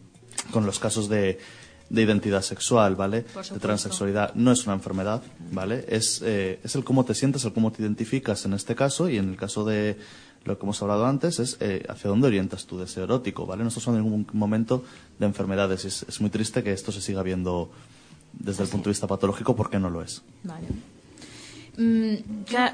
con 0.51 0.67
los 0.67 0.79
casos 0.79 1.09
de, 1.09 1.39
de 1.89 2.03
identidad 2.03 2.43
sexual, 2.43 2.97
¿vale? 2.97 3.25
De 3.53 3.59
transexualidad. 3.61 4.35
No 4.35 4.53
es 4.53 4.67
una 4.67 4.75
enfermedad, 4.75 5.23
¿vale? 5.53 5.85
Es, 5.89 6.21
eh, 6.25 6.59
es 6.63 6.75
el 6.75 6.85
cómo 6.85 7.05
te 7.05 7.15
sientes, 7.15 7.45
el 7.45 7.53
cómo 7.53 7.71
te 7.73 7.81
identificas 7.83 8.45
en 8.45 8.53
este 8.53 8.75
caso, 8.75 9.09
y 9.09 9.17
en 9.17 9.31
el 9.31 9.37
caso 9.37 9.65
de 9.65 9.97
lo 10.45 10.59
que 10.59 10.65
hemos 10.65 10.83
hablado 10.83 11.07
antes, 11.07 11.39
es 11.39 11.57
eh, 11.61 11.85
hacia 11.89 12.11
dónde 12.11 12.27
orientas 12.27 12.67
tu 12.67 12.79
deseo 12.79 13.05
erótico, 13.05 13.47
¿vale? 13.47 13.63
No 13.63 13.71
hablando 13.71 13.99
en 13.99 14.05
ningún 14.05 14.27
momento 14.33 14.85
de 15.19 15.27
enfermedades, 15.27 15.85
y 15.85 15.89
es, 15.89 16.05
es 16.09 16.21
muy 16.21 16.31
triste 16.31 16.63
que 16.63 16.73
esto 16.73 16.91
se 16.91 17.01
siga 17.01 17.23
viendo 17.23 17.71
desde 18.33 18.65
el 18.65 18.69
punto 18.69 18.89
de 18.89 18.95
vista 18.95 19.07
patológico 19.07 19.55
porque 19.55 19.79
no 19.79 19.89
lo 19.89 20.03
es. 20.03 20.23
Vale. 20.43 20.67
Mm, 21.79 22.15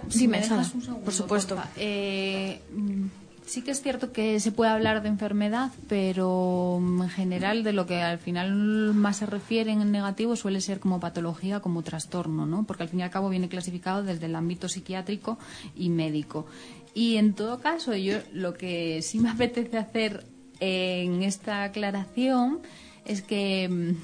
Si 0.09 0.19
dime, 0.19 0.38
me 0.38 0.43
dejas 0.43 0.75
un 0.75 0.81
segundo, 0.83 1.05
por 1.05 1.12
supuesto. 1.14 1.55
porfa. 1.57 1.71
Eh, 1.77 2.61
mm, 2.75 3.05
sí 3.47 3.61
que 3.62 3.71
es 3.73 3.83
cierto 3.83 4.12
que 4.12 4.40
se 4.40 4.51
puede 4.51 4.71
hablar 4.71 5.03
de 5.03 5.09
enfermedad, 5.09 5.71
pero 5.88 6.79
mm, 6.81 7.03
en 7.03 7.09
general 7.11 7.62
de 7.64 7.73
lo 7.75 7.85
que 7.87 8.01
al 8.01 8.19
final 8.19 8.95
más 8.95 9.19
se 9.19 9.27
refiere 9.27 9.73
en 9.73 9.93
negativo 9.93 10.37
suele 10.37 10.61
ser 10.62 10.81
como 10.81 11.01
patología, 11.01 11.61
como 11.61 11.83
trastorno, 11.83 12.47
¿no? 12.47 12.64
Porque 12.64 12.85
al 12.85 12.88
fin 12.88 13.01
y 13.01 13.03
al 13.03 13.11
cabo 13.11 13.29
viene 13.29 13.49
clasificado 13.51 14.03
desde 14.03 14.27
el 14.27 14.35
ámbito 14.37 14.69
psiquiátrico 14.69 15.38
y 15.77 15.90
médico. 15.90 16.47
Y 16.95 17.17
en 17.17 17.35
todo 17.35 17.61
caso, 17.61 17.95
yo 17.95 18.19
lo 18.33 18.55
que 18.55 19.03
sí 19.03 19.19
me 19.19 19.29
apetece 19.31 19.77
hacer 19.77 20.25
en 20.61 21.23
esta 21.23 21.64
aclaración 21.64 22.61
es 23.05 23.21
que 23.21 23.95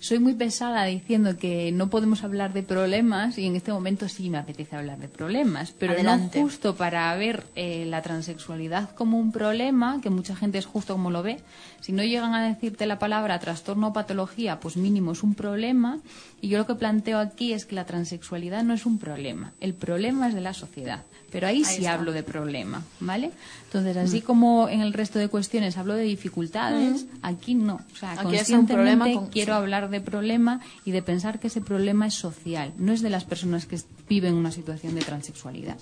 soy 0.00 0.18
muy 0.18 0.34
pesada 0.34 0.84
diciendo 0.84 1.36
que 1.36 1.72
no 1.72 1.90
podemos 1.90 2.22
hablar 2.24 2.52
de 2.52 2.62
problemas 2.62 3.36
y 3.38 3.46
en 3.46 3.56
este 3.56 3.72
momento 3.72 4.08
sí 4.08 4.30
me 4.30 4.38
apetece 4.38 4.76
hablar 4.76 4.98
de 4.98 5.08
problemas, 5.08 5.72
pero 5.78 5.92
Adelante. 5.92 6.38
no 6.38 6.44
justo 6.44 6.76
para 6.76 7.14
ver 7.16 7.44
eh, 7.56 7.84
la 7.86 8.02
transexualidad 8.02 8.90
como 8.94 9.18
un 9.18 9.32
problema, 9.32 10.00
que 10.00 10.10
mucha 10.10 10.36
gente 10.36 10.58
es 10.58 10.66
justo 10.66 10.94
como 10.94 11.10
lo 11.10 11.22
ve. 11.22 11.40
Si 11.80 11.92
no 11.92 12.02
llegan 12.02 12.34
a 12.34 12.46
decirte 12.48 12.86
la 12.86 12.98
palabra 12.98 13.38
trastorno 13.38 13.88
o 13.88 13.92
patología, 13.92 14.60
pues 14.60 14.76
mínimo 14.76 15.12
es 15.12 15.22
un 15.22 15.34
problema. 15.34 15.98
Y 16.40 16.48
yo 16.48 16.58
lo 16.58 16.66
que 16.66 16.74
planteo 16.74 17.18
aquí 17.18 17.52
es 17.52 17.66
que 17.66 17.74
la 17.74 17.84
transexualidad 17.84 18.62
no 18.62 18.74
es 18.74 18.86
un 18.86 18.98
problema. 18.98 19.52
El 19.60 19.74
problema 19.74 20.28
es 20.28 20.34
de 20.34 20.40
la 20.40 20.54
sociedad. 20.54 21.02
Pero 21.30 21.46
ahí, 21.46 21.62
sí 21.62 21.80
está. 21.82 21.92
hablo 21.92 22.12
de 22.12 22.22
problema, 22.22 22.82
¿vale? 23.00 23.30
Entonces, 23.64 23.98
así 23.98 24.22
como 24.22 24.66
en 24.70 24.80
el 24.80 24.94
resto 24.94 25.18
de 25.18 25.28
cuestiones 25.28 25.76
hablo 25.76 25.94
de 25.94 26.04
dificultades, 26.04 27.04
aquí 27.20 27.54
no. 27.54 27.80
O 27.92 27.96
sea, 27.96 28.12
Aquí 28.12 28.36
es 28.36 28.48
un 28.48 28.66
problema 28.66 29.04
conscientemente 29.04 29.12
con- 29.14 29.26
quiero 29.26 29.52
sí. 29.52 29.58
De 29.90 30.00
problema 30.00 30.60
y 30.84 30.90
de 30.92 31.02
pensar 31.02 31.40
que 31.40 31.48
ese 31.48 31.60
problema 31.60 32.06
es 32.06 32.14
social, 32.14 32.72
no 32.78 32.92
es 32.92 33.02
de 33.02 33.10
las 33.10 33.24
personas 33.24 33.66
que 33.66 33.78
viven 34.08 34.34
una 34.34 34.52
situación 34.52 34.94
de 34.94 35.00
transexualidad. 35.00 35.76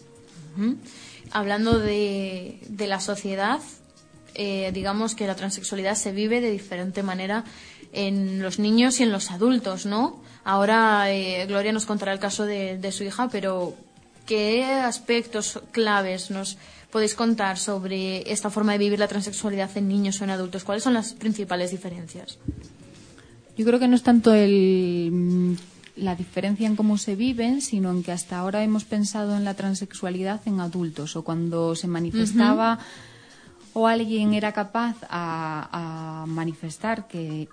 Hablando 1.33 1.79
de, 1.79 2.61
de 2.69 2.87
la 2.87 3.01
sociedad, 3.01 3.61
eh, 4.35 4.71
digamos 4.73 5.15
que 5.15 5.27
la 5.27 5.35
transexualidad 5.35 5.97
se 5.97 6.13
vive 6.13 6.41
de 6.41 6.51
diferente 6.51 7.03
manera 7.03 7.45
en 7.93 8.43
los 8.43 8.59
niños 8.59 9.01
y 9.01 9.03
en 9.03 9.13
los 9.13 9.31
adultos, 9.31 9.87
¿no? 9.87 10.23
Ahora 10.45 11.11
eh, 11.11 11.47
Gloria 11.47 11.73
nos 11.73 11.87
contará 11.87 12.13
el 12.13 12.19
caso 12.19 12.45
de, 12.45 12.79
de 12.79 12.93
su 12.93 13.05
hija, 13.05 13.29
pero 13.29 13.75
¿qué 14.27 14.65
aspectos 14.65 15.61
claves 15.73 16.31
nos 16.31 16.59
podéis 16.91 17.15
contar 17.15 17.59
sobre 17.59 18.31
esta 18.31 18.49
forma 18.51 18.73
de 18.73 18.79
vivir 18.79 18.99
la 18.99 19.09
transexualidad 19.09 19.77
en 19.77 19.89
niños 19.89 20.21
o 20.21 20.25
en 20.25 20.31
adultos? 20.31 20.65
¿Cuáles 20.65 20.85
son 20.85 20.95
las 20.95 21.15
principales 21.15 21.71
diferencias? 21.71 22.39
Yo 23.57 23.65
creo 23.65 23.79
que 23.79 23.89
no 23.89 23.97
es 23.97 24.03
tanto 24.03 24.35
el 24.35 25.11
mm, 25.13 25.55
la 25.97 26.15
diferencia 26.15 26.67
en 26.67 26.77
cómo 26.77 26.99
se 26.99 27.17
viven, 27.17 27.63
sino 27.63 27.91
en 27.91 28.03
que 28.03 28.13
hasta 28.13 28.39
ahora 28.39 28.63
hemos 28.63 28.85
pensado 28.85 29.37
en 29.37 29.45
la 29.45 29.55
transexualidad 29.55 30.41
en 30.47 30.61
adultos 30.61 31.17
o 31.17 31.25
cuando 31.25 31.75
se 31.75 31.89
manifestaba 31.89 32.79
o 33.73 33.87
alguien 33.87 34.35
era 34.35 34.53
capaz 34.53 34.97
a, 35.09 36.23
a 36.23 36.27
manifestar 36.27 37.09
que 37.09 37.49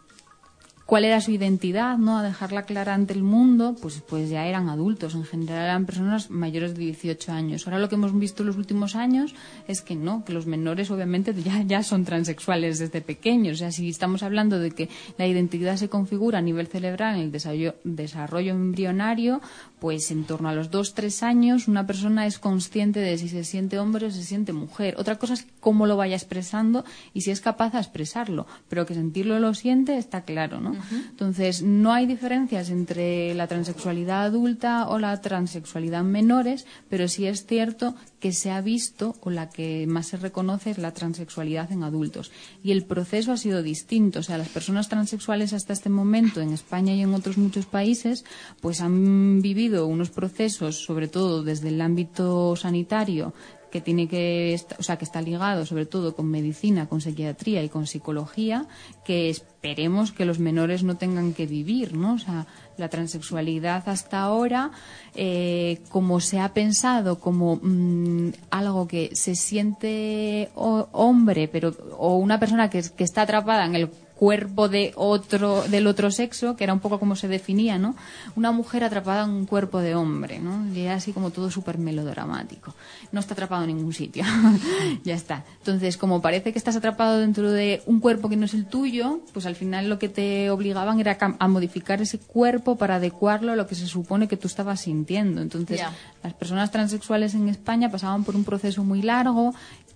cuál 0.93 1.06
era 1.06 1.21
su 1.21 1.32
identidad, 1.32 1.97
¿no? 1.97 2.19
A 2.19 2.21
dejarla 2.21 2.67
clara 2.67 2.93
ante 2.93 3.15
el 3.15 3.23
mundo, 3.23 3.75
pues, 3.82 4.03
pues 4.08 4.29
ya 4.29 4.45
eran 4.45 4.69
adultos. 4.69 5.15
En 5.15 5.23
general 5.23 5.63
eran 5.63 5.88
personas 5.88 6.29
mayores 6.29 6.75
de 6.75 6.84
18 6.84 7.32
años. 7.32 7.65
Ahora 7.65 7.79
lo 7.79 7.89
que 7.89 7.95
hemos 7.95 8.15
visto 8.15 8.43
en 8.43 8.47
los 8.49 8.58
últimos 8.58 8.95
años 8.95 9.34
es 9.67 9.82
que 9.82 9.95
no, 9.95 10.23
que 10.23 10.34
los 10.34 10.45
menores 10.45 10.91
obviamente 10.91 11.34
ya, 11.34 11.63
ya 11.63 11.82
son 11.82 12.06
transexuales 12.06 12.77
desde 12.77 13.01
pequeños. 13.01 13.56
O 13.56 13.58
sea, 13.58 13.71
si 13.71 13.89
estamos 13.89 14.21
hablando 14.21 14.60
de 14.60 14.69
que 14.69 14.88
la 15.17 15.25
identidad 15.25 15.77
se 15.77 15.89
configura 15.89 16.38
a 16.38 16.41
nivel 16.43 16.67
cerebral 16.67 17.15
en 17.15 17.21
el 17.21 17.73
desarrollo, 17.84 18.51
embrionario, 18.51 19.41
pues 19.79 20.12
en 20.12 20.25
torno 20.25 20.49
a 20.49 20.53
los 20.53 20.69
2-3 20.69 21.23
años 21.23 21.67
una 21.67 21.88
persona 21.88 22.27
es 22.27 22.38
consciente 22.38 22.99
de 22.99 23.17
si 23.17 23.29
se 23.29 23.43
siente 23.43 23.79
hombre 23.79 24.06
o 24.06 24.12
se 24.12 24.21
siente 24.21 24.53
mujer. 24.53 24.93
Otra 24.99 25.17
cosa 25.17 25.34
es 25.34 25.47
cómo 25.60 25.88
lo 25.88 25.97
vaya 25.97 26.15
expresando 26.15 26.86
y 27.15 27.21
si 27.21 27.32
es 27.32 27.41
capaz 27.41 27.71
de 27.73 27.79
expresarlo. 27.79 28.45
Pero 28.69 28.86
que 28.86 28.93
sentirlo 28.93 29.39
lo 29.39 29.56
siente 29.56 29.97
está 29.97 30.21
claro, 30.21 30.62
¿no? 30.62 30.82
Entonces, 30.91 31.61
no 31.61 31.93
hay 31.93 32.05
diferencias 32.05 32.69
entre 32.69 33.33
la 33.33 33.47
transexualidad 33.47 34.23
adulta 34.23 34.87
o 34.87 34.99
la 34.99 35.19
transexualidad 35.21 36.01
en 36.01 36.11
menores, 36.11 36.65
pero 36.89 37.07
sí 37.07 37.25
es 37.25 37.45
cierto 37.45 37.95
que 38.19 38.31
se 38.31 38.51
ha 38.51 38.61
visto 38.61 39.15
o 39.21 39.29
la 39.29 39.49
que 39.49 39.85
más 39.87 40.07
se 40.07 40.17
reconoce 40.17 40.71
es 40.71 40.77
la 40.77 40.93
transexualidad 40.93 41.71
en 41.71 41.83
adultos. 41.83 42.31
Y 42.63 42.71
el 42.71 42.85
proceso 42.85 43.31
ha 43.31 43.37
sido 43.37 43.61
distinto. 43.61 44.19
O 44.19 44.23
sea, 44.23 44.37
las 44.37 44.49
personas 44.49 44.89
transexuales 44.89 45.53
hasta 45.53 45.73
este 45.73 45.89
momento 45.89 46.39
en 46.41 46.53
España 46.53 46.93
y 46.93 47.01
en 47.01 47.13
otros 47.13 47.37
muchos 47.37 47.65
países, 47.65 48.23
pues 48.61 48.81
han 48.81 49.41
vivido 49.41 49.87
unos 49.87 50.09
procesos, 50.09 50.83
sobre 50.83 51.07
todo 51.07 51.43
desde 51.43 51.69
el 51.69 51.81
ámbito 51.81 52.55
sanitario, 52.55 53.33
que 53.73 53.81
tiene 53.81 54.07
que 54.07 54.55
o 54.77 54.83
sea 54.83 54.97
que 54.97 55.03
está 55.03 55.19
ligado 55.19 55.65
sobre 55.65 55.88
todo 55.88 56.15
con 56.15 56.27
medicina, 56.29 56.88
con 56.88 57.01
psiquiatría 57.01 57.63
y 57.63 57.69
con 57.69 57.88
psicología, 57.88 58.67
que 59.03 59.31
esperemos 59.31 60.12
que 60.12 60.25
los 60.25 60.38
menores 60.38 60.83
no 60.83 60.95
tengan 60.95 61.33
que 61.33 61.47
vivir, 61.47 61.95
¿no? 61.95 62.13
O 62.13 62.19
sea, 62.19 62.45
la 62.77 62.89
transexualidad 62.89 63.89
hasta 63.89 64.21
ahora, 64.21 64.69
eh, 65.15 65.81
como 65.89 66.19
se 66.19 66.39
ha 66.39 66.53
pensado 66.53 67.19
como 67.19 67.55
mm, 67.63 68.33
algo 68.51 68.88
que 68.88 69.09
se 69.15 69.33
siente 69.33 70.51
hombre, 70.53 71.47
pero 71.47 71.75
o 71.97 72.17
una 72.17 72.39
persona 72.39 72.69
que, 72.69 72.83
que 72.95 73.03
está 73.03 73.23
atrapada 73.23 73.65
en 73.65 73.73
el 73.73 73.89
cuerpo 74.23 74.69
de 74.69 74.93
otro 74.95 75.63
del 75.63 75.86
otro 75.86 76.09
sexo, 76.09 76.55
que 76.55 76.63
era 76.63 76.71
un 76.71 76.79
poco 76.79 76.97
como 76.97 77.17
se 77.17 77.27
definía, 77.27 77.77
¿no? 77.77 77.93
Una 78.38 78.53
mujer 78.53 78.86
atrapada 78.86 79.25
en 79.25 79.31
un 79.31 79.45
cuerpo 79.45 79.81
de 79.81 79.95
hombre, 79.95 80.39
¿no? 80.39 80.65
Y 80.73 80.79
era 80.79 80.93
así 80.95 81.12
como 81.12 81.31
todo 81.31 81.51
súper 81.51 81.77
melodramático. 81.77 82.73
No 83.12 83.19
está 83.19 83.33
atrapado 83.33 83.63
en 83.63 83.75
ningún 83.75 83.91
sitio. 83.91 84.23
ya 85.03 85.13
está. 85.13 85.43
Entonces, 85.57 85.97
como 85.97 86.21
parece 86.21 86.53
que 86.53 86.57
estás 86.57 86.77
atrapado 86.77 87.19
dentro 87.19 87.51
de 87.51 87.83
un 87.86 87.99
cuerpo 87.99 88.29
que 88.29 88.38
no 88.38 88.45
es 88.45 88.53
el 88.53 88.65
tuyo, 88.65 89.19
pues 89.33 89.45
al 89.45 89.57
final 89.57 89.89
lo 89.89 89.99
que 89.99 90.07
te 90.07 90.49
obligaban 90.49 91.01
era 91.01 91.17
a 91.19 91.47
modificar 91.49 92.01
ese 92.01 92.17
cuerpo 92.17 92.77
para 92.77 92.95
adecuarlo 92.95 93.51
a 93.51 93.57
lo 93.57 93.67
que 93.67 93.75
se 93.75 93.88
supone 93.88 94.29
que 94.29 94.38
tú 94.38 94.47
estabas 94.47 94.79
sintiendo. 94.79 95.41
Entonces, 95.41 95.81
las 96.23 96.33
personas 96.33 96.71
transexuales 96.71 97.33
en 97.33 97.49
España 97.49 97.91
pasaban 97.91 98.23
por 98.23 98.38
un 98.38 98.45
proceso 98.45 98.86
muy 98.86 99.01
largo 99.01 99.53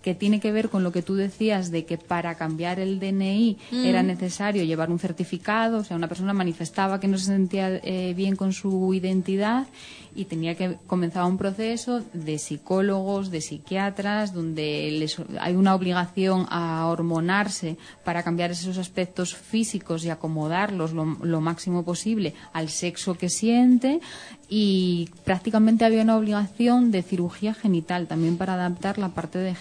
que 0.08 0.16
tiene 0.16 0.40
que 0.40 0.54
ver 0.54 0.70
con 0.70 0.84
lo 0.86 0.94
que 0.94 1.02
tú 1.02 1.16
decías 1.16 1.70
de 1.70 1.84
que 1.84 1.98
para 1.98 2.36
cambiar 2.36 2.80
el 2.80 2.98
DNI 2.98 3.58
era 3.90 4.04
necesario 4.04 4.64
llevar 4.64 4.90
un 4.90 5.00
certificado, 5.00 5.80
o 5.80 5.84
sea, 5.84 5.98
una 5.98 6.08
persona 6.08 6.32
manifestaba 6.32 7.02
que 7.02 7.10
no 7.10 7.18
se 7.18 7.26
sentía 7.26 7.68
eh, 7.84 8.14
bien 8.16 8.38
con 8.38 8.54
su 8.54 8.94
identidad 8.94 9.68
y 10.16 10.24
tenía 10.26 10.56
que 10.56 10.78
comenzar 10.88 11.26
un 11.26 11.38
proceso 11.38 12.02
de 12.14 12.40
psicólogos, 12.40 13.30
de 13.32 13.42
psiquiatras, 13.42 14.34
donde 14.34 14.90
les- 15.00 15.22
hay 15.42 15.56
una 15.56 15.76
obligación 15.76 16.46
a 16.50 16.88
hormonarse 16.88 17.76
para 18.06 18.24
cambiar 18.24 18.50
esos 18.52 18.78
aspectos 18.78 19.36
físicos 19.36 20.06
y 20.06 20.10
acomodarlos 20.10 20.94
lo, 20.94 21.04
lo 21.22 21.42
máximo 21.42 21.84
posible 21.84 22.34
al 22.54 22.70
sexo 22.70 23.16
que 23.16 23.28
siente. 23.30 24.00
Y 24.50 25.10
prácticamente 25.26 25.84
había 25.84 26.04
una 26.04 26.16
obligación 26.16 26.90
de 26.90 27.04
cirugía 27.04 27.54
genital 27.54 28.08
también 28.08 28.38
para 28.38 28.54
adaptar 28.54 28.98
la 28.98 29.10
parte 29.10 29.40
de 29.40 29.54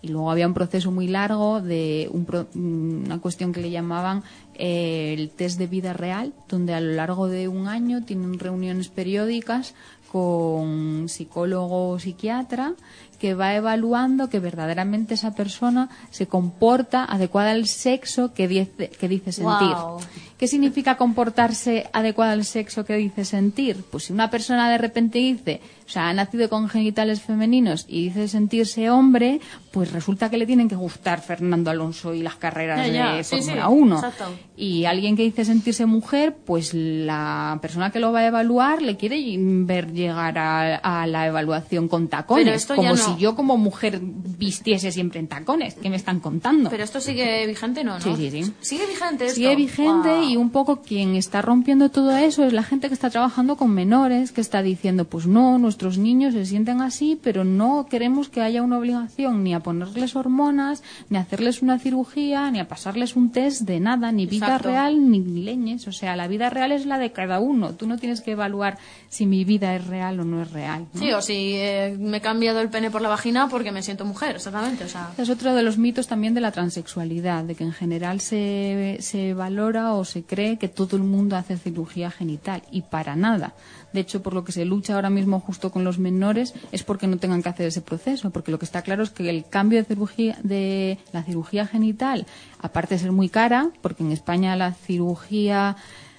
Y 0.00 0.08
luego 0.08 0.30
había 0.30 0.46
un 0.46 0.54
proceso 0.54 0.92
muy 0.92 1.08
largo 1.08 1.60
de 1.60 2.08
un 2.12 2.24
pro- 2.24 2.46
una 2.54 3.18
cuestión 3.18 3.52
que 3.52 3.60
le 3.60 3.70
llamaban 3.70 4.22
eh, 4.54 5.14
el 5.18 5.30
test 5.30 5.58
de 5.58 5.66
vida 5.66 5.92
real, 5.92 6.32
donde 6.48 6.72
a 6.72 6.80
lo 6.80 6.92
largo 6.92 7.26
de 7.26 7.48
un 7.48 7.66
año 7.66 8.04
tienen 8.04 8.38
reuniones 8.38 8.88
periódicas 8.88 9.74
con 10.12 11.08
psicólogo 11.08 11.90
o 11.90 11.98
psiquiatra 11.98 12.74
que 13.18 13.34
va 13.34 13.54
evaluando 13.56 14.28
que 14.30 14.38
verdaderamente 14.38 15.14
esa 15.14 15.34
persona 15.34 15.88
se 16.10 16.26
comporta 16.28 17.04
adecuada 17.04 17.50
al 17.50 17.66
sexo 17.66 18.32
que 18.32 18.46
dice, 18.46 18.88
que 18.90 19.08
dice 19.08 19.32
sentir. 19.32 19.74
¿Qué 20.38 20.46
significa 20.46 20.96
comportarse 20.96 21.90
adecuado 21.92 22.32
al 22.32 22.44
sexo 22.44 22.84
que 22.84 22.94
dice 22.94 23.24
sentir? 23.24 23.84
Pues 23.90 24.04
si 24.04 24.12
una 24.12 24.30
persona 24.30 24.70
de 24.70 24.78
repente 24.78 25.18
dice, 25.18 25.60
o 25.88 25.90
sea, 25.90 26.10
ha 26.10 26.12
nacido 26.12 26.50
con 26.50 26.68
genitales 26.68 27.22
femeninos 27.22 27.86
y 27.88 28.04
dice 28.04 28.28
sentirse 28.28 28.90
hombre, 28.90 29.40
pues 29.72 29.90
resulta 29.90 30.28
que 30.28 30.36
le 30.36 30.44
tienen 30.44 30.68
que 30.68 30.76
gustar 30.76 31.22
Fernando 31.22 31.70
Alonso 31.70 32.12
y 32.12 32.20
las 32.22 32.36
carreras 32.36 32.86
Ya, 32.86 32.92
ya, 32.92 33.12
de 33.14 33.24
sí, 33.24 33.36
Fórmula 33.38 33.66
sí, 33.68 33.72
1. 33.74 33.94
exacto. 33.96 34.24
Y 34.56 34.84
alguien 34.84 35.16
que 35.16 35.22
dice 35.22 35.44
sentirse 35.46 35.86
mujer, 35.86 36.36
pues 36.44 36.74
la 36.74 37.58
persona 37.62 37.90
que 37.90 38.00
lo 38.00 38.12
va 38.12 38.20
a 38.20 38.26
evaluar 38.26 38.82
le 38.82 38.96
quiere 38.98 39.18
ver 39.38 39.92
llegar 39.92 40.36
a, 40.38 40.76
a 40.76 41.06
la 41.06 41.26
evaluación 41.26 41.88
con 41.88 42.08
tacones, 42.08 42.66
como 42.66 42.82
no. 42.82 42.96
si 42.96 43.16
yo 43.16 43.34
como 43.34 43.56
mujer 43.56 44.00
vistiese 44.02 44.92
siempre 44.92 45.20
en 45.20 45.28
tacones. 45.28 45.74
¿Qué 45.74 45.88
me 45.90 45.96
están 45.96 46.20
contando? 46.20 46.68
Pero 46.70 46.84
esto 46.84 47.00
sigue 47.00 47.46
vigente, 47.46 47.82
¿no? 47.84 47.94
¿no? 47.94 48.00
Sí, 48.00 48.14
sí, 48.16 48.30
sí. 48.44 48.52
Sigue 48.60 48.86
vigente 48.86 49.24
esto. 49.26 49.36
Sigue 49.36 49.56
vigente 49.56 50.08
Guau. 50.08 50.22
y 50.24 50.36
un 50.36 50.50
poco 50.50 50.82
quien 50.82 51.14
está 51.16 51.40
rompiendo 51.40 51.88
todo 51.90 52.16
eso 52.16 52.44
es 52.44 52.52
la 52.52 52.62
gente 52.62 52.88
que 52.88 52.94
está 52.94 53.10
trabajando 53.10 53.56
con 53.56 53.70
menores, 53.70 54.32
que 54.32 54.40
está 54.40 54.62
diciendo, 54.62 55.04
pues 55.06 55.26
no, 55.26 55.58
nuestros 55.78 55.98
niños 55.98 56.34
se 56.34 56.44
sienten 56.44 56.80
así, 56.80 57.16
pero 57.22 57.44
no 57.44 57.86
queremos 57.88 58.28
que 58.28 58.40
haya 58.40 58.62
una 58.62 58.78
obligación 58.78 59.44
ni 59.44 59.54
a 59.54 59.60
ponerles 59.60 60.16
hormonas, 60.16 60.82
ni 61.08 61.18
a 61.18 61.20
hacerles 61.20 61.62
una 61.62 61.78
cirugía, 61.78 62.50
ni 62.50 62.58
a 62.58 62.66
pasarles 62.66 63.14
un 63.14 63.30
test 63.30 63.60
de 63.62 63.78
nada, 63.78 64.10
ni 64.10 64.26
vida 64.26 64.46
Exacto. 64.46 64.70
real, 64.70 65.08
ni 65.08 65.20
leñes. 65.20 65.86
O 65.86 65.92
sea, 65.92 66.16
la 66.16 66.26
vida 66.26 66.50
real 66.50 66.72
es 66.72 66.84
la 66.84 66.98
de 66.98 67.12
cada 67.12 67.38
uno. 67.38 67.74
Tú 67.74 67.86
no 67.86 67.96
tienes 67.96 68.22
que 68.22 68.32
evaluar 68.32 68.76
si 69.08 69.24
mi 69.24 69.44
vida 69.44 69.76
es 69.76 69.86
real 69.86 70.18
o 70.18 70.24
no 70.24 70.42
es 70.42 70.50
real. 70.50 70.86
¿no? 70.92 71.00
Sí, 71.00 71.12
o 71.12 71.22
si 71.22 71.54
eh, 71.54 71.96
me 71.96 72.16
he 72.16 72.20
cambiado 72.20 72.60
el 72.60 72.70
pene 72.70 72.90
por 72.90 73.00
la 73.00 73.08
vagina 73.08 73.46
porque 73.48 73.70
me 73.70 73.84
siento 73.84 74.04
mujer, 74.04 74.34
exactamente. 74.34 74.82
O 74.82 74.88
sea, 74.88 75.12
Es 75.16 75.30
otro 75.30 75.54
de 75.54 75.62
los 75.62 75.78
mitos 75.78 76.08
también 76.08 76.34
de 76.34 76.40
la 76.40 76.50
transexualidad, 76.50 77.44
de 77.44 77.54
que 77.54 77.62
en 77.62 77.72
general 77.72 78.20
se, 78.20 78.96
se 78.98 79.32
valora 79.32 79.92
o 79.92 80.04
se 80.04 80.24
cree 80.24 80.58
que 80.58 80.66
todo 80.66 80.96
el 80.96 81.04
mundo 81.04 81.36
hace 81.36 81.56
cirugía 81.56 82.10
genital 82.10 82.62
y 82.72 82.82
para 82.82 83.14
nada. 83.14 83.54
De 83.92 84.00
hecho, 84.00 84.22
por 84.22 84.34
lo 84.34 84.44
que 84.44 84.52
se 84.52 84.64
lucha 84.64 84.94
ahora 84.94 85.10
mismo 85.10 85.40
justo 85.40 85.70
con 85.70 85.84
los 85.84 85.98
menores 85.98 86.54
es 86.72 86.82
porque 86.82 87.06
no 87.06 87.18
tengan 87.18 87.42
que 87.42 87.48
hacer 87.48 87.66
ese 87.66 87.80
proceso, 87.80 88.30
porque 88.30 88.50
lo 88.50 88.58
que 88.58 88.64
está 88.64 88.82
claro 88.82 89.02
es 89.02 89.10
que 89.10 89.28
el 89.30 89.46
cambio 89.48 89.78
de 89.78 89.84
cirugía 89.84 90.38
de 90.42 90.98
la 91.12 91.22
cirugía 91.22 91.66
genital, 91.66 92.26
aparte 92.58 92.94
de 92.94 93.00
ser 93.00 93.12
muy 93.12 93.28
cara, 93.28 93.70
porque 93.80 94.02
en 94.02 94.12
España 94.12 94.56
la 94.56 94.72
cirugía 94.74 95.76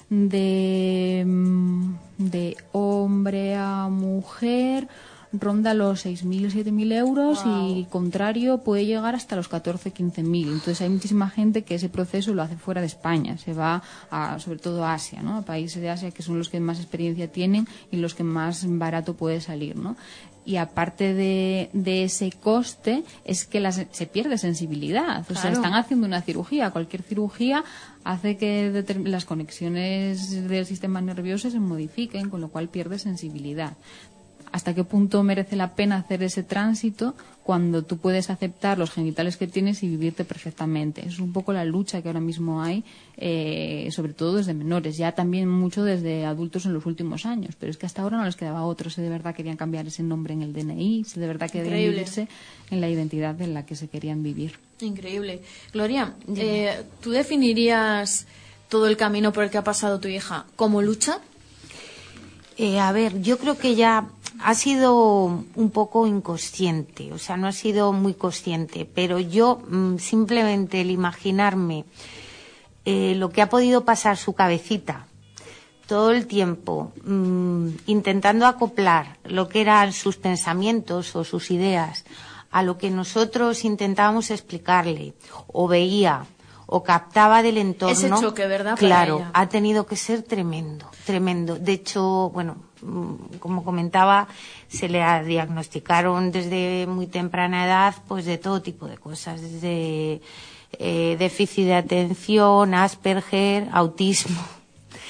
de, 0.10 1.24
mm, 1.26 1.94
de 2.18 2.58
hombre 2.72 3.56
a 3.56 3.88
mujer 3.90 4.88
ronda 5.32 5.74
los 5.76 6.06
6.000, 6.06 6.52
7.000 6.52 6.94
euros 6.94 7.44
y 7.46 7.86
contrario 7.92 8.60
puede 8.60 8.86
llegar 8.86 9.14
hasta 9.16 9.36
los 9.36 9.48
14, 9.48 9.94
15.000. 9.94 10.44
Entonces 10.48 10.82
hay 10.82 10.90
muchísima 10.90 11.30
gente 11.30 11.64
que 11.64 11.76
ese 11.76 11.90
proceso 11.90 12.34
lo 12.34 12.42
hace 12.42 12.58
fuera 12.58 12.82
de 12.82 12.88
España, 12.88 13.38
se 13.38 13.54
va 13.54 13.84
a, 14.10 14.40
sobre 14.40 14.60
todo 14.60 14.84
a 14.86 14.94
Asia, 14.96 15.22
¿no? 15.22 15.38
a 15.38 15.42
países 15.44 15.82
de 15.82 15.90
Asia 15.90 16.12
que 16.12 16.24
son 16.24 16.38
los 16.40 16.50
que 16.50 16.60
más 16.60 16.80
experiencia 16.80 17.32
tienen 17.32 17.68
y 17.92 17.98
los 17.98 18.16
que 18.16 18.24
más 18.24 18.66
barato 18.68 19.14
puede 19.16 19.40
salir. 19.42 19.76
¿no? 19.76 19.96
Y 20.46 20.56
aparte 20.56 21.14
de, 21.14 21.70
de 21.74 22.06
ese 22.06 22.32
coste 22.32 23.04
es 23.24 23.46
que 23.46 23.60
las- 23.60 23.86
se 23.92 24.06
pierde 24.08 24.40
sensibilidad. 24.40 25.24
O 25.30 25.36
sea, 25.36 25.52
están 25.52 25.76
haciendo 25.76 26.08
una 26.08 26.24
cirugía. 26.24 26.72
Cualquier 26.72 27.04
cirugía 27.04 27.64
hace 28.04 28.36
que 28.38 28.84
las 29.04 29.26
conexiones 29.26 30.48
del 30.48 30.66
sistema 30.66 31.02
nervioso 31.02 31.52
se 31.52 31.60
modifiquen, 31.60 32.30
con 32.32 32.42
lo 32.42 32.48
cual 32.50 32.70
pierde 32.70 32.98
sensibilidad 32.98 33.74
hasta 34.52 34.74
qué 34.74 34.84
punto 34.84 35.22
merece 35.24 35.56
la 35.56 35.76
pena 35.76 35.98
hacer 35.98 36.24
ese 36.24 36.44
tránsito 36.44 37.16
cuando 37.44 37.82
tú 37.84 37.98
puedes 37.98 38.30
aceptar 38.30 38.78
los 38.78 38.92
genitales 38.92 39.36
que 39.38 39.48
tienes 39.48 39.82
y 39.82 39.88
vivirte 39.88 40.24
perfectamente. 40.24 41.08
Es 41.08 41.20
un 41.20 41.34
poco 41.34 41.52
la 41.52 41.66
lucha 41.66 42.02
que 42.02 42.08
ahora 42.10 42.20
mismo 42.20 42.62
hay, 42.62 42.84
eh, 43.18 43.90
sobre 43.92 44.14
todo 44.14 44.36
desde 44.38 44.54
menores, 44.54 44.98
ya 44.98 45.14
también 45.14 45.50
mucho 45.50 45.84
desde 45.84 46.26
adultos 46.26 46.66
en 46.68 46.74
los 46.74 46.86
últimos 46.86 47.26
años, 47.26 47.56
pero 47.60 47.72
es 47.72 47.78
que 47.78 47.88
hasta 47.88 48.04
ahora 48.04 48.18
no 48.18 48.26
les 48.26 48.36
quedaba 48.36 48.64
otro, 48.66 48.90
si 48.92 49.02
de 49.02 49.10
verdad 49.10 49.34
querían 49.34 49.58
cambiar 49.58 49.88
ese 49.88 50.04
nombre 50.04 50.34
en 50.36 50.44
el 50.44 50.54
DNI, 50.54 51.06
si 51.06 51.20
de 51.20 51.26
verdad 51.28 51.48
querían 51.50 51.68
Increíble. 51.68 51.96
vivirse 51.96 52.28
en 52.70 52.82
la 52.82 52.90
identidad 52.90 53.42
en 53.42 53.56
la 53.56 53.66
que 53.66 53.76
se 53.76 53.88
querían 53.88 54.22
vivir. 54.22 54.54
increíble. 54.82 55.42
Gloria, 55.74 56.14
eh, 56.36 56.84
¿tú 57.02 57.10
definirías 57.12 58.28
todo 58.70 58.86
el 58.88 58.96
camino 58.96 59.34
por 59.34 59.44
el 59.44 59.50
que 59.50 59.58
ha 59.58 59.64
pasado 59.64 60.00
tu 60.00 60.08
hija 60.08 60.46
como 60.56 60.82
lucha? 60.84 61.20
Eh, 62.58 62.80
a 62.80 62.92
ver, 62.92 63.22
yo 63.22 63.38
creo 63.40 63.58
que 63.58 63.76
ya 63.76 64.10
ha 64.42 64.56
sido 64.56 65.26
un 65.56 65.70
poco 65.72 66.08
inconsciente, 66.08 67.12
o 67.14 67.18
sea, 67.18 67.38
no 67.38 67.48
ha 67.48 67.52
sido 67.52 67.94
muy 67.94 68.14
consciente, 68.14 68.86
pero 68.86 69.20
yo 69.20 69.62
mm, 69.68 69.98
simplemente 69.98 70.82
el 70.82 70.92
imaginarme 70.92 71.86
eh, 72.86 73.16
lo 73.16 73.30
que 73.30 73.42
ha 73.42 73.50
podido 73.50 73.86
pasar 73.86 74.18
su 74.18 74.34
cabecita 74.34 75.08
todo 75.88 76.12
el 76.12 76.28
tiempo 76.28 76.92
mm, 77.04 77.70
intentando 77.88 78.46
acoplar 78.46 79.18
lo 79.24 79.50
que 79.50 79.62
eran 79.62 79.92
sus 79.92 80.18
pensamientos 80.18 81.16
o 81.16 81.24
sus 81.24 81.50
ideas 81.50 82.06
a 82.52 82.64
lo 82.64 82.78
que 82.78 82.90
nosotros 82.92 83.66
intentábamos 83.66 84.32
explicarle 84.32 85.14
o 85.48 85.68
veía 85.68 86.26
o 86.72 86.84
captaba 86.84 87.42
del 87.42 87.58
entorno. 87.58 87.94
Ese 87.94 88.10
choque, 88.10 88.46
¿verdad? 88.46 88.78
Claro, 88.78 89.26
ha 89.34 89.50
tenido 89.50 89.88
que 89.88 89.96
ser 89.96 90.22
tremendo, 90.22 90.86
tremendo. 91.06 91.58
De 91.58 91.74
hecho, 91.74 92.30
bueno, 92.30 92.69
como 93.40 93.64
comentaba, 93.64 94.28
se 94.68 94.88
le 94.90 95.02
diagnosticaron 95.26 96.32
desde 96.32 96.86
muy 96.88 97.08
temprana 97.08 97.66
edad, 97.66 97.96
pues 98.08 98.26
de 98.26 98.38
todo 98.38 98.62
tipo 98.62 98.88
de 98.88 98.98
cosas, 98.98 99.42
desde 99.42 100.22
eh, 100.80 101.16
déficit 101.20 101.66
de 101.66 101.76
atención, 101.76 102.74
Asperger, 102.74 103.68
autismo, 103.72 104.40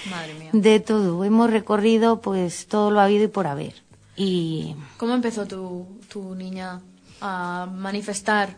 Madre 0.09 0.33
mía. 0.35 0.49
de 0.53 0.79
todo. 0.79 1.23
Hemos 1.25 1.49
recorrido, 1.51 2.21
pues 2.21 2.67
todo 2.67 2.91
lo 2.91 2.99
habido 3.01 3.25
y 3.25 3.27
por 3.27 3.47
haber. 3.47 3.73
Y 4.15 4.75
¿Cómo 4.97 5.13
empezó 5.13 5.45
tu, 5.45 5.85
tu 6.11 6.35
niña 6.35 6.81
a 7.21 7.67
manifestar, 7.73 8.55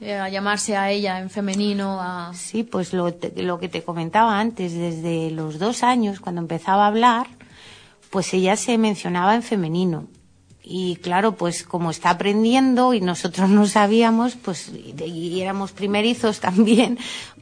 eh, 0.00 0.14
a 0.16 0.28
llamarse 0.28 0.76
a 0.76 0.90
ella 0.90 1.18
en 1.20 1.30
femenino, 1.30 1.98
a... 2.00 2.32
Sí, 2.34 2.62
pues 2.64 2.92
lo, 2.92 3.12
te- 3.12 3.42
lo 3.42 3.58
que 3.60 3.68
te 3.68 3.82
comentaba 3.82 4.38
antes, 4.40 4.72
desde 4.72 5.30
los 5.32 5.58
dos 5.58 5.82
años, 5.82 6.20
cuando 6.20 6.40
empezaba 6.40 6.84
a 6.84 6.88
hablar, 6.88 7.26
pues 8.10 8.34
ella 8.34 8.56
se 8.56 8.76
mencionaba 8.78 9.34
en 9.34 9.42
femenino. 9.42 10.08
Y 10.62 10.96
claro, 10.96 11.36
pues 11.36 11.64
como 11.64 11.90
está 11.90 12.10
aprendiendo 12.10 12.94
y 12.94 13.00
nosotros 13.00 13.48
no 13.48 13.66
sabíamos, 13.66 14.36
pues 14.36 14.68
y, 14.68 15.40
éramos 15.40 15.72
primerizos 15.72 16.40
también, 16.48 16.98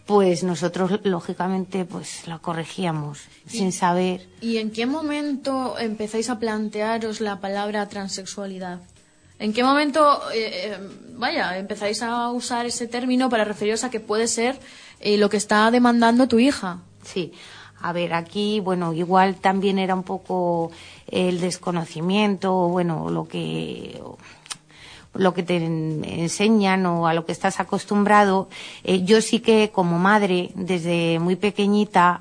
pues 0.06 0.44
nosotros 0.44 1.00
lógicamente 1.02 1.84
pues 1.84 2.26
la 2.26 2.38
corregíamos 2.38 3.20
sin 3.46 3.72
saber. 3.72 4.26
¿Y 4.40 4.58
en 4.58 4.70
qué 4.70 4.86
momento 4.86 5.78
empezáis 5.78 6.30
a 6.30 6.38
plantearos 6.38 7.20
la 7.20 7.40
palabra 7.40 7.88
transexualidad? 7.88 8.80
¿En 9.38 9.52
qué 9.52 9.62
momento, 9.62 10.20
eh, 10.32 10.72
eh, 10.72 10.78
vaya, 11.14 11.58
empezáis 11.58 12.02
a 12.02 12.30
usar 12.30 12.66
ese 12.66 12.88
término 12.88 13.28
para 13.28 13.44
referiros 13.44 13.84
a 13.84 13.90
que 13.90 14.00
puede 14.00 14.26
ser 14.26 14.58
eh, 15.00 15.16
lo 15.16 15.28
que 15.28 15.36
está 15.36 15.70
demandando 15.70 16.26
tu 16.26 16.38
hija? 16.38 16.78
Sí, 17.04 17.32
a 17.80 17.92
ver, 17.92 18.12
aquí, 18.14 18.60
bueno, 18.60 18.92
igual 18.92 19.36
también 19.36 19.78
era 19.78 19.94
un 19.94 20.02
poco 20.02 20.70
el 21.06 21.40
desconocimiento, 21.40 22.52
bueno, 22.68 23.10
lo 23.10 23.26
que 23.28 24.00
lo 25.14 25.34
que 25.34 25.42
te 25.42 25.56
en- 25.56 26.04
enseñan 26.04 26.86
o 26.86 27.06
a 27.08 27.14
lo 27.14 27.24
que 27.24 27.32
estás 27.32 27.60
acostumbrado. 27.60 28.48
Eh, 28.84 29.02
yo 29.04 29.20
sí 29.20 29.40
que 29.40 29.70
como 29.70 29.98
madre, 29.98 30.50
desde 30.54 31.18
muy 31.18 31.34
pequeñita, 31.36 32.20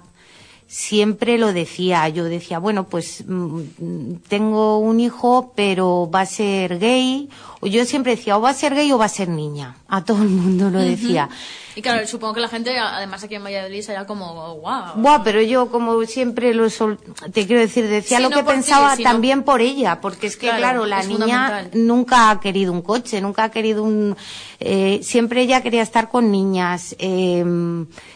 siempre 0.67 1.37
lo 1.37 1.53
decía. 1.53 2.07
Yo 2.09 2.23
decía, 2.25 2.59
bueno, 2.59 2.85
pues 2.85 3.23
mm, 3.27 4.15
tengo 4.27 4.79
un 4.79 4.99
hijo, 4.99 5.51
pero 5.55 6.09
va 6.13 6.21
a 6.21 6.25
ser 6.25 6.79
gay. 6.79 7.29
O 7.59 7.67
yo 7.67 7.85
siempre 7.85 8.15
decía, 8.15 8.37
o 8.37 8.41
va 8.41 8.51
a 8.51 8.53
ser 8.53 8.75
gay 8.75 8.91
o 8.91 8.97
va 8.97 9.05
a 9.05 9.09
ser 9.09 9.29
niña. 9.29 9.75
A 9.87 10.03
todo 10.03 10.21
el 10.21 10.29
mundo 10.29 10.69
lo 10.69 10.79
decía. 10.79 11.27
Y 11.75 11.81
claro, 11.81 12.05
supongo 12.07 12.33
que 12.35 12.39
la 12.41 12.47
gente, 12.49 12.77
además 12.77 13.23
aquí 13.23 13.35
en 13.35 13.43
Valladolid, 13.43 13.81
sería 13.83 14.05
como, 14.05 14.55
wow. 14.57 14.93
Buah, 14.95 15.23
pero 15.23 15.41
yo 15.41 15.69
como 15.69 16.03
siempre 16.05 16.53
lo 16.53 16.69
sol- 16.69 16.99
te 17.33 17.45
quiero 17.45 17.61
decir, 17.61 17.87
decía 17.87 18.17
Sí, 18.17 18.23
lo 18.23 18.29
no 18.29 18.35
que 18.37 18.43
ti, 18.43 18.49
pensaba 18.49 18.95
sino- 18.95 19.09
también 19.09 19.43
por 19.43 19.61
ella, 19.61 20.01
porque 20.01 20.27
es 20.27 20.37
que 20.37 20.47
Claro, 20.47 20.83
claro, 20.83 20.85
la 20.87 21.03
niña 21.03 21.69
nunca 21.73 22.31
ha 22.31 22.39
querido 22.39 22.71
un 22.73 22.81
coche, 22.81 23.21
nunca 23.21 23.45
ha 23.45 23.49
querido 23.51 23.83
un 23.83 24.15
eh, 24.59 24.99
siempre 25.03 25.41
ella 25.41 25.61
quería 25.61 25.83
estar 25.83 26.09
con 26.09 26.31
niñas, 26.31 26.95
eh, 26.97 27.45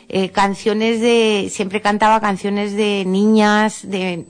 eh, 0.10 0.30
canciones 0.32 1.00
de 1.02 1.50
siempre 1.52 1.82
cantaba 1.82 2.20
canciones 2.20 2.74
de 2.76 3.04
niñas, 3.06 3.82
de 3.84 4.26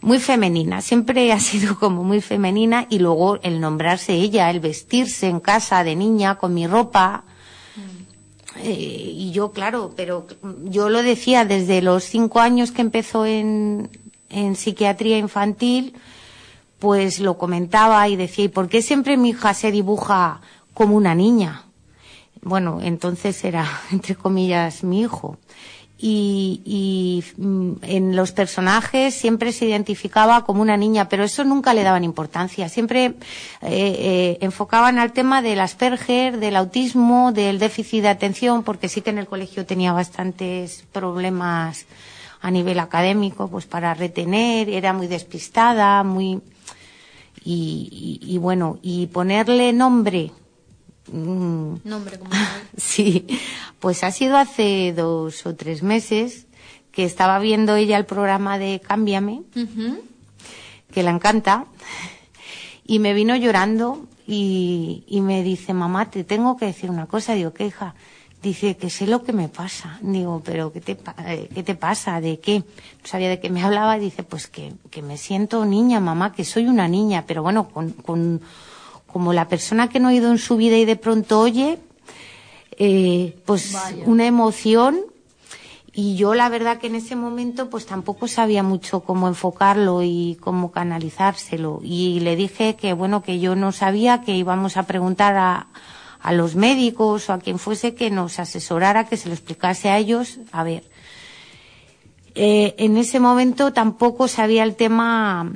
muy 0.00 0.18
femenina, 0.18 0.80
siempre 0.80 1.32
ha 1.32 1.40
sido 1.40 1.78
como 1.80 2.04
muy 2.04 2.20
femenina 2.20 2.86
y 2.88 2.98
luego 2.98 3.38
el 3.42 3.60
nombrarse 3.60 4.14
ella, 4.14 4.50
el 4.50 4.60
vestirse 4.60 5.28
en 5.28 5.40
casa 5.40 5.84
de 5.84 5.96
niña 5.96 6.36
con 6.36 6.54
mi 6.54 6.66
ropa, 6.66 7.24
eh, 8.60 9.12
y 9.16 9.30
yo, 9.30 9.52
claro, 9.52 9.92
pero 9.96 10.26
yo 10.64 10.88
lo 10.88 11.02
decía 11.02 11.44
desde 11.44 11.80
los 11.80 12.04
cinco 12.04 12.40
años 12.40 12.72
que 12.72 12.82
empezó 12.82 13.24
en, 13.24 13.88
en 14.30 14.56
psiquiatría 14.56 15.18
infantil, 15.18 15.94
pues 16.78 17.20
lo 17.20 17.38
comentaba 17.38 18.08
y 18.08 18.16
decía, 18.16 18.46
¿y 18.46 18.48
por 18.48 18.68
qué 18.68 18.82
siempre 18.82 19.16
mi 19.16 19.30
hija 19.30 19.54
se 19.54 19.70
dibuja 19.70 20.40
como 20.74 20.96
una 20.96 21.14
niña? 21.14 21.64
Bueno, 22.42 22.80
entonces 22.82 23.44
era, 23.44 23.66
entre 23.92 24.14
comillas, 24.16 24.82
mi 24.82 25.02
hijo. 25.02 25.38
Y, 26.00 26.60
y 26.64 27.24
mm, 27.42 27.72
en 27.82 28.14
los 28.14 28.30
personajes 28.30 29.14
siempre 29.14 29.50
se 29.52 29.66
identificaba 29.66 30.44
como 30.44 30.62
una 30.62 30.76
niña, 30.76 31.08
pero 31.08 31.24
eso 31.24 31.42
nunca 31.42 31.74
le 31.74 31.82
daban 31.82 32.04
importancia. 32.04 32.68
Siempre 32.68 33.06
eh, 33.06 33.14
eh, 33.62 34.38
enfocaban 34.40 34.98
al 35.00 35.12
tema 35.12 35.42
del 35.42 35.58
Asperger, 35.58 36.38
del 36.38 36.54
autismo, 36.54 37.32
del 37.32 37.58
déficit 37.58 38.02
de 38.02 38.08
atención, 38.10 38.62
porque 38.62 38.88
sí 38.88 39.00
que 39.00 39.10
en 39.10 39.18
el 39.18 39.26
colegio 39.26 39.66
tenía 39.66 39.92
bastantes 39.92 40.84
problemas 40.92 41.86
a 42.40 42.52
nivel 42.52 42.78
académico, 42.78 43.48
pues 43.48 43.66
para 43.66 43.92
retener, 43.94 44.68
era 44.68 44.92
muy 44.92 45.08
despistada, 45.08 46.04
muy 46.04 46.40
y, 47.44 48.20
y- 48.22 48.34
y 48.34 48.38
bueno, 48.38 48.78
y 48.82 49.06
ponerle 49.08 49.72
nombre, 49.72 50.30
mm, 51.12 51.80
Nombre 51.84 52.18
como 52.18 52.30
sí, 52.76 53.26
pues 53.80 54.04
ha 54.04 54.10
sido 54.10 54.36
hace 54.36 54.92
dos 54.96 55.46
o 55.46 55.54
tres 55.54 55.82
meses 55.82 56.46
que 56.92 57.04
estaba 57.04 57.38
viendo 57.38 57.76
ella 57.76 57.96
el 57.96 58.06
programa 58.06 58.58
de 58.58 58.80
Cámbiame, 58.80 59.42
que 60.90 61.02
la 61.02 61.10
encanta, 61.10 61.66
y 62.84 62.98
me 62.98 63.14
vino 63.14 63.36
llorando 63.36 64.06
y, 64.26 65.04
y 65.06 65.20
me 65.20 65.42
dice, 65.42 65.74
mamá, 65.74 66.10
te 66.10 66.24
tengo 66.24 66.56
que 66.56 66.66
decir 66.66 66.90
una 66.90 67.06
cosa. 67.06 67.34
Digo, 67.34 67.52
¿qué 67.52 67.66
hija? 67.66 67.94
Dice 68.42 68.76
que 68.76 68.88
sé 68.88 69.06
lo 69.06 69.24
que 69.24 69.32
me 69.32 69.48
pasa. 69.48 69.98
Digo, 70.00 70.42
pero 70.44 70.72
¿qué 70.72 70.80
te, 70.80 70.98
eh, 71.26 71.48
¿qué 71.54 71.62
te 71.62 71.74
pasa? 71.74 72.20
¿De 72.20 72.38
qué? 72.38 72.58
No 72.58 73.04
sabía 73.04 73.28
de 73.28 73.40
qué 73.40 73.50
me 73.50 73.62
hablaba. 73.62 73.98
Dice, 73.98 74.22
pues 74.22 74.46
que, 74.46 74.74
que 74.90 75.02
me 75.02 75.16
siento 75.18 75.64
niña, 75.64 75.98
mamá, 75.98 76.32
que 76.32 76.44
soy 76.44 76.66
una 76.66 76.88
niña. 76.88 77.24
Pero 77.26 77.42
bueno, 77.42 77.68
con, 77.68 77.92
con, 77.92 78.40
como 79.08 79.32
la 79.32 79.48
persona 79.48 79.88
que 79.88 79.98
no 79.98 80.08
ha 80.08 80.12
oído 80.12 80.30
en 80.30 80.38
su 80.38 80.56
vida 80.56 80.76
y 80.76 80.84
de 80.84 80.96
pronto 80.96 81.40
oye, 81.40 81.78
eh, 82.78 83.36
pues 83.44 83.72
Vaya. 83.72 84.04
una 84.06 84.26
emoción 84.26 85.00
y 85.92 86.14
yo 86.14 86.34
la 86.34 86.48
verdad 86.48 86.78
que 86.78 86.86
en 86.86 86.94
ese 86.94 87.16
momento 87.16 87.70
pues 87.70 87.86
tampoco 87.86 88.28
sabía 88.28 88.62
mucho 88.62 89.00
cómo 89.00 89.26
enfocarlo 89.26 90.02
y 90.04 90.38
cómo 90.40 90.70
canalizárselo. 90.70 91.80
Y 91.82 92.20
le 92.20 92.36
dije 92.36 92.76
que 92.76 92.92
bueno, 92.92 93.22
que 93.22 93.40
yo 93.40 93.56
no 93.56 93.72
sabía, 93.72 94.20
que 94.20 94.36
íbamos 94.36 94.76
a 94.76 94.84
preguntar 94.84 95.36
a, 95.36 95.66
a 96.20 96.32
los 96.32 96.54
médicos 96.54 97.28
o 97.28 97.32
a 97.32 97.38
quien 97.40 97.58
fuese 97.58 97.96
que 97.96 98.10
nos 98.10 98.38
asesorara, 98.38 99.08
que 99.08 99.16
se 99.16 99.28
lo 99.28 99.34
explicase 99.34 99.88
a 99.88 99.98
ellos. 99.98 100.38
A 100.52 100.62
ver, 100.62 100.84
eh, 102.34 102.76
en 102.78 102.96
ese 102.96 103.18
momento 103.18 103.72
tampoco 103.72 104.28
sabía 104.28 104.62
el 104.62 104.76
tema 104.76 105.50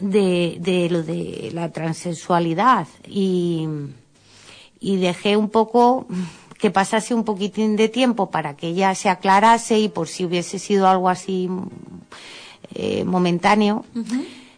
de, 0.00 0.58
de 0.60 0.90
lo 0.90 1.02
de 1.02 1.50
la 1.52 1.70
transexualidad. 1.70 2.86
Y, 3.06 3.68
y 4.80 4.96
dejé 4.96 5.36
un 5.36 5.50
poco 5.50 6.06
que 6.58 6.70
pasase 6.70 7.14
un 7.14 7.24
poquitín 7.24 7.76
de 7.76 7.88
tiempo 7.88 8.30
para 8.30 8.56
que 8.56 8.68
ella 8.68 8.94
se 8.94 9.08
aclarase 9.08 9.78
y 9.78 9.88
por 9.88 10.08
si 10.08 10.24
hubiese 10.24 10.58
sido 10.58 10.88
algo 10.88 11.08
así 11.08 11.48
eh, 12.74 13.04
momentáneo. 13.04 13.84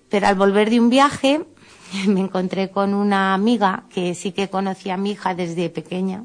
Pero 0.09 0.27
al 0.27 0.35
volver 0.35 0.71
de 0.71 0.81
un 0.81 0.91
viaje 0.91 1.45
me 2.07 2.21
encontré 2.21 2.71
con 2.71 2.95
una 2.95 3.35
amiga 3.35 3.85
que 3.91 4.15
sí 4.15 4.33
que 4.33 4.49
conocía 4.49 4.95
a 4.95 4.97
mi 4.97 5.13
hija 5.13 5.35
desde 5.35 5.69
pequeña 5.71 6.25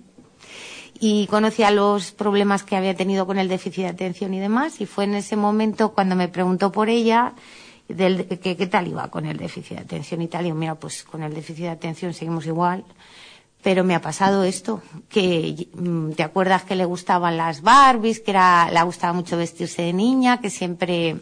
y 1.00 1.28
conocía 1.28 1.72
los 1.72 2.14
problemas 2.14 2.64
que 2.64 2.78
había 2.78 2.96
tenido 2.96 3.26
con 3.26 3.38
el 3.38 3.50
déficit 3.50 3.84
de 3.84 3.90
atención 3.90 4.34
y 4.34 4.40
demás. 4.40 4.80
Y 4.80 4.86
fue 4.86 5.04
en 5.04 5.16
ese 5.16 5.36
momento 5.36 5.92
cuando 5.92 6.16
me 6.16 6.30
preguntó 6.30 6.72
por 6.72 6.90
ella 6.90 7.34
del, 7.88 8.28
que 8.28 8.58
qué 8.58 8.68
tal 8.68 8.88
iba 8.88 9.10
con 9.10 9.26
el 9.26 9.38
déficit 9.38 9.78
de 9.78 9.84
atención 9.84 10.22
y 10.22 10.28
tal 10.28 10.42
y 10.42 10.46
digo, 10.46 10.58
mira 10.58 10.76
pues 10.76 11.04
con 11.04 11.24
el 11.24 11.34
déficit 11.34 11.64
de 11.66 11.70
atención 11.70 12.14
seguimos 12.14 12.46
igual 12.46 12.84
pero 13.66 13.84
me 13.84 13.96
ha 13.96 14.00
pasado 14.00 14.44
esto, 14.44 14.84
que 15.10 15.68
mm, 15.74 16.12
te 16.12 16.22
acuerdas 16.22 16.62
que 16.66 16.76
le 16.76 16.86
gustaban 16.86 17.36
las 17.36 17.64
Barbies, 17.64 18.20
que 18.20 18.30
era, 18.30 18.70
le 18.72 18.80
gustaba 18.84 19.12
mucho 19.12 19.38
vestirse 19.38 19.82
de 19.82 19.92
niña, 19.92 20.40
que 20.40 20.52
siempre 20.52 21.16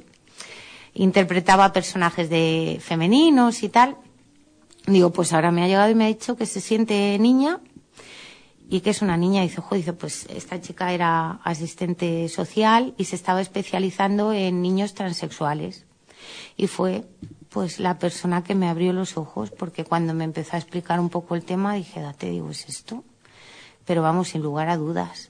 interpretaba 0.94 1.72
personajes 1.72 2.30
de 2.30 2.82
femeninos 2.82 3.64
y 3.64 3.70
tal. 3.70 3.96
Digo, 4.86 5.12
pues 5.12 5.32
ahora 5.32 5.52
me 5.54 5.64
ha 5.64 5.68
llegado 5.68 5.90
y 5.90 5.96
me 5.96 6.04
ha 6.04 6.08
dicho 6.08 6.36
que 6.36 6.46
se 6.46 6.60
siente 6.60 7.18
niña 7.18 7.62
y 8.70 8.82
que 8.82 8.90
es 8.90 9.02
una 9.02 9.16
niña. 9.16 9.44
Dice, 9.44 9.62
"Jo", 9.62 9.76
dice, 9.76 9.94
pues 9.94 10.26
esta 10.30 10.60
chica 10.60 10.92
era 10.92 11.40
asistente 11.46 12.28
social 12.28 12.94
y 12.98 13.06
se 13.06 13.16
estaba 13.16 13.40
especializando 13.40 14.34
en 14.34 14.62
niños 14.62 14.96
transexuales. 14.96 15.86
Y 16.58 16.68
fue 16.68 17.06
pues 17.50 17.80
la 17.80 18.00
persona 18.00 18.44
que 18.44 18.56
me 18.56 18.68
abrió 18.68 18.94
los 18.94 19.16
ojos, 19.16 19.52
porque 19.52 19.86
cuando 19.86 20.14
me 20.14 20.24
empezó 20.24 20.56
a 20.56 20.60
explicar 20.60 21.00
un 21.00 21.10
poco 21.10 21.36
el 21.36 21.44
tema 21.44 21.76
dije, 21.76 22.02
date, 22.02 22.30
digo, 22.30 22.50
¿es 22.50 22.68
esto? 22.68 23.04
Pero 23.86 24.02
vamos, 24.02 24.30
sin 24.30 24.42
lugar 24.42 24.70
a 24.70 24.78
dudas. 24.78 25.30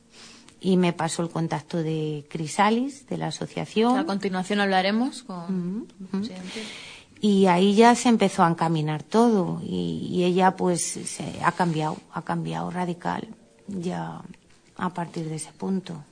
Y 0.62 0.78
me 0.78 0.94
pasó 0.94 1.22
el 1.22 1.30
contacto 1.30 1.84
de 1.84 2.26
Crisalis, 2.30 3.08
de 3.08 3.18
la 3.18 3.28
asociación. 3.28 3.98
A 3.98 4.06
continuación 4.06 4.62
hablaremos 4.62 5.24
con. 5.24 5.88
Y 7.20 7.48
ahí 7.48 7.76
ya 7.76 7.96
se 7.96 8.10
empezó 8.10 8.44
a 8.44 8.50
encaminar 8.50 9.04
todo 9.04 9.62
y, 9.64 10.08
y 10.12 10.24
ella 10.24 10.56
pues 10.56 10.82
se 10.84 11.42
ha 11.44 11.52
cambiado, 11.54 11.98
ha 12.12 12.22
cambiado 12.22 12.70
radical 12.70 13.28
ya 13.68 14.22
a 14.78 14.94
partir 14.94 15.30
de 15.30 15.36
ese 15.36 15.52
punto. 15.52 16.04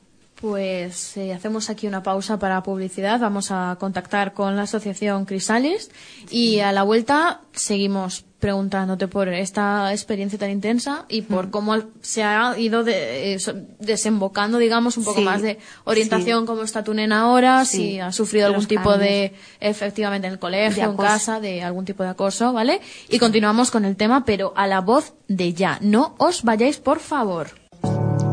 Pues 0.42 1.16
eh, 1.18 1.34
hacemos 1.34 1.70
aquí 1.70 1.86
una 1.86 2.02
pausa 2.02 2.40
para 2.40 2.64
publicidad. 2.64 3.20
Vamos 3.20 3.52
a 3.52 3.78
contactar 3.80 4.34
con 4.34 4.56
la 4.56 4.64
asociación 4.64 5.26
Crisalis 5.26 5.92
y 6.32 6.60
a 6.62 6.72
la 6.72 6.82
vuelta 6.82 7.42
seguimos 7.54 8.26
preguntándote 8.40 9.08
por 9.08 9.28
esta 9.30 9.92
experiencia 9.94 10.40
tan 10.40 10.50
intensa 10.50 11.06
y 11.10 11.22
por 11.22 11.52
cómo 11.52 11.76
se 12.02 12.24
ha 12.24 12.58
ido 12.58 12.84
de- 12.84 13.36
eh, 13.36 13.38
desembocando, 13.78 14.58
digamos, 14.58 14.98
un 14.98 15.04
poco 15.04 15.20
Sí, 15.20 15.26
más 15.26 15.44
de 15.44 15.60
orientación, 15.84 16.40
sí. 16.42 16.48
cómo 16.48 16.64
está 16.64 16.84
tu 16.84 16.96
nena 16.96 17.22
ahora, 17.22 17.64
Sí, 17.66 17.78
si 17.78 18.00
ha 18.00 18.12
sufrido 18.12 18.48
los 18.48 18.56
algún 18.56 18.68
tipo 18.68 18.98
de, 18.98 19.36
efectivamente, 19.60 20.26
en 20.26 20.34
el 20.34 20.40
colegio, 20.40 20.86
en 20.86 20.98
casa, 20.98 21.40
de 21.40 21.62
algún 21.62 21.86
tipo 21.86 22.02
de 22.02 22.10
acoso, 22.10 22.52
¿vale? 22.52 22.82
Y 23.10 23.20
continuamos 23.20 23.70
con 23.70 23.86
el 23.86 23.96
tema, 23.96 24.26
pero 24.26 24.54
a 24.56 24.66
la 24.66 24.82
voz 24.82 25.14
de 25.28 25.54
ya. 25.54 25.78
No 25.82 26.16
os 26.18 26.42
vayáis, 26.42 26.78
por 26.80 26.98
favor. 27.00 27.61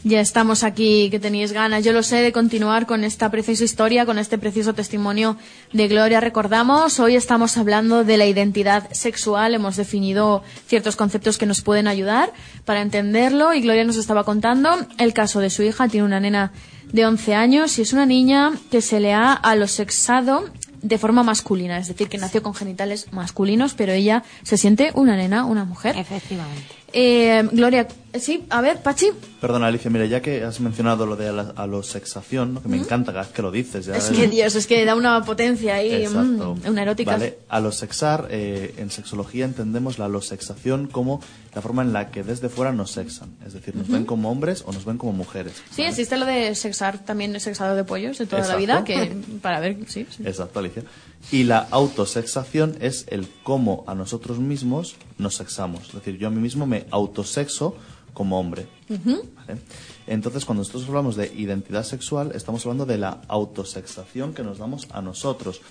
Ya 0.05 0.19
estamos 0.21 0.63
aquí, 0.63 1.09
que 1.11 1.19
tenéis 1.19 1.51
ganas, 1.51 1.83
yo 1.83 1.91
lo 1.91 2.03
sé, 2.03 2.23
de 2.23 2.31
continuar 2.31 2.87
con 2.87 3.03
esta 3.03 3.29
preciosa 3.29 3.65
historia, 3.65 4.05
con 4.05 4.17
este 4.17 4.37
precioso 4.37 4.73
testimonio 4.73 5.35
de 5.73 5.89
Gloria. 5.89 6.21
Recordamos, 6.21 7.01
hoy 7.01 7.15
estamos 7.17 7.57
hablando 7.57 8.05
de 8.05 8.17
la 8.17 8.25
identidad 8.25 8.89
sexual, 8.93 9.53
hemos 9.53 9.75
definido 9.75 10.41
ciertos 10.67 10.95
conceptos 10.95 11.37
que 11.37 11.45
nos 11.45 11.61
pueden 11.61 11.87
ayudar 11.87 12.31
para 12.63 12.81
entenderlo 12.81 13.53
y 13.53 13.61
Gloria 13.61 13.83
nos 13.83 13.97
estaba 13.97 14.23
contando 14.23 14.69
el 14.97 15.13
caso 15.13 15.41
de 15.41 15.49
su 15.49 15.63
hija, 15.63 15.89
tiene 15.89 16.05
una 16.05 16.21
nena 16.21 16.53
de 16.91 17.05
11 17.05 17.35
años 17.35 17.77
y 17.77 17.81
es 17.81 17.93
una 17.93 18.05
niña 18.05 18.53
que 18.69 18.81
se 18.81 18.99
le 18.99 19.13
ha 19.13 19.33
alosexado 19.33 20.45
de 20.81 20.97
forma 20.97 21.23
masculina, 21.23 21.77
es 21.77 21.87
decir, 21.87 22.09
que 22.09 22.17
nació 22.17 22.41
con 22.41 22.55
genitales 22.55 23.07
masculinos, 23.11 23.75
pero 23.75 23.91
ella 23.91 24.23
se 24.43 24.57
siente 24.57 24.91
una 24.95 25.15
nena, 25.15 25.45
una 25.45 25.63
mujer. 25.63 25.95
Efectivamente. 25.97 26.80
Eh, 26.93 27.47
Gloria, 27.51 27.87
sí, 28.19 28.45
a 28.49 28.61
ver, 28.61 28.81
Pachi. 28.81 29.11
Perdona, 29.39 29.67
Alicia, 29.67 29.89
mira, 29.89 30.05
ya 30.05 30.21
que 30.21 30.43
has 30.43 30.59
mencionado 30.59 31.05
lo 31.05 31.15
de 31.15 31.31
la 31.31 31.53
alosexación, 31.55 32.53
¿no? 32.53 32.61
que 32.61 32.67
me 32.67 32.77
encanta 32.77 33.11
cada 33.11 33.25
vez 33.25 33.33
que 33.33 33.41
lo 33.41 33.51
dices. 33.51 33.85
Ya 33.85 33.95
Es 33.95 34.09
que 34.09 34.27
Dios, 34.27 34.55
es 34.55 34.67
que 34.67 34.83
da 34.85 34.95
una 34.95 35.23
potencia 35.23 35.75
ahí, 35.75 36.07
mm, 36.07 36.67
una 36.67 36.81
erótica. 36.81 37.11
Vale, 37.11 37.39
alosexar, 37.49 38.27
eh, 38.29 38.75
en 38.77 38.91
sexología 38.91 39.45
entendemos 39.45 39.99
la 39.99 40.05
alosexación 40.05 40.87
como 40.87 41.21
la 41.53 41.61
forma 41.61 41.81
en 41.81 41.93
la 41.93 42.11
que 42.11 42.23
desde 42.23 42.49
fuera 42.49 42.71
nos 42.71 42.91
sexan. 42.91 43.29
Es 43.45 43.53
decir, 43.53 43.75
nos 43.75 43.87
ven 43.87 44.05
como 44.05 44.29
hombres 44.29 44.63
o 44.65 44.71
nos 44.71 44.85
ven 44.85 44.97
como 44.97 45.13
mujeres. 45.13 45.53
Sí, 45.71 45.83
existe 45.83 46.17
lo 46.17 46.25
de 46.25 46.55
sexar, 46.55 46.99
también 46.99 47.39
sexado 47.39 47.75
de 47.75 47.83
pollos 47.83 48.17
de 48.17 48.25
toda 48.25 48.45
la 48.45 48.55
vida, 48.55 48.83
que 48.83 49.15
para 49.41 49.59
ver, 49.59 49.77
sí, 49.87 50.05
sí. 50.09 50.23
Exacto, 50.25 50.59
Alicia. 50.59 50.83
Y 51.31 51.43
la 51.43 51.59
autosexación 51.71 52.77
es 52.79 53.05
el 53.09 53.27
cómo 53.43 53.83
a 53.87 53.95
nosotros 53.95 54.39
mismos 54.39 54.95
nos 55.17 55.35
sexamos. 55.35 55.87
Es 55.87 55.93
decir, 55.93 56.17
yo 56.17 56.27
a 56.27 56.31
mí 56.31 56.41
mismo 56.41 56.65
me 56.65 56.85
autosexo 56.91 57.75
como 58.13 58.39
hombre. 58.39 58.67
¿Vale? 58.89 59.61
Entonces, 60.07 60.45
cuando 60.45 60.61
nosotros 60.61 60.87
hablamos 60.87 61.15
de 61.15 61.31
identidad 61.33 61.83
sexual, 61.83 62.31
estamos 62.35 62.65
hablando 62.65 62.85
de 62.85 62.97
la 62.97 63.21
autosexación 63.27 64.33
que 64.33 64.43
nos 64.43 64.57
damos 64.57 64.87
a 64.91 65.01
nosotros. 65.01 65.61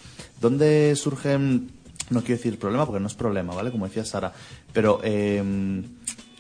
¿Dónde 0.41 0.95
surgen, 0.97 1.73
no 2.11 2.21
quiero 2.21 2.37
decir 2.37 2.59
problema, 2.59 2.87
porque 2.87 3.01
no 3.01 3.09
es 3.09 3.15
problema, 3.15 3.55
¿vale? 3.55 3.71
Como 3.71 3.87
decía 3.87 4.05
Sara, 4.05 4.33
pero 4.73 5.01
eh, 5.03 5.43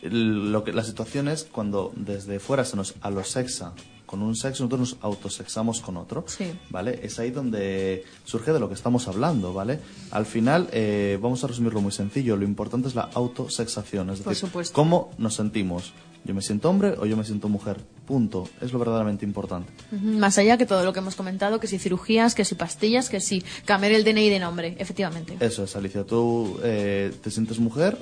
lo 0.02 0.64
que, 0.64 0.72
la 0.72 0.84
situación 0.84 1.28
es 1.28 1.44
cuando 1.44 1.92
desde 1.94 2.38
fuera 2.38 2.64
se 2.64 2.76
nos 2.76 2.94
alosexa 3.02 3.74
con 4.10 4.22
un 4.22 4.34
sexo, 4.34 4.64
nosotros 4.64 4.80
nos 4.80 4.96
autosexamos 5.02 5.80
con 5.80 5.96
otro. 5.96 6.24
Sí. 6.26 6.50
¿vale? 6.68 6.98
Es 7.04 7.20
ahí 7.20 7.30
donde 7.30 8.02
surge 8.24 8.52
de 8.52 8.58
lo 8.58 8.66
que 8.66 8.74
estamos 8.74 9.06
hablando, 9.06 9.54
¿vale? 9.54 9.78
Al 10.10 10.26
final, 10.26 10.68
eh, 10.72 11.16
vamos 11.22 11.44
a 11.44 11.46
resumirlo 11.46 11.80
muy 11.80 11.92
sencillo, 11.92 12.36
lo 12.36 12.44
importante 12.44 12.88
es 12.88 12.96
la 12.96 13.08
autosexación, 13.14 14.10
es 14.10 14.18
Por 14.18 14.32
decir, 14.32 14.48
supuesto. 14.48 14.74
cómo 14.74 15.12
nos 15.16 15.34
sentimos. 15.36 15.92
Yo 16.24 16.34
me 16.34 16.42
siento 16.42 16.68
hombre 16.68 16.96
o 16.98 17.06
yo 17.06 17.16
me 17.16 17.22
siento 17.24 17.48
mujer. 17.48 17.80
Punto. 18.04 18.48
Es 18.60 18.72
lo 18.72 18.80
verdaderamente 18.80 19.24
importante. 19.24 19.72
Más 19.92 20.36
allá 20.38 20.58
que 20.58 20.66
todo 20.66 20.84
lo 20.84 20.92
que 20.92 20.98
hemos 20.98 21.14
comentado, 21.14 21.60
que 21.60 21.68
si 21.68 21.78
cirugías, 21.78 22.34
que 22.34 22.44
si 22.44 22.56
pastillas, 22.56 23.08
que 23.08 23.20
si 23.20 23.44
cambiar 23.64 23.92
el 23.92 24.02
DNI 24.02 24.28
de 24.28 24.40
nombre, 24.40 24.74
efectivamente. 24.80 25.36
Eso 25.38 25.62
es, 25.62 25.76
Alicia. 25.76 26.04
Tú 26.04 26.58
eh, 26.64 27.14
te 27.22 27.30
sientes 27.30 27.60
mujer 27.60 27.96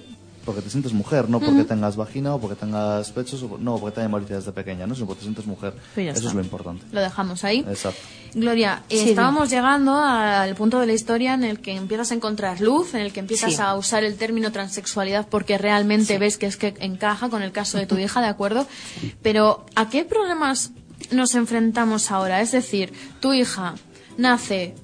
porque 0.49 0.63
te 0.63 0.71
sientes 0.71 0.95
mujer, 0.95 1.29
no 1.29 1.41
porque 1.41 1.63
tengas 1.65 1.95
vagina 1.95 2.35
o 2.35 2.41
porque 2.41 2.57
tengas 2.57 3.13
pechos, 3.13 3.43
o, 3.43 3.59
no 3.59 3.77
porque 3.77 3.97
te 3.97 4.01
hayan 4.01 4.19
desde 4.25 4.41
de 4.41 4.53
pequeña, 4.53 4.87
¿no? 4.87 4.95
Sino 4.95 5.07
porque 5.07 5.19
te 5.19 5.25
sientes 5.25 5.45
mujer. 5.45 5.75
Pues 5.95 6.07
ya 6.07 6.13
Eso 6.13 6.21
está. 6.21 6.29
es 6.31 6.35
lo 6.37 6.41
importante. 6.41 6.87
Lo 6.91 7.03
dejamos 7.03 7.45
ahí. 7.45 7.59
Exacto. 7.69 8.01
Gloria, 8.33 8.83
eh, 8.89 9.03
Sí, 9.03 9.11
estábamos 9.11 9.51
llegando 9.51 9.95
al 9.95 10.55
punto 10.55 10.81
de 10.81 10.87
la 10.87 10.95
historia 10.95 11.35
en 11.35 11.45
el 11.45 11.61
que 11.61 11.73
empiezas 11.77 12.13
a 12.13 12.15
encontrar 12.15 12.63
luz, 12.63 12.95
en 12.95 13.03
el 13.03 13.13
que 13.13 13.21
empiezas 13.21 13.57
Sí. 13.57 13.61
a 13.61 13.75
usar 13.75 14.05
el 14.05 14.17
término 14.17 14.51
transexualidad 14.51 15.29
porque 15.29 15.59
realmente 15.59 16.17
ves 16.17 16.39
que 16.39 16.47
es 16.47 16.57
que 16.57 16.73
encaja 16.81 17.29
con 17.29 17.43
el 17.43 17.53
caso 17.53 17.77
de 17.77 17.85
tu 17.85 17.99
hija, 17.99 18.23
¿de 18.23 18.29
acuerdo? 18.29 18.67
Pero, 19.21 19.67
¿a 19.75 19.91
qué 19.91 20.07
problemas 20.07 20.71
nos 21.11 21.35
enfrentamos 21.35 22.11
ahora? 22.11 22.41
Es 22.41 22.53
decir, 22.53 22.95
tu 23.21 23.35
hija 23.35 23.75
nace 24.17 24.75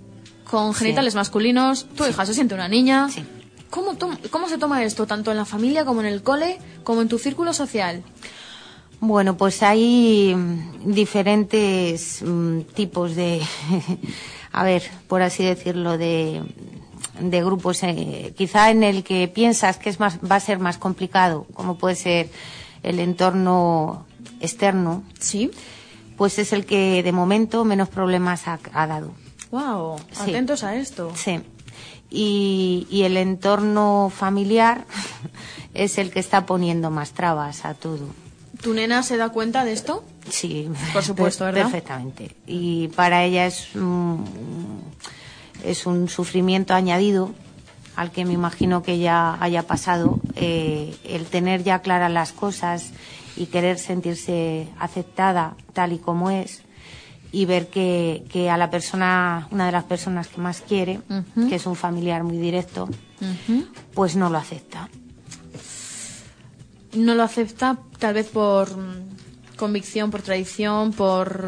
con 0.44 0.74
genitales 0.74 1.14
masculinos, 1.14 1.86
tu 1.96 2.04
hija 2.04 2.26
se 2.26 2.34
siente 2.34 2.54
una 2.54 2.68
niña. 2.68 3.08
Sí. 3.08 3.24
¿Cómo, 3.74 3.96
¿Cómo 4.30 4.48
se 4.48 4.56
toma 4.56 4.84
esto, 4.84 5.04
tanto 5.04 5.32
en 5.32 5.36
la 5.36 5.44
familia 5.44 5.84
como 5.84 6.00
en 6.00 6.06
el 6.06 6.22
cole, 6.22 6.58
como 6.84 7.02
en 7.02 7.08
tu 7.08 7.18
círculo 7.18 7.52
social? 7.52 8.04
Bueno, 9.00 9.36
pues 9.36 9.64
hay 9.64 10.32
mm, 10.32 10.92
diferentes 10.94 12.22
mm, 12.22 12.60
tipos 12.72 13.16
de, 13.16 13.42
a 14.52 14.62
ver, 14.62 14.84
por 15.08 15.22
así 15.22 15.42
decirlo, 15.44 15.98
de, 15.98 16.42
de 17.20 17.44
grupos. 17.44 17.82
eh, 17.82 18.32
quizá 18.36 18.70
en 18.70 18.84
el 18.84 19.02
que 19.02 19.26
piensas 19.26 19.76
que 19.78 19.90
es 19.90 19.98
más, 19.98 20.18
va 20.20 20.36
a 20.36 20.40
ser 20.40 20.60
más 20.60 20.78
complicado, 20.78 21.44
como 21.54 21.76
puede 21.76 21.96
ser 21.96 22.30
el 22.84 23.00
entorno 23.00 24.06
externo, 24.38 25.02
Sí. 25.18 25.50
pues 26.16 26.38
es 26.38 26.52
el 26.52 26.64
que 26.64 27.02
de 27.02 27.10
momento 27.12 27.64
menos 27.64 27.88
problemas 27.88 28.46
ha, 28.46 28.60
ha 28.72 28.86
dado. 28.86 29.10
Wow, 29.50 29.96
Sí. 30.12 30.30
atentos 30.30 30.62
a 30.62 30.76
esto. 30.76 31.10
Sí. 31.16 31.40
Y, 32.16 32.86
y 32.90 33.02
el 33.02 33.16
entorno 33.16 34.12
familiar 34.14 34.84
es 35.74 35.98
el 35.98 36.12
que 36.12 36.20
está 36.20 36.46
poniendo 36.46 36.90
más 36.90 37.10
trabas 37.10 37.64
a 37.64 37.74
todo. 37.74 38.06
¿Tu 38.62 38.72
nena 38.72 39.02
se 39.02 39.16
da 39.16 39.30
cuenta 39.30 39.64
de 39.64 39.72
esto? 39.72 40.04
Sí, 40.30 40.70
Por 40.92 41.02
supuesto, 41.02 41.44
¿verdad? 41.44 41.64
Perfectamente. 41.64 42.30
Y 42.46 42.88
para 42.88 43.24
ella 43.24 43.46
es 43.46 43.74
un, 43.74 44.24
es 45.64 45.86
un 45.86 46.08
sufrimiento 46.08 46.72
añadido 46.72 47.34
al 47.96 48.10
que 48.10 48.24
me 48.24 48.32
imagino 48.32 48.82
que 48.82 48.98
ya 48.98 49.36
haya 49.40 49.64
pasado 49.64 50.18
eh, 50.34 50.96
el 51.04 51.26
tener 51.26 51.62
ya 51.62 51.80
claras 51.80 52.10
las 52.10 52.32
cosas 52.32 52.90
y 53.36 53.46
querer 53.46 53.78
sentirse 53.78 54.68
aceptada 54.78 55.56
tal 55.72 55.92
y 55.92 55.98
como 55.98 56.30
es 56.30 56.62
y 57.34 57.44
ver 57.46 57.66
que, 57.68 58.24
que 58.30 58.48
a 58.48 58.56
la 58.56 58.70
persona, 58.70 59.48
una 59.50 59.66
de 59.66 59.72
las 59.72 59.84
personas 59.84 60.28
que 60.28 60.40
más 60.40 60.60
quiere, 60.60 61.00
que 61.48 61.56
es 61.56 61.66
un 61.66 61.74
familiar 61.74 62.22
muy 62.22 62.38
directo, 62.38 62.88
pues 63.94 64.14
no 64.16 64.30
lo 64.30 64.38
acepta. 64.38 64.88
no 66.94 67.14
lo 67.14 67.22
acepta 67.24 67.76
tal 67.98 68.14
vez 68.14 68.28
por 68.28 68.68
convicción, 69.56 70.10
por 70.10 70.22
tradición, 70.22 70.92
por 70.92 71.44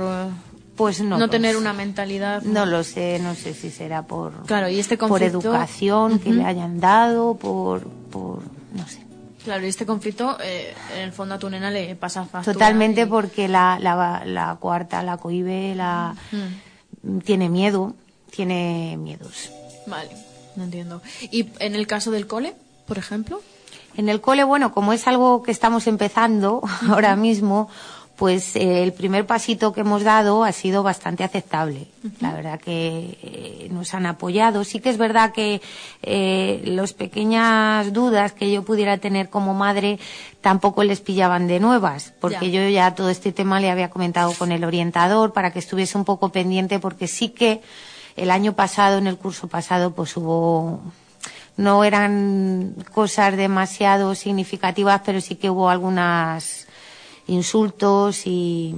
Pues 0.77 1.01
no. 1.01 1.19
no, 1.19 1.29
tener 1.31 1.53
sé. 1.55 1.59
una 1.61 1.73
mentalidad. 1.73 2.43
No 2.43 2.67
lo 2.67 2.83
sé, 2.83 3.19
no 3.23 3.35
sé 3.35 3.55
si 3.55 3.71
será 3.71 4.03
por, 4.07 4.43
Claro, 4.47 4.69
y 4.69 4.79
este 4.81 4.97
por 4.99 5.09
conflicto- 5.09 5.41
educación 5.49 6.19
que 6.19 6.33
le 6.33 6.45
hayan 6.45 6.81
dado, 6.81 7.37
por, 7.37 7.85
por 8.11 8.41
no 8.75 8.87
sé. 8.89 9.06
Claro, 9.47 9.65
y 9.65 9.69
este 9.69 9.87
conflicto, 9.87 10.37
eh, 10.43 10.75
en 10.93 11.03
el 11.03 11.13
fondo 11.13 11.37
a 11.37 11.39
tu 11.39 11.49
nena 11.49 11.71
le 11.71 11.95
pasa 11.95 12.25
factura. 12.25 12.53
Totalmente 12.53 13.03
y- 13.03 13.07
porque 13.07 13.47
la, 13.47 13.79
la, 13.81 14.25
la 14.27 14.57
cuarta 14.57 15.05
la 15.05 15.19
cohibe, 15.19 15.73
la 15.77 16.17
tiene 17.25 17.49
miedo, 17.49 17.95
tiene 18.31 18.97
miedos. 18.99 19.51
Vale, 19.87 20.11
no 20.57 20.65
entiendo. 20.65 21.01
¿Y 21.31 21.49
en 21.61 21.77
el 21.77 21.87
caso 21.87 22.11
del 22.11 22.27
cole, 22.27 22.55
por 22.89 22.99
ejemplo? 22.99 23.41
En 23.97 24.09
el 24.09 24.21
cole, 24.21 24.43
bueno, 24.43 24.73
como 24.73 24.93
es 24.93 25.07
algo 25.07 25.45
que 25.45 25.53
estamos 25.53 25.87
empezando 25.87 26.61
ahora 26.91 27.15
mismo, 27.15 27.69
pues 28.17 28.57
eh, 28.57 28.83
el 28.83 28.93
primer 28.95 29.27
pasito 29.27 29.73
que 29.75 29.83
hemos 29.83 30.03
dado 30.03 30.43
ha 30.43 30.53
sido 30.53 30.83
bastante 30.83 31.23
aceptable. 31.23 31.87
La 32.21 32.33
verdad 32.33 32.59
que 32.59 33.19
eh, 33.23 33.69
nos 33.71 33.93
han 33.93 34.07
apoyado. 34.07 34.65
Sí 34.65 34.81
que 34.81 34.89
es 34.89 34.97
verdad 34.97 35.33
que 35.33 35.61
eh, 36.03 36.63
las 36.65 36.95
pequeñas 36.95 37.93
dudas 37.93 38.33
que 38.33 38.51
yo 38.51 38.65
pudiera 38.65 38.97
tener 38.99 39.29
como 39.29 39.53
madre 39.53 39.99
tampoco 40.41 40.83
les 40.83 41.01
pillaban 41.01 41.47
de 41.47 41.61
nuevas, 41.61 42.15
porque 42.21 42.51
Ya. 42.51 42.63
yo 42.63 42.69
ya 42.71 42.95
todo 42.95 43.11
este 43.11 43.33
tema 43.33 43.61
le 43.61 43.71
había 43.71 43.91
comentado 43.91 44.33
con 44.33 44.51
el 44.51 44.65
orientador 44.65 45.33
para 45.33 45.53
que 45.53 45.59
estuviese 45.59 45.99
un 45.99 46.05
poco 46.05 46.31
pendiente, 46.31 46.79
porque 46.79 47.09
sí 47.09 47.29
que 47.31 47.61
el 48.17 48.31
año 48.31 48.55
pasado, 48.55 48.97
en 48.99 49.09
el 49.09 49.19
curso 49.19 49.47
pasado, 49.49 49.91
pues 49.95 50.17
hubo 50.17 50.81
no 51.59 51.85
eran 51.85 52.75
cosas 52.93 53.37
demasiado 53.37 54.15
significativas, 54.15 55.01
pero 55.05 55.21
sí 55.23 55.37
que 55.37 55.49
hubo 55.51 55.69
algunas 55.71 56.66
insultos 57.27 58.27
y, 58.27 58.75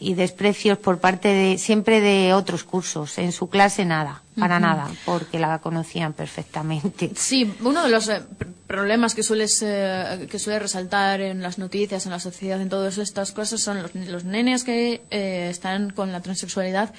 y 0.00 0.14
desprecios 0.14 0.78
por 0.78 0.98
parte 0.98 1.28
de 1.28 1.58
siempre 1.58 2.00
de 2.00 2.34
otros 2.34 2.64
cursos. 2.64 3.18
En 3.18 3.32
su 3.32 3.48
clase 3.48 3.84
nada, 3.84 4.22
para 4.38 4.60
nada, 4.60 4.88
porque 5.04 5.38
la 5.38 5.58
conocían 5.58 6.12
perfectamente. 6.12 7.10
Sí, 7.16 7.52
uno 7.62 7.82
de 7.82 7.90
los 7.90 8.08
eh, 8.08 8.20
pr- 8.38 8.46
problemas 8.66 9.14
que 9.14 9.22
sueles 9.22 9.60
eh, 9.66 10.26
que 10.30 10.38
suele 10.38 10.58
resaltar 10.60 11.20
en 11.20 11.42
las 11.42 11.58
noticias, 11.58 12.04
en 12.06 12.12
la 12.12 12.20
sociedad, 12.20 12.60
en 12.60 12.68
todas 12.68 12.98
estas 12.98 13.32
cosas 13.32 13.60
son 13.60 13.82
los, 13.82 13.94
los 13.94 14.24
nenes 14.24 14.62
que 14.64 15.02
eh, 15.10 15.48
están 15.50 15.90
con 15.90 16.12
la 16.12 16.20
transexualidad. 16.20 16.92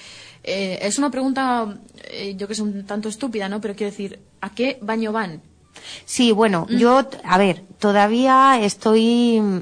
Eh, 0.44 0.80
es 0.82 0.98
una 0.98 1.12
pregunta, 1.12 1.78
eh, 2.06 2.34
yo 2.38 2.48
que 2.48 2.56
sé, 2.56 2.62
un 2.64 2.86
tanto 2.86 3.08
estúpida, 3.10 3.48
¿no? 3.50 3.62
Pero 3.62 3.76
quiero 3.76 3.92
decir, 3.92 4.20
¿a 4.42 4.50
qué 4.50 4.78
baño 4.82 5.12
van? 5.12 5.42
Sí, 6.06 6.32
bueno, 6.34 6.68
yo, 6.70 7.08
a 7.24 7.38
ver, 7.38 7.64
todavía 7.80 8.60
estoy 8.62 9.40
mm, 9.40 9.62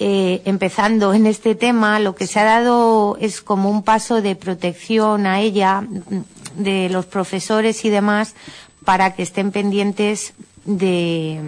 eh, 0.00 0.42
empezando 0.44 1.12
en 1.12 1.26
este 1.26 1.54
tema. 1.54 1.98
Lo 1.98 2.14
que 2.14 2.26
se 2.26 2.38
ha 2.38 2.44
dado 2.44 3.16
es 3.20 3.40
como 3.40 3.70
un 3.70 3.82
paso 3.82 4.22
de 4.22 4.36
protección 4.36 5.26
a 5.26 5.40
ella, 5.40 5.84
de 6.56 6.88
los 6.88 7.06
profesores 7.06 7.84
y 7.84 7.90
demás, 7.90 8.34
para 8.84 9.14
que 9.14 9.22
estén 9.22 9.50
pendientes 9.50 10.34
de, 10.64 11.40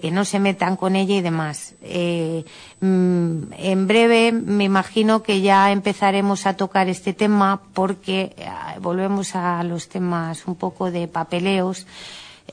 que 0.00 0.10
no 0.10 0.24
se 0.24 0.38
metan 0.38 0.76
con 0.76 0.96
ella 0.96 1.16
y 1.16 1.20
demás. 1.20 1.74
Eh, 1.82 2.44
mm, 2.80 3.52
en 3.56 3.86
breve 3.86 4.32
me 4.32 4.64
imagino 4.64 5.22
que 5.22 5.40
ya 5.40 5.72
empezaremos 5.72 6.46
a 6.46 6.56
tocar 6.56 6.88
este 6.88 7.12
tema 7.12 7.60
porque 7.74 8.34
eh, 8.36 8.48
volvemos 8.80 9.34
a 9.34 9.62
los 9.64 9.88
temas 9.88 10.46
un 10.46 10.54
poco 10.54 10.90
de 10.90 11.08
papeleos. 11.08 11.86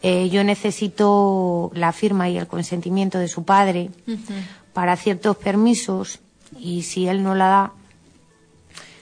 Eh, 0.01 0.29
yo 0.29 0.43
necesito 0.43 1.71
la 1.73 1.93
firma 1.93 2.29
y 2.29 2.37
el 2.37 2.47
consentimiento 2.47 3.17
de 3.17 3.27
su 3.27 3.43
padre 3.43 3.89
para 4.75 4.97
ciertos 4.97 5.37
permisos 5.37 6.19
y 6.59 6.83
si 6.83 7.07
él 7.07 7.23
no 7.23 7.33
la 7.33 7.47
da, 7.47 7.73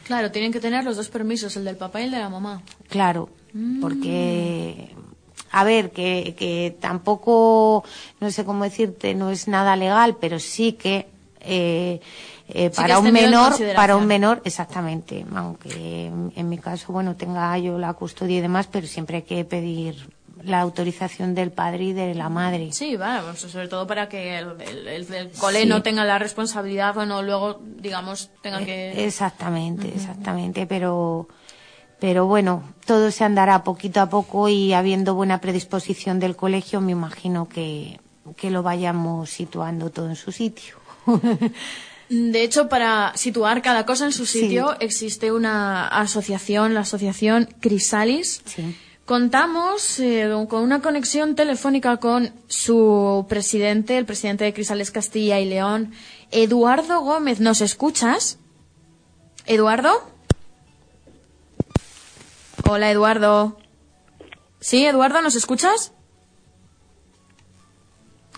Claro, 0.03 0.31
tienen 0.31 0.51
que 0.51 0.59
tener 0.59 0.83
los 0.83 0.97
dos 0.97 1.09
permisos, 1.09 1.55
el 1.55 1.63
del 1.63 1.77
papá 1.77 2.01
y 2.01 2.03
el 2.03 2.11
de 2.11 2.19
la 2.19 2.29
mamá. 2.29 2.61
Claro, 2.89 3.29
porque, 3.79 4.93
a 5.49 5.63
ver, 5.63 5.91
que, 5.91 6.35
que 6.37 6.75
tampoco, 6.79 7.85
no 8.19 8.29
sé 8.29 8.43
cómo 8.43 8.65
decirte, 8.65 9.15
no 9.15 9.29
es 9.29 9.47
nada 9.47 9.75
legal, 9.75 10.17
pero 10.19 10.39
sí 10.39 10.73
que 10.73 11.07
eh, 11.39 12.01
eh, 12.49 12.69
para 12.75 12.99
un 12.99 13.13
menor, 13.13 13.53
para 13.75 13.95
un 13.95 14.05
menor, 14.05 14.41
exactamente, 14.43 15.25
aunque 15.33 16.07
en, 16.07 16.33
en 16.35 16.49
mi 16.49 16.57
caso, 16.57 16.91
bueno, 16.91 17.15
tenga 17.15 17.57
yo 17.57 17.79
la 17.79 17.93
custodia 17.93 18.39
y 18.39 18.41
demás, 18.41 18.67
pero 18.69 18.87
siempre 18.87 19.17
hay 19.17 19.23
que 19.23 19.45
pedir 19.45 19.95
la 20.45 20.59
autorización 20.61 21.35
del 21.35 21.51
padre 21.51 21.83
y 21.85 21.93
de 21.93 22.13
la 22.15 22.29
madre. 22.29 22.71
Sí, 22.71 22.95
vamos, 22.97 23.39
sobre 23.39 23.67
todo 23.67 23.87
para 23.87 24.09
que 24.09 24.37
el, 24.39 24.59
el- 24.61 25.13
el- 25.13 25.31
cole 25.31 25.61
Sí. 25.61 25.65
no 25.67 25.81
tenga 25.83 26.03
la 26.05 26.19
responsabilidad 26.19 26.97
o 26.97 27.05
no 27.05 27.21
luego, 27.21 27.61
digamos, 27.77 28.29
tengan 28.41 28.65
que... 28.65 28.91
Eh, 28.91 29.05
Exactamente, 29.05 29.87
exactamente, 29.87 30.65
pero 30.67 31.27
pero 31.99 32.25
bueno, 32.25 32.63
todo 32.85 33.11
se 33.11 33.23
andará 33.23 33.63
poquito 33.63 34.01
a 34.01 34.09
poco 34.09 34.49
y 34.49 34.73
habiendo 34.73 35.15
buena 35.15 35.39
predisposición 35.39 36.19
del 36.19 36.35
colegio, 36.35 36.81
me 36.81 36.91
imagino 36.91 37.47
que, 37.47 38.01
que 38.35 38.51
lo 38.51 38.61
vayamos 38.61 39.29
situando 39.29 39.89
todo 39.89 40.09
en 40.09 40.17
su 40.17 40.33
sitio. 40.33 40.75
De 42.09 42.43
hecho, 42.43 42.67
para 42.67 43.13
situar 43.15 43.61
cada 43.61 43.85
cosa 43.85 44.05
en 44.05 44.11
su 44.11 44.25
Sí. 44.25 44.41
sitio, 44.41 44.75
existe 44.81 45.31
una 45.31 45.87
asociación, 45.87 46.73
la 46.73 46.81
asociación 46.81 47.47
Crisalis. 47.61 48.41
Sí. 48.45 48.75
Contamos 49.05 49.99
eh, 49.99 50.31
con 50.47 50.63
una 50.63 50.81
conexión 50.81 51.35
telefónica 51.35 51.97
con 51.97 52.31
su 52.47 53.25
presidente, 53.27 53.97
el 53.97 54.05
presidente 54.05 54.45
de 54.45 54.53
Crisalis 54.53 54.91
Castilla 54.91 55.41
y 55.41 55.45
León, 55.45 55.91
Eduardo 56.31 57.01
Gómez. 57.01 57.41
¿Nos 57.41 57.59
escuchas? 57.59 58.39
¿Eduardo? 59.45 59.91
Hola, 62.69 62.89
Eduardo. 62.89 63.57
¿Sí, 64.61 64.85
Eduardo, 64.85 65.21
nos 65.21 65.35
escuchas? 65.35 65.91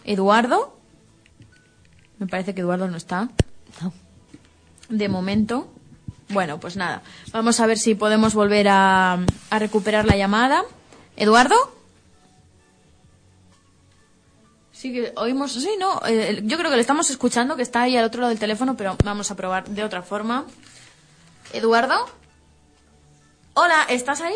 ¿Eduardo? 0.04 0.80
Me 2.18 2.26
parece 2.26 2.56
que 2.56 2.62
Eduardo 2.62 2.88
no 2.88 2.98
está. 2.98 3.30
De 4.90 5.10
momento. 5.10 5.72
Bueno, 6.30 6.60
pues 6.60 6.76
nada. 6.76 7.02
Vamos 7.32 7.60
a 7.60 7.68
ver 7.68 7.78
si 7.78 7.96
podemos 7.96 8.34
volver 8.34 8.68
a, 8.70 9.20
recuperar 9.52 10.06
la 10.06 10.18
llamada. 10.18 10.64
¿Eduardo? 11.16 11.56
Sí, 14.72 14.92
que 14.92 15.14
oímos. 15.16 15.54
Sí, 15.54 15.70
no. 15.80 16.02
eh, 16.08 16.42
yo 16.44 16.58
creo 16.58 16.70
que 16.70 16.76
le 16.76 16.82
estamos 16.82 17.10
escuchando, 17.10 17.56
que 17.56 17.62
está 17.62 17.84
ahí 17.84 17.96
al 17.96 18.06
otro 18.06 18.22
lado 18.22 18.30
del 18.30 18.40
teléfono, 18.40 18.76
pero 18.76 18.98
vamos 19.04 19.32
a 19.32 19.36
probar 19.36 19.68
de 19.70 19.84
otra 19.84 20.02
forma. 20.02 20.46
¿Eduardo? 21.54 21.96
Hola, 23.54 23.86
¿estás 23.88 24.20
ahí? 24.20 24.36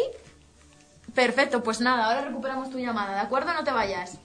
Perfecto, 1.14 1.62
pues 1.62 1.82
nada, 1.82 2.06
ahora 2.06 2.22
recuperamos 2.22 2.70
tu 2.70 2.78
llamada, 2.78 3.16
¿de 3.16 3.20
acuerdo? 3.20 3.54
No 3.54 3.64
te 3.64 3.72
vayas. 3.72 4.18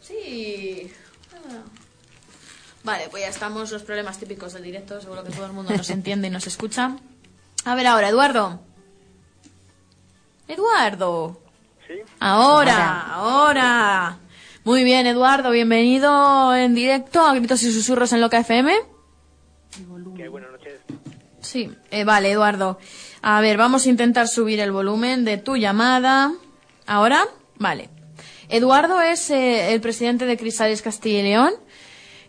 Sí. 0.00 0.92
Ah. 1.32 1.77
Vale, 2.88 3.08
pues 3.10 3.22
ya 3.22 3.28
estamos, 3.28 3.70
los 3.70 3.82
problemas 3.82 4.18
típicos 4.18 4.54
del 4.54 4.62
directo, 4.62 4.98
seguro 4.98 5.22
que 5.22 5.30
todo 5.30 5.44
el 5.44 5.52
mundo 5.52 5.74
nos 5.76 5.90
entiende 5.98 6.28
y 6.28 6.30
nos 6.30 6.46
escucha. 6.46 6.96
A 7.66 7.74
ver 7.74 7.86
ahora, 7.86 8.08
Eduardo. 8.08 8.60
Eduardo. 10.48 11.38
Sí, 11.86 11.92
Ahora, 12.18 13.12
ahora. 13.12 14.16
Muy 14.64 14.84
bien, 14.84 15.06
Eduardo, 15.06 15.50
bienvenido 15.50 16.56
en 16.56 16.74
directo 16.74 17.20
a 17.20 17.34
Gritos 17.34 17.62
y 17.62 17.72
Susurros 17.72 18.14
en 18.14 18.22
Loca 18.22 18.38
FM. 18.38 18.72
que 20.16 20.28
buenas 20.28 20.50
noches. 20.50 20.80
Sí, 21.42 21.70
eh, 21.90 22.04
vale, 22.04 22.30
Eduardo. 22.30 22.78
A 23.20 23.42
ver, 23.42 23.58
vamos 23.58 23.84
a 23.84 23.90
intentar 23.90 24.28
subir 24.28 24.60
el 24.60 24.72
volumen 24.72 25.26
de 25.26 25.36
tu 25.36 25.58
llamada. 25.58 26.32
¿Ahora? 26.86 27.26
Vale. 27.58 27.90
Eduardo 28.48 29.02
es 29.02 29.28
eh, 29.28 29.74
el 29.74 29.82
presidente 29.82 30.24
de 30.24 30.38
Cristales 30.38 30.80
Castilla 30.80 31.18
y 31.18 31.22
León. 31.24 31.52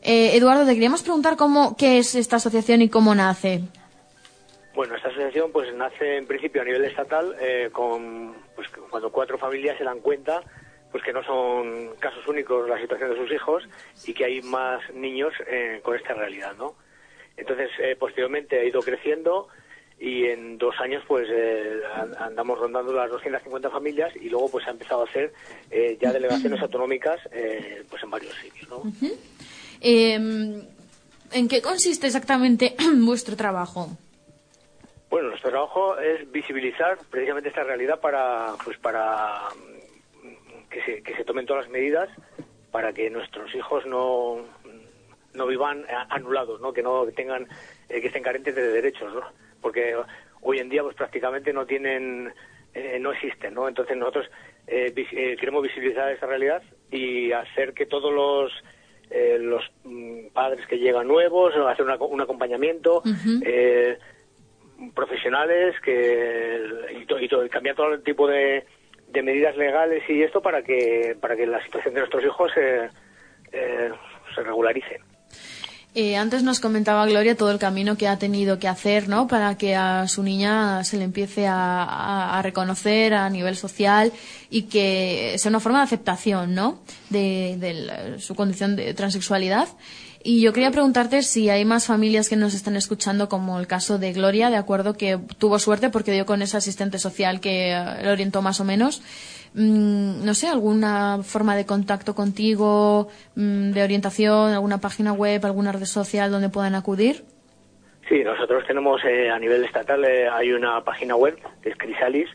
Eh, 0.01 0.35
Eduardo, 0.35 0.65
te 0.65 0.73
queríamos 0.73 1.03
preguntar 1.03 1.35
cómo, 1.35 1.75
qué 1.77 1.97
es 1.97 2.15
esta 2.15 2.37
asociación 2.37 2.81
y 2.81 2.89
cómo 2.89 3.13
nace. 3.15 3.61
Bueno, 4.73 4.95
esta 4.95 5.09
asociación 5.09 5.51
pues 5.51 5.73
nace 5.75 6.17
en 6.17 6.25
principio 6.27 6.61
a 6.61 6.65
nivel 6.65 6.85
estatal 6.85 7.35
eh, 7.39 7.69
con 7.71 8.33
pues 8.55 8.69
cuando 8.89 9.11
cuatro 9.11 9.37
familias 9.37 9.77
se 9.77 9.83
dan 9.83 9.99
cuenta 9.99 10.41
pues 10.91 11.03
que 11.03 11.11
no 11.13 11.23
son 11.23 11.95
casos 11.99 12.25
únicos 12.27 12.67
la 12.69 12.79
situación 12.79 13.09
de 13.11 13.17
sus 13.17 13.31
hijos 13.31 13.63
y 14.05 14.13
que 14.13 14.25
hay 14.25 14.41
más 14.41 14.81
niños 14.93 15.33
eh, 15.47 15.81
con 15.83 15.95
esta 15.95 16.13
realidad, 16.13 16.53
¿no? 16.57 16.75
Entonces, 17.37 17.69
eh, 17.79 17.95
posteriormente 17.97 18.59
ha 18.59 18.63
ido 18.63 18.81
creciendo 18.81 19.47
y 19.99 20.25
en 20.25 20.57
dos 20.57 20.75
años 20.79 21.03
pues 21.07 21.27
eh, 21.29 21.81
an- 21.95 22.15
andamos 22.19 22.57
rondando 22.57 22.91
las 22.93 23.09
250 23.11 23.69
familias 23.69 24.15
y 24.15 24.29
luego 24.29 24.49
pues 24.49 24.63
se 24.63 24.69
ha 24.69 24.73
empezado 24.73 25.01
a 25.01 25.05
hacer 25.05 25.31
eh, 25.69 25.97
ya 26.01 26.11
delegaciones 26.13 26.61
autonómicas 26.61 27.19
eh, 27.33 27.83
pues 27.89 28.01
en 28.03 28.09
varios 28.09 28.33
sitios, 28.35 28.69
¿no? 28.69 28.83
Eh, 29.81 30.13
¿En 31.31 31.47
qué 31.47 31.61
consiste 31.61 32.07
exactamente 32.07 32.75
vuestro 32.95 33.35
trabajo? 33.35 33.89
Bueno, 35.09 35.29
nuestro 35.29 35.49
trabajo 35.49 35.97
es 35.97 36.31
visibilizar 36.31 36.97
precisamente 37.09 37.49
esta 37.49 37.63
realidad 37.63 37.99
para, 37.99 38.53
pues 38.63 38.77
para 38.77 39.49
mm, 39.53 40.69
que 40.69 41.13
se, 41.15 41.23
tomen 41.23 41.45
todas 41.45 41.65
las 41.65 41.71
medidas 41.71 42.09
para 42.71 42.93
que 42.93 43.09
nuestros 43.09 43.53
hijos 43.55 43.85
no, 43.85 44.45
no 45.33 45.47
vivan 45.47 45.85
anulados, 46.09 46.61
¿no? 46.61 46.71
Que 46.71 46.83
no 46.83 47.05
tengan, 47.07 47.47
eh, 47.89 48.01
que 48.01 48.07
estén 48.07 48.21
carentes 48.21 48.55
de 48.55 48.67
derechos, 48.67 49.13
¿no? 49.13 49.21
Porque 49.61 49.95
hoy 50.41 50.59
en 50.59 50.69
día, 50.69 50.83
pues 50.83 50.95
prácticamente 50.95 51.51
no 51.51 51.65
tienen 51.65 52.31
eh, 52.73 52.99
no 52.99 53.11
existen, 53.11 53.55
¿no? 53.55 53.67
Entonces 53.67 53.97
nosotros 53.97 54.29
eh, 54.67 54.93
eh, 54.95 55.35
queremos 55.39 55.63
visibilizar 55.63 56.11
esa 56.11 56.27
realidad 56.27 56.61
y 56.91 57.31
hacer 57.31 57.73
que 57.73 57.87
todos 57.87 58.13
los 58.13 58.51
eh, 59.09 59.37
los 59.39 59.63
mm, 59.83 60.27
padres 60.33 60.65
que 60.67 60.77
llegan 60.77 61.07
nuevos, 61.07 61.53
hacer 61.55 61.85
una- 61.85 61.95
un 61.97 62.21
acompañamiento, 62.21 63.01
eh, 63.45 63.97
profesionales 64.95 65.75
que 65.81 66.61
y, 67.01 67.05
to- 67.05 67.19
y 67.19 67.27
to- 67.27 67.45
y 67.45 67.49
cambiar 67.49 67.75
todo 67.75 67.93
el 67.93 68.03
tipo 68.03 68.27
de, 68.27 68.65
de 69.09 69.23
medidas 69.23 69.57
legales 69.57 70.03
y 70.09 70.21
esto 70.23 70.41
para 70.41 70.61
que 70.63 71.17
para 71.19 71.35
que 71.35 71.45
la 71.47 71.61
situación 71.63 71.93
de 71.95 71.99
nuestros 72.01 72.23
hijos 72.23 72.51
eh, 72.55 72.89
eh, 73.51 73.91
se 74.35 74.41
regularice. 74.43 74.99
Eh, 75.95 76.15
antes 76.15 76.43
nos 76.43 76.59
comentaba 76.59 77.07
Gloria 77.07 77.35
todo 77.35 77.49
el 77.51 77.57
camino 77.57 77.97
que 77.97 78.07
ha 78.07 78.19
tenido 78.19 78.59
que 78.59 78.67
hacer, 78.67 79.09
¿no? 79.09 79.27
Para 79.27 79.57
que 79.57 79.75
a 79.75 80.07
su 80.07 80.21
niña 80.21 80.83
se 80.83 80.97
le 80.97 81.03
empiece 81.03 81.47
a, 81.47 82.39
reconocer 82.43 83.15
a 83.15 83.29
nivel 83.29 83.55
social 83.55 84.13
y 84.51 84.63
que 84.63 85.35
sea 85.37 85.49
una 85.49 85.59
forma 85.59 85.79
de 85.79 85.85
aceptación, 85.85 86.53
¿no? 86.53 86.79
De, 87.09 87.57
de 87.59 88.19
su 88.19 88.35
condición 88.35 88.75
de 88.75 88.93
transexualidad. 88.93 89.67
Y 90.21 90.41
yo 90.41 90.51
quería 90.51 90.71
preguntarte 90.71 91.23
si 91.23 91.49
hay 91.49 91.63
más 91.63 91.85
familias 91.85 92.27
que 92.27 92.35
nos 92.35 92.53
están 92.53 92.75
escuchando, 92.75 93.29
como 93.29 93.57
el 93.57 93.67
caso 93.67 93.97
de 93.97 94.11
Gloria, 94.11 94.49
de 94.49 94.57
acuerdo, 94.57 94.95
que 94.95 95.17
tuvo 95.37 95.59
suerte 95.59 95.89
porque 95.89 96.11
dio 96.11 96.25
con 96.25 96.41
ese 96.41 96.57
asistente 96.57 96.99
social 96.99 97.39
que 97.39 97.71
eh, 97.71 98.03
le 98.03 98.11
orientó 98.11 98.41
más 98.41 98.59
o 98.59 98.65
menos. 98.65 99.01
Mm, 99.53 100.23
no 100.25 100.33
sé, 100.33 100.47
alguna 100.47 101.19
forma 101.23 101.55
de 101.55 101.65
contacto 101.65 102.13
contigo, 102.15 103.07
mm, 103.35 103.71
de 103.71 103.83
orientación, 103.83 104.51
alguna 104.53 104.79
página 104.79 105.11
web, 105.13 105.43
alguna 105.45 105.71
red 105.71 105.85
social 105.85 106.31
donde 106.31 106.49
puedan 106.49 106.75
acudir. 106.75 107.23
Sí, 108.07 108.23
nosotros 108.23 108.63
tenemos 108.67 109.01
eh, 109.05 109.29
a 109.29 109.37
nivel 109.39 109.63
estatal 109.63 110.03
eh, 110.05 110.27
hay 110.27 110.51
una 110.51 110.83
página 110.83 111.15
web 111.15 111.37
que 111.61 111.69
es 111.69 111.77
crisalis. 111.77 112.27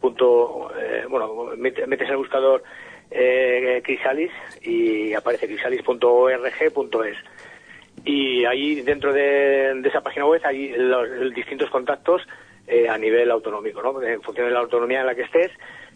Punto, 0.00 0.70
eh, 0.78 1.04
bueno, 1.08 1.54
met- 1.56 1.86
metes 1.86 2.08
el 2.10 2.16
buscador 2.16 2.62
eh, 3.10 3.80
crisalis 3.84 4.30
y 4.62 5.14
aparece 5.14 5.46
crisalis.org.es. 5.46 7.16
Y 8.04 8.44
ahí 8.44 8.80
dentro 8.82 9.12
de, 9.12 9.80
esa 9.84 10.00
página 10.02 10.26
web 10.26 10.40
hay 10.44 10.72
los 10.76 11.32
distintos 11.34 11.70
contactos 11.70 12.22
eh, 12.66 12.88
a 12.88 12.98
nivel 12.98 13.30
autonómico, 13.30 13.82
¿no? 13.82 14.02
En 14.02 14.20
función 14.20 14.48
de 14.48 14.52
la 14.52 14.60
autonomía 14.60 15.00
en 15.00 15.06
la 15.06 15.14
que 15.14 15.22
estés, 15.22 15.50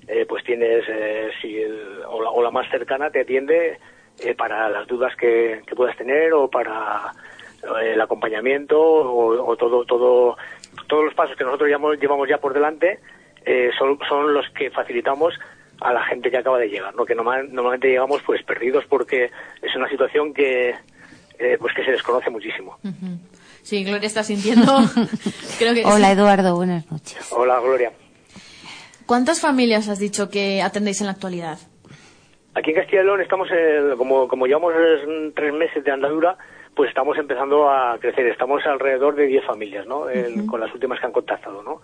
eh, 0.08 0.24
pues 0.28 0.42
tienes, 0.44 0.84
eh, 0.88 1.28
si 1.40 1.56
el- 1.58 2.02
o, 2.08 2.22
la, 2.22 2.30
o 2.30 2.42
la 2.42 2.50
más 2.50 2.68
cercana 2.70 3.10
te 3.10 3.20
atiende 3.20 3.78
eh, 4.20 4.34
para 4.34 4.68
las 4.68 4.86
dudas 4.86 5.14
que, 5.16 5.62
que 5.66 5.74
puedas 5.76 5.96
tener 5.96 6.32
o 6.32 6.48
para 6.48 7.12
eh, 7.82 7.92
el 7.92 8.00
acompañamiento 8.00 8.80
o, 8.80 9.46
o 9.50 9.56
todo, 9.56 9.84
todo, 9.84 10.36
todos 10.88 11.04
los 11.04 11.14
pasos 11.14 11.36
que 11.36 11.44
nosotros 11.44 11.68
llevamos, 11.68 11.98
llevamos 12.00 12.28
ya 12.28 12.38
por 12.38 12.52
delante 12.54 13.00
eh, 13.44 13.70
son, 13.78 13.98
son 14.08 14.34
los 14.34 14.48
que 14.50 14.70
facilitamos 14.70 15.34
a 15.80 15.92
la 15.92 16.02
gente 16.04 16.30
que 16.30 16.38
acaba 16.38 16.58
de 16.58 16.68
llegar, 16.68 16.94
¿no? 16.96 17.04
Que 17.04 17.14
normal- 17.14 17.48
normalmente 17.52 17.88
llegamos 17.88 18.20
pues 18.26 18.42
perdidos 18.42 18.84
porque 18.88 19.30
es 19.62 19.76
una 19.76 19.88
situación 19.88 20.34
que 20.34 20.74
eh, 21.38 21.56
pues 21.60 21.72
que 21.74 21.84
se 21.84 21.92
desconoce 21.92 22.30
muchísimo. 22.30 22.76
Sí, 23.62 23.84
Gloria 23.84 24.06
está 24.08 24.24
sintiendo. 24.24 24.72
Creo 25.58 25.74
que 25.74 25.84
Hola 25.84 26.06
sí. 26.08 26.12
Eduardo, 26.14 26.56
buenas 26.56 26.90
noches. 26.90 27.30
Hola 27.32 27.60
Gloria. 27.60 27.92
¿Cuántas 29.08 29.40
familias 29.40 29.88
has 29.88 29.98
dicho 29.98 30.28
que 30.28 30.60
atendéis 30.60 31.00
en 31.00 31.06
la 31.06 31.14
actualidad? 31.14 31.56
Aquí 32.54 32.70
en 32.72 32.76
Castilla 32.76 33.00
y 33.00 33.04
León 33.06 33.22
estamos, 33.22 33.48
eh, 33.50 33.94
como, 33.96 34.28
como 34.28 34.46
llevamos 34.46 34.74
tres 35.34 35.54
meses 35.54 35.82
de 35.82 35.90
andadura, 35.90 36.36
pues 36.76 36.90
estamos 36.90 37.16
empezando 37.16 37.70
a 37.70 37.96
crecer. 37.98 38.26
Estamos 38.26 38.66
alrededor 38.66 39.14
de 39.14 39.26
10 39.26 39.46
familias, 39.46 39.86
¿no? 39.86 40.10
En- 40.10 40.46
Con 40.46 40.60
las 40.60 40.72
últimas 40.74 41.00
que 41.00 41.06
han 41.06 41.12
contactado, 41.12 41.62
¿no? 41.62 41.80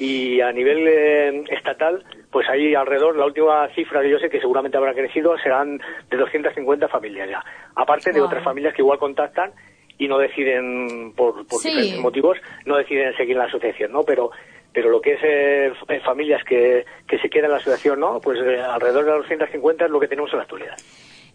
Y 0.00 0.40
a 0.40 0.50
nivel 0.50 0.84
eh, 0.88 1.44
estatal, 1.50 2.04
pues 2.32 2.48
hay 2.48 2.74
alrededor, 2.74 3.16
la 3.16 3.26
última 3.26 3.68
cifra 3.76 4.02
que 4.02 4.10
yo 4.10 4.18
sé 4.18 4.28
que 4.28 4.40
seguramente 4.40 4.76
habrá 4.76 4.94
crecido, 4.94 5.38
serán 5.38 5.78
de 6.10 6.16
250 6.16 6.88
familias 6.88 7.28
ya. 7.30 7.44
Aparte 7.76 8.10
de 8.12 8.18
Wow. 8.18 8.26
otras 8.26 8.42
familias 8.42 8.74
que 8.74 8.82
igual 8.82 8.98
contactan 8.98 9.52
y 9.96 10.08
no 10.08 10.18
deciden, 10.18 11.12
por, 11.16 11.46
por 11.46 11.60
Sí. 11.60 11.68
diferentes 11.70 12.00
motivos, 12.00 12.36
no 12.66 12.76
deciden 12.76 13.16
seguir 13.16 13.36
la 13.36 13.44
asociación, 13.44 13.92
¿no? 13.92 14.02
Pero 14.02 14.30
pero 14.72 14.90
lo 14.90 15.00
que 15.00 15.14
es 15.14 15.20
eh, 15.22 15.72
eh, 15.88 16.00
familias 16.04 16.42
que, 16.44 16.84
que 17.06 17.18
se 17.18 17.28
quedan 17.28 17.46
en 17.46 17.50
la 17.52 17.56
asociación, 17.58 18.00
¿no? 18.00 18.20
Pues 18.20 18.38
eh, 18.40 18.60
alrededor 18.60 19.04
de 19.04 19.12
250 19.12 19.84
es 19.86 19.90
lo 19.90 20.00
que 20.00 20.08
tenemos 20.08 20.30
en 20.32 20.38
la 20.38 20.42
actualidad. 20.42 20.76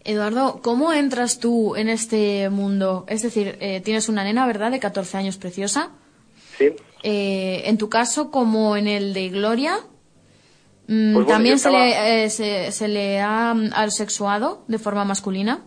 Eduardo, 0.04 0.60
¿cómo 0.62 0.92
entras 0.92 1.40
tú 1.40 1.76
en 1.76 1.88
este 1.88 2.50
mundo? 2.50 3.06
Es 3.08 3.22
decir, 3.22 3.56
eh, 3.60 3.80
tienes 3.80 4.10
una 4.10 4.22
nena, 4.22 4.46
¿verdad?, 4.46 4.70
de 4.70 4.78
14 4.78 5.16
años 5.16 5.38
preciosa. 5.38 5.92
¿Sí? 6.58 6.72
Eh, 7.02 7.62
en 7.64 7.78
tu 7.78 7.88
caso, 7.88 8.30
como 8.30 8.76
en 8.76 8.86
el 8.86 9.14
de 9.14 9.30
Gloria, 9.30 9.76
mm, 10.88 11.14
Pues 11.14 11.24
bueno, 11.24 11.26
¿también 11.26 11.58
se, 11.58 11.70
le, 11.70 12.24
eh, 12.24 12.30
se, 12.30 12.70
se 12.70 12.86
le 12.86 13.20
ha 13.20 13.54
mm, 13.54 13.70
asexuado 13.74 14.64
de 14.68 14.78
forma 14.78 15.06
masculina? 15.06 15.64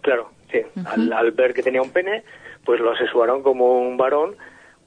Claro, 0.00 0.30
sí. 0.50 0.58
al, 0.86 1.12
al 1.12 1.30
ver 1.30 1.54
que 1.54 1.62
tenía 1.62 1.80
un 1.80 1.90
pene, 1.90 2.24
pues 2.64 2.80
lo 2.80 2.90
asesuaron 2.90 3.42
como 3.42 3.80
un 3.80 3.96
varón 3.96 4.36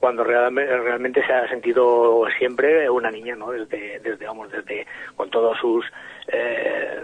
cuando 0.04 0.22
realmente, 0.22 0.76
realmente 0.76 1.24
se 1.26 1.32
ha 1.32 1.48
sentido 1.48 2.26
siempre 2.38 2.90
una 2.90 3.10
niña, 3.10 3.34
¿no? 3.36 3.50
Desde, 3.52 4.00
desde 4.00 4.26
vamos, 4.26 4.52
desde 4.52 4.86
con 5.16 5.30
todos 5.30 5.56
sus 5.58 5.82
eh, 6.28 7.00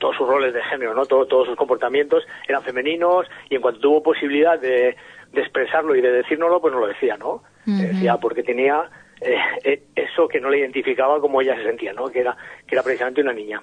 todos 0.00 0.16
sus 0.16 0.26
roles 0.26 0.52
de 0.52 0.60
género, 0.64 0.92
¿no? 0.92 1.06
Todo- 1.06 1.26
todos 1.26 1.46
sus 1.46 1.56
comportamientos 1.56 2.26
eran 2.48 2.64
femeninos 2.64 3.28
y 3.48 3.54
en 3.54 3.60
cuanto 3.62 3.78
tuvo 3.80 4.02
posibilidad 4.02 4.58
de, 4.58 4.96
de 5.32 5.40
expresarlo 5.40 5.94
y 5.94 6.00
de 6.00 6.10
decírnoslo, 6.10 6.60
pues 6.60 6.74
no 6.74 6.80
lo 6.80 6.88
decía, 6.88 7.16
¿no? 7.16 7.44
Decía 7.78 8.16
porque 8.16 8.42
tenía 8.42 8.90
eh, 9.20 9.38
eh, 9.62 9.82
eso 9.94 10.26
que 10.26 10.40
no 10.40 10.50
le 10.50 10.58
identificaba 10.58 11.20
como 11.20 11.40
ella 11.40 11.54
se 11.54 11.62
sentía, 11.62 11.92
¿no? 11.92 12.08
Que 12.08 12.20
era 12.22 12.36
que 12.66 12.74
era 12.74 12.82
precisamente 12.82 13.20
una 13.20 13.32
niña. 13.32 13.62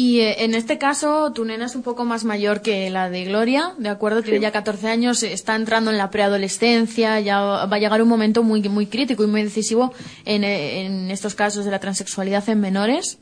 Y 0.00 0.20
eh, 0.20 0.44
en 0.44 0.54
este 0.54 0.78
caso, 0.78 1.32
tu 1.32 1.44
nena 1.44 1.66
es 1.66 1.74
un 1.74 1.82
poco 1.82 2.04
más 2.04 2.22
mayor 2.22 2.62
que 2.62 2.88
la 2.88 3.10
de 3.10 3.24
Gloria, 3.24 3.74
¿de 3.78 3.88
acuerdo? 3.88 4.22
Tiene 4.22 4.38
Sí. 4.38 4.42
ya 4.42 4.52
14 4.52 4.86
años, 4.86 5.24
está 5.24 5.56
entrando 5.56 5.90
en 5.90 5.98
la 5.98 6.08
preadolescencia, 6.08 7.18
ya 7.18 7.40
va 7.40 7.64
a 7.64 7.78
llegar 7.80 8.00
un 8.00 8.08
momento 8.08 8.44
muy, 8.44 8.62
muy 8.68 8.86
crítico 8.86 9.24
y 9.24 9.26
muy 9.26 9.42
decisivo 9.42 9.92
en, 10.24 10.44
eh, 10.44 10.86
en 10.86 11.10
estos 11.10 11.34
casos 11.34 11.64
de 11.64 11.72
la 11.72 11.80
transexualidad 11.80 12.48
en 12.48 12.60
menores. 12.60 13.18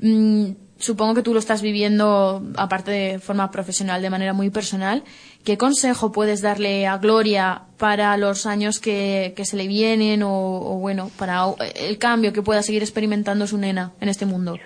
Mm, 0.00 0.50
supongo 0.76 1.14
que 1.14 1.22
tú 1.22 1.32
lo 1.32 1.38
estás 1.38 1.62
viviendo, 1.62 2.42
aparte 2.56 2.90
de 2.90 3.18
forma 3.20 3.50
profesional, 3.50 4.02
de 4.02 4.10
manera 4.10 4.34
muy 4.34 4.50
personal. 4.50 5.04
¿Qué 5.44 5.56
consejo 5.56 6.12
puedes 6.12 6.42
darle 6.42 6.86
a 6.86 6.98
Gloria 6.98 7.62
para 7.78 8.14
los 8.18 8.44
años 8.44 8.80
que, 8.80 9.32
que 9.34 9.46
se 9.46 9.56
le 9.56 9.66
vienen 9.66 10.22
o, 10.22 10.30
o, 10.30 10.78
bueno, 10.78 11.10
para 11.16 11.46
el 11.74 11.96
cambio 11.96 12.34
que 12.34 12.42
pueda 12.42 12.62
seguir 12.62 12.82
experimentando 12.82 13.46
su 13.46 13.56
nena 13.56 13.92
en 14.02 14.10
este 14.10 14.26
mundo? 14.26 14.58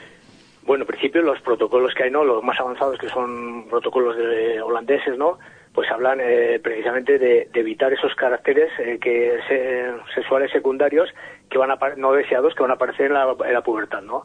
Bueno, 0.73 0.85
en 0.85 0.89
principio 0.89 1.21
los 1.23 1.39
protocolos 1.43 1.93
que 1.95 2.05
hay, 2.05 2.11
¿no? 2.11 2.25
Los 2.25 2.43
más 2.43 2.59
avanzados 2.59 2.99
que 2.99 3.09
son 3.09 3.67
protocolos 3.69 4.17
de 4.17 4.61
holandeses, 4.63 5.19
¿no? 5.19 5.39
Pues 5.75 5.91
hablan 5.91 6.19
eh, 6.23 6.59
precisamente 6.63 7.19
de, 7.19 7.49
de 7.53 7.61
evitar 7.61 7.93
esos 7.93 8.15
caracteres 8.15 8.71
eh, 8.79 8.99
que 9.01 9.39
se- 9.49 10.15
sexuales 10.15 10.51
secundarios 10.51 11.09
que 11.51 11.59
van 11.59 11.71
a 11.71 11.79
no 11.97 12.13
deseados 12.13 12.55
que 12.55 12.63
van 12.63 12.71
a 12.71 12.75
aparecer 12.75 13.07
en 13.07 13.13
la, 13.15 13.35
en 13.45 13.53
la 13.53 13.61
pubertad, 13.63 14.01
¿no? 14.03 14.25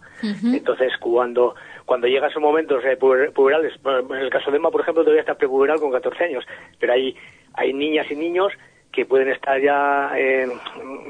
Entonces 0.56 0.94
cuando 1.00 1.56
cuando 1.86 2.08
llega 2.08 2.28
esos 2.28 2.42
momentos 2.42 2.84
eh, 2.86 2.98
puber- 2.98 3.34
puberales, 3.34 3.74
en 3.86 4.16
el 4.18 4.30
caso 4.30 4.50
de 4.52 4.58
Emma, 4.58 4.72
por 4.72 4.82
ejemplo, 4.82 5.04
todavía 5.04 5.22
está 5.22 5.36
prepuberal 5.36 5.80
con 5.82 5.92
14 5.92 6.24
años, 6.24 6.46
pero 6.80 6.94
hay 6.94 7.16
hay 7.56 7.74
niñas 7.74 8.10
y 8.10 8.16
niños 8.16 8.54
que 8.94 9.06
pueden 9.06 9.30
estar 9.30 9.60
ya 9.62 10.12
eh, 10.18 10.48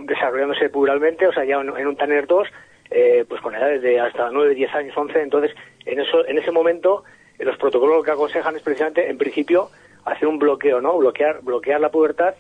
desarrollándose 0.06 0.70
puberalmente, 0.70 1.28
o 1.28 1.34
sea, 1.34 1.46
ya 1.46 1.56
en, 1.62 1.76
en 1.78 1.88
un 1.88 1.96
Tanner 1.96 2.26
2, 2.28 2.48
eh, 2.90 3.26
pues 3.28 3.42
con 3.42 3.56
edades 3.56 3.82
de 3.82 4.00
hasta 4.00 4.30
9, 4.32 4.56
10 4.56 4.74
años, 4.76 4.98
11. 4.98 5.22
Entonces, 5.22 5.52
en, 5.86 6.00
eso, 6.00 6.26
en 6.28 6.38
ese 6.38 6.52
momento, 6.52 7.04
eh, 7.38 7.46
los 7.46 7.58
protocolos 7.58 7.98
lo 7.98 8.04
que 8.04 8.12
aconsejan 8.12 8.56
es 8.56 8.62
precisamente, 8.62 9.10
en 9.10 9.18
principio, 9.18 9.70
hacer 10.06 10.28
un 10.28 10.40
bloqueo, 10.40 10.82
¿no? 10.82 10.98
Bloquear, 10.98 11.42
bloquear 11.42 11.82
la 11.82 11.92
pubertad 11.92 12.36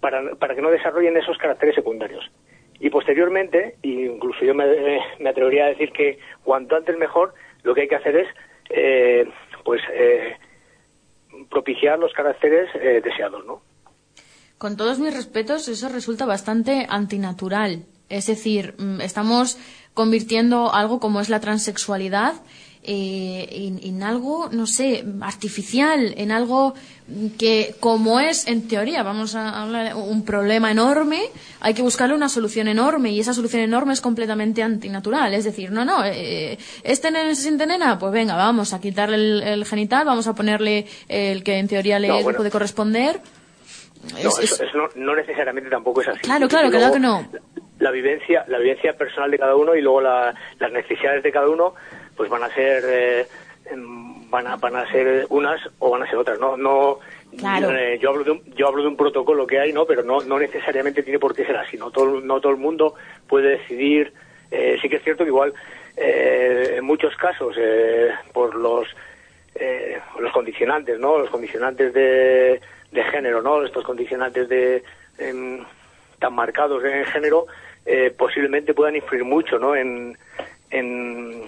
para, 0.00 0.34
para 0.36 0.54
que 0.54 0.62
no 0.62 0.70
desarrollen 0.70 1.16
esos 1.16 1.38
caracteres 1.38 1.74
secundarios. 1.74 2.30
Y 2.78 2.88
posteriormente, 2.88 3.76
incluso 3.82 4.42
yo 4.44 4.54
me, 4.54 4.64
me 5.18 5.28
atrevería 5.28 5.66
a 5.66 5.68
decir 5.68 5.92
que 5.92 6.18
cuanto 6.42 6.76
antes 6.76 6.96
mejor, 6.96 7.34
lo 7.62 7.74
que 7.74 7.82
hay 7.82 7.88
que 7.88 7.96
hacer 7.96 8.16
es, 8.16 8.28
eh, 8.70 9.28
pues, 9.64 9.82
eh, 9.92 10.36
propiciar 11.50 11.98
los 11.98 12.12
caracteres 12.12 12.68
eh, 12.74 13.00
deseados, 13.04 13.44
¿no? 13.44 13.60
Con 14.56 14.76
todos 14.76 14.98
mis 14.98 15.14
respetos, 15.14 15.68
eso 15.68 15.88
resulta 15.88 16.26
bastante 16.26 16.86
antinatural. 16.88 17.84
Es 18.10 18.26
decir, 18.26 18.74
mm, 18.78 19.00
estamos 19.00 19.56
convirtiendo 19.94 20.72
algo 20.74 21.00
como 21.00 21.20
es 21.20 21.28
la 21.28 21.40
transexualidad 21.40 22.34
eh, 22.82 23.46
en, 23.50 23.78
en 23.82 24.02
algo, 24.02 24.48
no 24.52 24.66
sé, 24.66 25.04
artificial, 25.20 26.14
en 26.16 26.32
algo 26.32 26.74
que, 27.38 27.74
como 27.78 28.20
es, 28.20 28.46
en 28.46 28.68
teoría, 28.68 29.02
vamos 29.02 29.34
a 29.34 29.62
hablar, 29.62 29.94
un 29.96 30.24
problema 30.24 30.70
enorme, 30.70 31.20
hay 31.60 31.74
que 31.74 31.82
buscarle 31.82 32.14
una 32.14 32.30
solución 32.30 32.68
enorme 32.68 33.10
y 33.12 33.20
esa 33.20 33.34
solución 33.34 33.60
enorme 33.62 33.92
es 33.92 34.00
completamente 34.00 34.62
antinatural. 34.62 35.34
Es 35.34 35.44
decir, 35.44 35.70
no, 35.72 35.84
no, 35.84 36.02
eh, 36.06 36.56
este 36.82 37.10
nene 37.10 37.34
se 37.34 37.42
siente 37.42 37.66
nena, 37.66 37.98
pues 37.98 38.12
venga, 38.12 38.34
vamos 38.34 38.72
a 38.72 38.80
quitarle 38.80 39.16
el, 39.16 39.42
el 39.42 39.64
genital, 39.66 40.06
vamos 40.06 40.26
a 40.26 40.34
ponerle 40.34 40.86
el 41.08 41.42
que 41.42 41.58
en 41.58 41.68
teoría 41.68 41.98
le 41.98 42.08
No, 42.08 42.22
bueno. 42.22 42.38
puede 42.38 42.50
corresponder. 42.50 43.20
No, 44.12 44.16
Es- 44.18 44.24
eso, 44.24 44.40
es- 44.40 44.52
eso 44.60 44.78
no, 44.78 44.88
no 44.94 45.14
necesariamente 45.14 45.68
tampoco 45.68 46.00
es 46.00 46.08
así. 46.08 46.20
Claro, 46.20 46.48
claro, 46.48 46.70
luego 46.70 46.78
claro 46.90 46.94
que 46.94 47.00
no. 47.00 47.40
La 47.80 47.90
vivencia, 47.90 48.44
la 48.48 48.58
vivencia 48.58 48.92
personal 48.96 49.30
de 49.30 49.38
cada 49.38 49.56
uno 49.56 49.74
y 49.74 49.82
luego 49.82 50.00
la- 50.00 50.34
las 50.58 50.70
necesidades 50.72 51.22
de 51.22 51.32
cada 51.32 51.48
uno, 51.48 51.74
pues 52.16 52.30
van 52.30 52.42
a 52.44 52.48
ser 52.54 52.82
eh, 52.86 53.26
em, 53.70 54.30
van 54.30 54.46
a 54.46 54.56
van 54.56 54.76
a 54.76 54.90
ser 54.92 55.26
unas 55.30 55.60
o 55.80 55.90
van 55.90 56.02
a 56.02 56.06
ser 56.06 56.16
otras, 56.16 56.38
no 56.38 56.56
no 56.56 56.98
Claro. 57.38 57.70
eh, 57.70 57.96
yo 58.00 58.10
hablo 58.10 58.24
de 58.24 58.30
un, 58.32 58.42
yo 58.56 58.66
hablo 58.68 58.82
de 58.82 58.88
un 58.88 58.96
protocolo 58.96 59.46
que 59.46 59.58
hay, 59.60 59.72
no, 59.72 59.86
pero 59.86 60.02
no 60.02 60.20
no 60.22 60.38
necesariamente 60.38 61.02
tiene 61.02 61.18
por 61.18 61.34
qué 61.34 61.44
ser 61.44 61.56
así, 61.56 61.76
no 61.76 61.90
todo 61.90 62.20
no 62.20 62.40
todo 62.40 62.52
el 62.52 62.58
mundo 62.58 62.94
puede 63.28 63.50
decidir. 63.58 64.12
eh, 64.50 64.78
sí 64.82 64.88
que 64.88 64.96
es 64.96 65.02
cierto 65.04 65.22
que 65.24 65.30
igual 65.30 65.52
eh, 65.96 66.74
en 66.78 66.84
muchos 66.84 67.14
casos 67.16 67.54
eh, 67.58 68.10
por 68.32 68.54
los 68.56 68.86
eh, 69.54 69.98
los 70.18 70.32
condicionantes, 70.32 70.98
¿no? 70.98 71.18
Los 71.18 71.30
condicionantes 71.30 71.92
de, 71.92 72.60
de 72.92 73.04
género, 73.04 73.42
¿no? 73.42 73.64
Estos 73.64 73.84
condicionantes 73.84 74.48
de 74.48 74.82
em, 75.18 75.64
tan 76.18 76.34
marcados 76.34 76.82
en 76.84 77.04
género 77.06 77.46
eh, 77.86 78.14
posiblemente 78.16 78.74
puedan 78.74 78.96
influir 78.96 79.24
mucho, 79.24 79.58
¿no? 79.58 79.74
En, 79.74 80.16
en, 80.70 81.42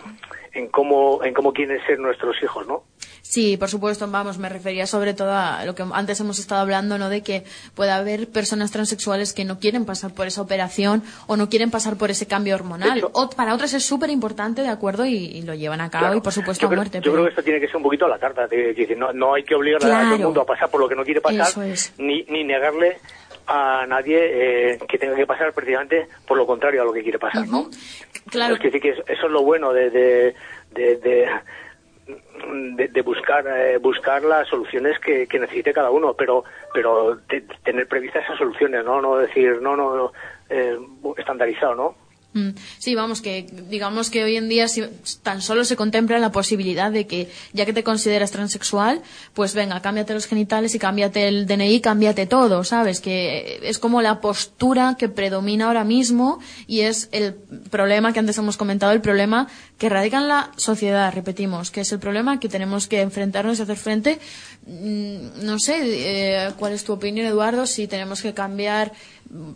en 0.53 0.69
cómo 0.69 1.23
en 1.25 1.33
cómo 1.35 1.53
quieren 1.53 1.79
ser 1.87 1.99
nuestros 1.99 2.37
hijos, 2.43 2.67
¿no? 2.67 2.85
Sí, 3.25 3.57
por 3.57 3.69
supuesto, 3.71 4.07
vamos, 4.11 4.37
me 4.37 4.49
refería 4.51 4.87
sobre 4.87 5.15
todo 5.15 5.33
a 5.33 5.65
lo 5.65 5.75
que 5.75 5.85
antes 5.95 6.21
hemos 6.21 6.39
estado 6.39 6.61
hablando, 6.61 6.99
¿no? 6.99 7.09
De 7.09 7.23
que 7.23 7.45
puede 7.75 7.91
haber 7.91 8.29
personas 8.29 8.73
transexuales 8.73 9.33
que 9.33 9.45
no 9.47 9.59
quieren 9.59 9.87
pasar 9.87 10.13
por 10.13 10.27
esa 10.27 10.43
operación 10.43 11.03
o 11.29 11.37
no 11.37 11.49
quieren 11.49 11.71
pasar 11.71 11.97
por 11.97 12.11
ese 12.11 12.27
cambio 12.27 12.55
hormonal. 12.57 12.93
De 12.93 12.99
hecho- 12.99 13.11
o 13.15 13.31
para 13.31 13.55
otras 13.55 13.73
es 13.73 13.85
súper 13.87 14.11
importante, 14.11 14.61
¿de 14.63 14.69
acuerdo? 14.69 15.07
Y, 15.07 15.15
y 15.17 15.43
lo 15.43 15.55
llevan 15.55 15.81
a 15.81 15.89
cabo 15.89 16.03
Claro. 16.07 16.19
y, 16.19 16.21
por 16.21 16.33
supuesto, 16.33 16.67
a 16.67 16.69
creo, 16.69 16.79
muerte. 16.81 16.99
Yo 16.99 17.03
pero- 17.05 17.13
creo 17.15 17.25
que 17.25 17.31
esto 17.31 17.43
tiene 17.43 17.61
que 17.61 17.69
ser 17.69 17.77
un 17.77 17.85
poquito 17.85 18.05
a 18.05 18.09
la 18.09 18.19
carta. 18.19 18.47
de- 18.49 18.97
no, 18.99 19.13
no 19.15 19.35
hay 19.35 19.45
que 19.45 19.55
obligar 19.55 19.83
a 19.83 20.03
todo 20.03 20.15
el 20.17 20.21
mundo 20.23 20.41
a 20.43 20.45
pasar 20.47 20.69
por 20.69 20.81
lo 20.81 20.89
que 20.89 20.97
no 20.97 21.05
quiere 21.05 21.21
pasar, 21.23 21.65
es. 21.65 21.95
ni, 21.99 22.25
ni 22.25 22.45
negarle 22.45 22.99
a 23.47 23.85
nadie 23.87 24.19
eh, 24.73 24.79
que 24.89 24.99
tenga 24.99 25.15
que 25.17 25.27
pasar 25.27 25.53
precisamente 25.53 26.09
por 26.27 26.37
lo 26.37 26.47
contrario 26.47 26.83
a 26.83 26.85
lo 26.85 26.93
que 26.93 27.03
quiere 27.03 27.19
pasar, 27.19 27.47
¿no? 27.49 27.71
Claro. 28.31 28.55
Es 28.55 28.61
que, 28.61 28.81
que 28.81 28.91
eso 28.91 29.03
es 29.07 29.31
lo 29.31 29.43
bueno 29.43 29.73
de, 29.73 29.91
de, 29.91 30.35
de, 30.71 30.97
de- 30.97 31.29
de- 32.77 32.89
de 32.89 33.03
buscar 33.03 33.45
eh, 33.47 33.79
buscar 33.79 34.23
las 34.25 34.49
soluciones 34.49 34.99
que, 34.99 35.27
que 35.27 35.39
necesite 35.39 35.73
cada 35.73 35.91
uno, 35.91 36.15
pero 36.15 36.45
pero 36.75 37.17
de- 37.29 37.43
tener 37.65 37.87
previstas 37.87 38.25
esas 38.25 38.39
soluciones, 38.39 38.85
no 38.85 39.01
no 39.01 39.17
decir 39.17 39.61
no 39.63 39.77
no 39.77 40.13
eh, 40.51 40.77
estandarizado, 41.17 41.75
¿no? 41.75 41.95
Mm, 42.35 42.51
Sí, 42.79 42.95
vamos, 42.95 43.21
que 43.21 43.47
digamos 43.69 44.09
que 44.11 44.25
hoy 44.25 44.37
en 44.37 44.49
día 44.49 44.67
si 44.69 44.83
tan 45.23 45.43
solo 45.43 45.65
se 45.65 45.77
contempla 45.77 46.19
la 46.19 46.33
posibilidad 46.33 46.91
de 46.91 47.07
que, 47.07 47.31
ya 47.53 47.67
que 47.67 47.73
te 47.73 47.85
consideras 47.85 48.31
transexual, 48.31 49.03
pues 49.35 49.55
venga, 49.55 49.81
cámbiate 49.83 50.15
los 50.15 50.27
genitales 50.27 50.75
y 50.75 50.79
cámbiate 50.79 51.29
el 51.29 51.47
DNI, 51.47 51.81
cámbiate 51.81 52.27
todo, 52.27 52.65
¿sabes? 52.65 53.01
Que 53.01 53.61
es 53.63 53.79
como 53.79 54.01
la 54.03 54.21
postura 54.21 54.97
que 54.99 55.09
predomina 55.09 55.67
ahora 55.67 55.85
mismo 55.85 56.39
y 56.67 56.81
es 56.81 57.09
el 57.13 57.35
problema 57.71 58.13
que 58.13 58.21
antes 58.21 58.39
hemos 58.39 58.57
comentado, 58.57 58.93
el 58.93 59.01
problema 59.03 59.49
que 59.79 59.89
radica 59.89 60.19
en 60.19 60.29
la 60.29 60.53
sociedad, 60.57 61.13
repetimos, 61.13 61.71
que 61.71 61.83
es 61.83 61.93
el 61.93 61.99
problema 61.99 62.41
que 62.41 62.49
tenemos 62.49 62.87
que 62.87 63.01
enfrentarnos 63.03 63.59
y 63.59 63.63
hacer 63.63 63.77
frente. 63.77 64.19
Mm, 64.67 65.45
No 65.45 65.59
sé, 65.59 65.77
eh, 65.83 66.53
¿cuál 66.59 66.73
es 66.73 66.85
tu 66.85 66.93
opinión, 66.93 67.27
Eduardo? 67.27 67.67
Si 67.67 67.87
tenemos 67.89 68.23
que 68.23 68.33
cambiar, 68.33 68.93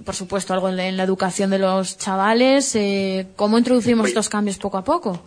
por 0.05 0.14
supuesto, 0.14 0.55
algo 0.55 0.68
en 0.68 0.97
la, 0.97 1.03
educación 1.03 1.51
de 1.51 1.59
los 1.59 1.99
chavales, 1.99 2.74
eh, 2.77 3.27
¿cómo 3.37 3.59
introducimos 3.59 4.05
Oye. 4.05 4.11
estos 4.11 4.29
cambios 4.29 4.59
poco 4.59 4.79
a 4.79 4.85
poco? 4.85 5.20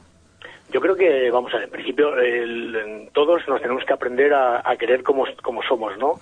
Yo 0.72 0.80
creo 0.82 0.95
que, 0.95 1.32
vamos 1.32 1.52
a 1.54 1.58
ver, 1.58 1.66
en 1.66 1.72
principio 1.72 2.16
el- 2.18 3.10
todos 3.14 3.41
nos 3.47 3.60
tenemos 3.62 3.84
que 3.86 3.93
aprender 3.93 4.34
a, 4.34 4.62
a 4.70 4.76
querer 4.78 5.02
como, 5.02 5.26
como 5.41 5.64
somos, 5.64 5.97
¿no? 5.97 6.20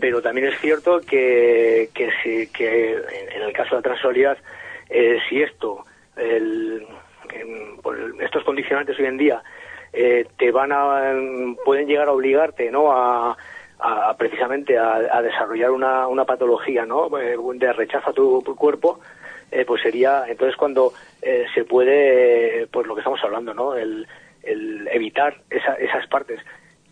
Pero 0.00 0.22
también 0.22 0.46
es 0.46 0.60
cierto 0.60 1.00
que, 1.00 1.90
que, 1.92 2.08
si- 2.22 2.46
que 2.52 2.92
en, 2.92 3.32
en 3.36 3.42
el 3.42 3.52
caso 3.52 3.70
de 3.70 3.76
la 3.76 3.82
transexualidad, 3.82 4.38
eh, 4.88 5.18
si 5.28 5.42
esto, 5.42 5.84
el- 6.16 6.86
em, 7.34 7.78
el- 7.84 8.20
estos 8.20 8.44
condicionantes 8.44 8.96
hoy 8.98 9.06
en 9.06 9.16
día, 9.18 9.42
eh, 9.92 10.24
te 10.38 10.52
van 10.52 10.70
a, 10.72 11.10
em, 11.10 11.56
pueden 11.64 11.88
llegar 11.88 12.06
a 12.06 12.12
obligarte, 12.12 12.70
¿no? 12.70 12.92
A, 12.92 13.36
a- 13.82 14.16
precisamente 14.16 14.76
a, 14.78 15.20
desarrollar 15.22 15.70
una, 15.70 16.06
una 16.08 16.24
patología, 16.24 16.84
¿no? 16.86 17.08
Eh, 17.18 17.36
De 17.54 17.72
rechazo 17.72 18.10
a 18.10 18.12
tu 18.12 18.42
cuerpo, 18.56 19.00
eh, 19.50 19.64
pues 19.66 19.82
sería 19.82 20.24
entonces 20.28 20.56
cuando 20.56 20.92
eh, 21.22 21.46
se 21.54 21.64
puede, 21.64 22.66
pues 22.72 22.86
lo 22.86 22.94
que 22.94 23.00
estamos 23.00 23.22
hablando, 23.24 23.52
¿no? 23.54 23.74
El, 23.74 24.06
el 24.42 24.88
evitar 24.92 25.34
esa- 25.50 25.74
esas 25.74 26.06
partes. 26.08 26.40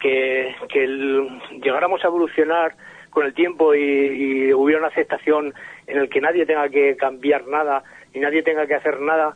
Que, 0.01 0.55
que 0.69 0.85
el- 0.85 1.29
llegáramos 1.63 2.05
a 2.05 2.09
evolucionar 2.09 2.75
con 3.11 3.27
el 3.27 3.35
tiempo 3.35 3.75
y, 3.75 3.81
y 3.81 4.53
hubiera 4.53 4.79
una 4.81 4.89
aceptación 4.89 5.53
en 5.87 5.99
el 5.99 6.09
que 6.09 6.21
nadie 6.21 6.47
tenga 6.47 6.69
que 6.69 6.97
cambiar 6.97 7.47
nada 7.49 7.83
y 8.15 8.21
nadie 8.21 8.43
tenga 8.43 8.67
que 8.67 8.75
hacer 8.77 9.01
nada, 9.01 9.35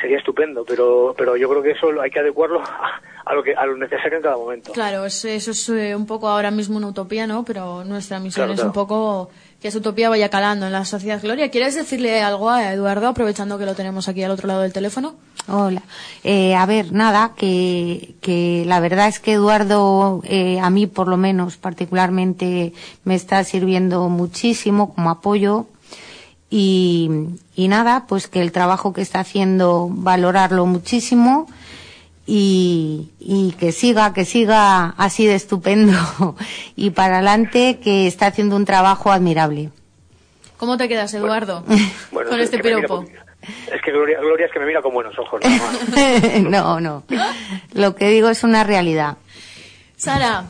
sería 0.00 0.18
estupendo, 0.18 0.64
pero, 0.66 1.14
pero 1.16 1.36
yo 1.36 1.48
creo 1.48 1.62
que 1.62 1.72
eso 1.72 1.88
hay 2.00 2.10
que 2.10 2.20
adecuarlo 2.20 2.60
a, 2.60 3.00
a 3.24 3.34
lo 3.34 3.42
que 3.42 3.54
a 3.54 3.66
lo 3.66 3.76
necesario 3.76 4.16
en 4.16 4.22
cada 4.22 4.36
momento. 4.36 4.72
Claro, 4.72 5.04
es- 5.06 5.24
eso 5.24 5.50
es 5.50 5.68
eh, 5.68 5.94
un 5.94 6.06
poco 6.06 6.28
ahora 6.28 6.50
mismo 6.50 6.76
una 6.76 6.88
utopía, 6.88 7.26
¿no? 7.26 7.44
Pero 7.44 7.84
nuestra 7.84 8.18
misión 8.20 8.46
Claro, 8.46 8.60
es 8.60 8.64
un 8.64 8.72
poco 8.72 9.30
que 9.60 9.68
esa 9.68 9.78
utopía 9.78 10.08
vaya 10.08 10.28
calando 10.28 10.66
en 10.66 10.72
la 10.72 10.84
sociedad. 10.84 11.20
Gloria, 11.22 11.50
¿quieres 11.50 11.76
decirle 11.76 12.20
algo 12.20 12.50
a 12.50 12.72
Eduardo, 12.72 13.06
aprovechando 13.06 13.58
que 13.58 13.66
lo 13.66 13.74
tenemos 13.76 14.08
aquí 14.08 14.22
al 14.24 14.32
otro 14.32 14.48
lado 14.48 14.62
del 14.62 14.72
teléfono? 14.72 15.14
Hola. 15.48 15.82
Eh, 16.24 16.54
a 16.56 16.66
ver, 16.66 16.92
nada, 16.92 17.32
que, 17.36 18.14
que 18.20 18.64
la 18.66 18.80
verdad 18.80 19.06
es 19.08 19.20
que 19.20 19.32
Eduardo, 19.34 20.20
eh, 20.24 20.58
a 20.60 20.68
mí 20.70 20.86
por 20.88 21.06
lo 21.06 21.16
menos 21.16 21.56
particularmente, 21.58 22.72
me 23.04 23.14
está 23.14 23.44
sirviendo 23.44 24.08
muchísimo 24.08 24.94
como 24.94 25.10
apoyo. 25.10 25.66
Y, 26.54 27.08
y 27.56 27.68
nada, 27.68 28.04
pues 28.06 28.28
que 28.28 28.42
el 28.42 28.52
trabajo 28.52 28.92
que 28.92 29.00
está 29.00 29.20
haciendo, 29.20 29.88
valorarlo 29.90 30.66
muchísimo. 30.66 31.46
Y, 32.26 33.08
y 33.18 33.52
que 33.58 33.72
siga, 33.72 34.12
que 34.12 34.26
siga 34.26 34.90
así 34.98 35.24
de 35.26 35.34
estupendo. 35.34 36.36
y 36.76 36.90
para 36.90 37.16
adelante, 37.16 37.80
que 37.82 38.06
está 38.06 38.26
haciendo 38.26 38.56
un 38.56 38.66
trabajo 38.66 39.10
admirable. 39.10 39.70
¿Cómo 40.58 40.76
te 40.76 40.88
quedas, 40.88 41.14
Eduardo, 41.14 41.64
Bueno, 42.12 42.28
con 42.28 42.38
es 42.38 42.44
este 42.44 42.58
que 42.58 42.64
me 42.64 42.74
mira 42.76 42.86
piropo? 42.86 43.04
es 43.74 43.82
que 43.82 43.90
Gloria, 43.90 44.20
Gloria 44.20 44.44
es 44.46 44.52
que 44.52 44.60
me 44.60 44.66
mira 44.66 44.82
con 44.82 44.92
buenos 44.92 45.18
ojos, 45.18 45.40
nada 45.42 45.56
más. 45.56 46.42
no, 46.42 46.80
no. 46.80 47.02
Lo 47.72 47.96
que 47.96 48.10
digo 48.10 48.28
es 48.28 48.44
una 48.44 48.62
realidad. 48.62 49.16
Sara, 49.96 50.44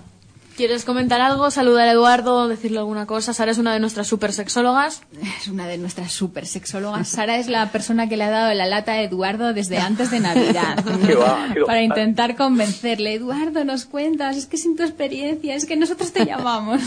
¿quieres 0.56 0.84
comentar 0.84 1.20
algo? 1.20 1.50
Saludar 1.50 1.88
a 1.88 1.92
Eduardo, 1.92 2.48
decirle 2.48 2.78
alguna 2.78 3.06
cosa. 3.06 3.32
Sara 3.32 3.50
es 3.50 3.58
una 3.58 3.72
de 3.72 3.80
nuestras 3.80 4.06
supersexólogas. 4.06 5.02
Es 5.40 5.48
una 5.48 5.66
de 5.66 5.78
nuestras 5.78 6.12
super 6.12 6.46
sexólogas. 6.46 7.08
Sara 7.08 7.36
es 7.38 7.48
la 7.48 7.70
persona 7.70 8.08
que 8.08 8.16
le 8.16 8.24
ha 8.24 8.30
dado 8.30 8.54
la 8.54 8.66
lata 8.66 8.92
a 8.92 9.02
Eduardo 9.02 9.52
desde 9.52 9.78
antes 9.78 10.10
de 10.10 10.20
Navidad. 10.20 10.84
Para 11.66 11.82
intentar 11.82 12.36
convencerle. 12.36 13.14
Eduardo, 13.14 13.64
nos 13.64 13.84
cuentas, 13.84 14.36
es 14.36 14.46
que 14.46 14.56
sin 14.56 14.76
tu 14.76 14.82
experiencia, 14.82 15.54
es 15.54 15.66
que 15.66 15.76
nosotros 15.76 16.12
te 16.12 16.24
llamamos. 16.24 16.80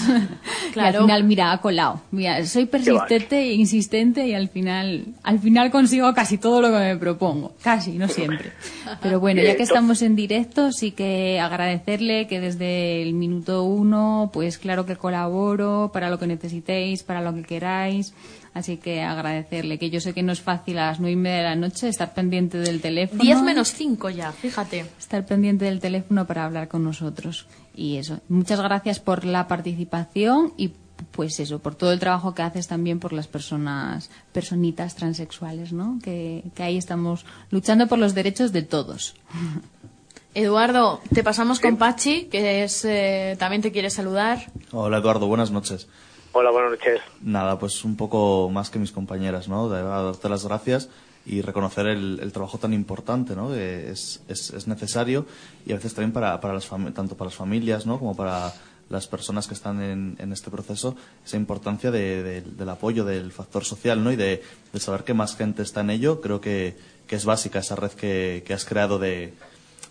Claro. 0.74 0.86
Y 0.86 0.98
al 0.98 1.02
final, 1.04 1.24
mira, 1.24 1.52
ha 1.52 1.62
colado. 1.62 2.02
Mira, 2.12 2.46
soy 2.46 2.66
persistente 2.66 3.40
e 3.40 3.54
insistente 3.54 4.28
y 4.28 4.34
al 4.34 4.50
final, 4.50 5.06
al 5.24 5.40
final 5.40 5.72
consigo 5.72 6.14
casi 6.14 6.38
todo 6.38 6.62
lo 6.62 6.70
que 6.70 6.78
me 6.78 6.98
propongo. 6.98 7.54
Casi, 7.64 7.94
no 7.94 8.08
siempre. 8.08 8.52
Pero 9.02 9.20
bueno, 9.20 9.42
ya 9.42 9.56
que 9.56 9.64
estamos 9.64 10.02
en 10.02 10.16
directo, 10.16 10.72
sí 10.72 10.92
que 10.92 11.40
agradecerle 11.40 12.28
que 12.28 12.40
desde 12.40 13.02
el 13.02 13.14
minuto 13.14 13.55
uno, 13.64 14.30
pues 14.34 14.58
claro 14.58 14.86
que 14.86 14.96
colaboro 14.96 15.92
para 15.94 16.10
lo 16.10 16.20
que 16.20 16.28
necesitéis, 16.28 17.04
para 17.04 17.22
lo 17.22 17.34
que 17.34 17.44
queráis. 17.44 18.14
Así 18.54 18.78
que 18.78 19.02
agradecerle, 19.02 19.78
que 19.78 19.90
yo 19.90 20.00
sé 20.00 20.14
que 20.14 20.24
no 20.24 20.32
es 20.32 20.40
fácil 20.40 20.78
a 20.78 20.88
las 20.88 21.02
nueve 21.02 21.12
y 21.12 21.18
media 21.18 21.38
de 21.38 21.44
la 21.44 21.56
noche 21.56 21.90
estar 21.90 22.14
pendiente 22.14 22.58
del 22.58 22.80
teléfono. 22.80 23.22
10 23.22 23.42
menos 23.42 23.74
5 23.74 24.10
ya, 24.12 24.32
fíjate. 24.32 24.86
Estar 24.98 25.26
pendiente 25.26 25.66
del 25.66 25.82
teléfono 25.82 26.26
para 26.26 26.46
hablar 26.46 26.70
con 26.70 26.82
nosotros. 26.82 27.48
Y 27.76 27.98
eso, 27.98 28.22
muchas 28.30 28.62
gracias 28.62 29.02
por 29.02 29.26
la 29.26 29.50
participación 29.50 30.54
y 30.56 30.72
pues 31.12 31.40
eso, 31.42 31.60
por 31.60 31.76
todo 31.76 31.92
el 31.92 32.00
trabajo 32.00 32.34
que 32.34 32.44
haces 32.44 32.68
también 32.68 33.02
por 33.02 33.12
las 33.12 33.28
personas, 33.28 34.10
personitas 34.32 34.96
transexuales, 34.96 35.74
¿no? 35.74 36.00
Que, 36.02 36.44
que 36.56 36.64
ahí 36.64 36.78
estamos 36.78 37.26
luchando 37.52 37.88
por 37.88 38.00
los 38.00 38.16
derechos 38.16 38.54
de 38.54 38.62
todos. 38.62 39.16
Eduardo, 40.36 41.00
te 41.14 41.24
pasamos 41.24 41.60
con 41.62 41.78
Pachi, 41.78 42.26
que 42.26 42.64
es, 42.64 42.84
eh, 42.84 43.36
también 43.40 43.62
te 43.62 43.72
quiere 43.72 43.90
saludar. 43.90 44.52
Hola 44.74 44.98
Eduardo, 44.98 45.28
buenas 45.28 45.50
noches. 45.50 45.88
Hola, 46.34 46.52
buenas 46.52 46.72
noches. 46.72 47.00
Nada, 47.22 47.58
pues 47.58 47.86
un 47.86 47.96
poco 47.96 48.50
más 48.52 48.70
que 48.70 48.78
mis 48.78 48.92
compañeras, 48.92 49.48
¿no? 49.48 49.70
De 49.70 49.82
darte 49.82 50.28
las 50.28 50.46
gracias 50.46 50.90
y 51.26 51.42
reconocer 51.42 51.88
el, 51.88 52.20
el 52.22 52.34
trabajo 52.34 52.58
tan 52.58 52.74
importante, 52.74 53.34
¿no? 53.34 53.50
Que 53.50 53.90
es, 53.90 54.22
es, 54.28 54.50
es 54.50 54.68
necesario 54.68 55.26
y 55.66 55.72
a 55.72 55.76
veces 55.76 55.94
también 55.94 56.12
para, 56.12 56.42
para 56.42 56.54
las 56.54 56.68
tanto 56.94 57.16
para 57.16 57.30
las 57.30 57.36
familias, 57.36 57.86
¿no? 57.86 57.98
Como 57.98 58.14
para 58.18 58.52
las 58.90 59.08
personas 59.08 59.48
que 59.48 59.54
están 59.54 59.82
en, 59.82 60.18
en 60.20 60.34
este 60.34 60.52
proceso, 60.52 60.98
esa 61.26 61.38
importancia 61.38 61.90
de- 61.92 62.22
de- 62.22 62.42
del 62.42 62.70
apoyo, 62.70 63.06
del 63.06 63.32
factor 63.32 63.64
social, 63.64 64.04
¿no? 64.04 64.12
Y 64.12 64.18
de, 64.18 64.44
de 64.74 64.80
saber 64.82 65.06
que 65.06 65.14
más 65.14 65.38
gente 65.38 65.62
está 65.64 65.80
en 65.80 65.92
ello, 65.92 66.20
creo 66.20 66.42
que, 66.42 66.76
que 67.08 67.16
es 67.16 67.24
básica 67.24 67.60
esa 67.60 67.78
red 67.78 67.92
que, 67.92 68.44
que 68.46 68.54
has 68.54 68.66
creado 68.66 69.00
de, 69.00 69.34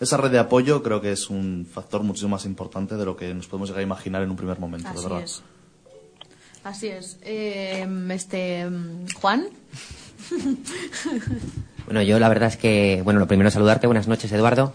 esa 0.00 0.16
red 0.16 0.30
de 0.30 0.38
apoyo 0.38 0.82
creo 0.82 1.00
que 1.00 1.12
es 1.12 1.30
un 1.30 1.66
factor 1.70 2.02
muchísimo 2.02 2.30
más 2.30 2.44
importante 2.44 2.96
de 2.96 3.04
lo 3.04 3.16
que 3.16 3.32
nos 3.34 3.46
podemos 3.46 3.68
llegar 3.68 3.80
a 3.80 3.84
imaginar 3.84 4.22
en 4.22 4.30
un 4.30 4.36
primer 4.36 4.58
momento, 4.58 4.88
de 4.88 5.02
verdad. 5.02 5.22
es. 5.22 5.42
Así 6.64 6.88
es. 6.88 7.18
Eh, 7.22 7.86
este, 8.10 8.68
mm, 8.68 9.06
Juan. 9.20 9.46
Bueno, 11.86 12.00
yo 12.00 12.18
la 12.18 12.30
verdad 12.30 12.48
es 12.48 12.56
que, 12.56 13.02
bueno, 13.04 13.20
lo 13.20 13.26
primero 13.26 13.50
saludarte, 13.50 13.86
buenas 13.86 14.08
noches 14.08 14.32
Eduardo. 14.32 14.72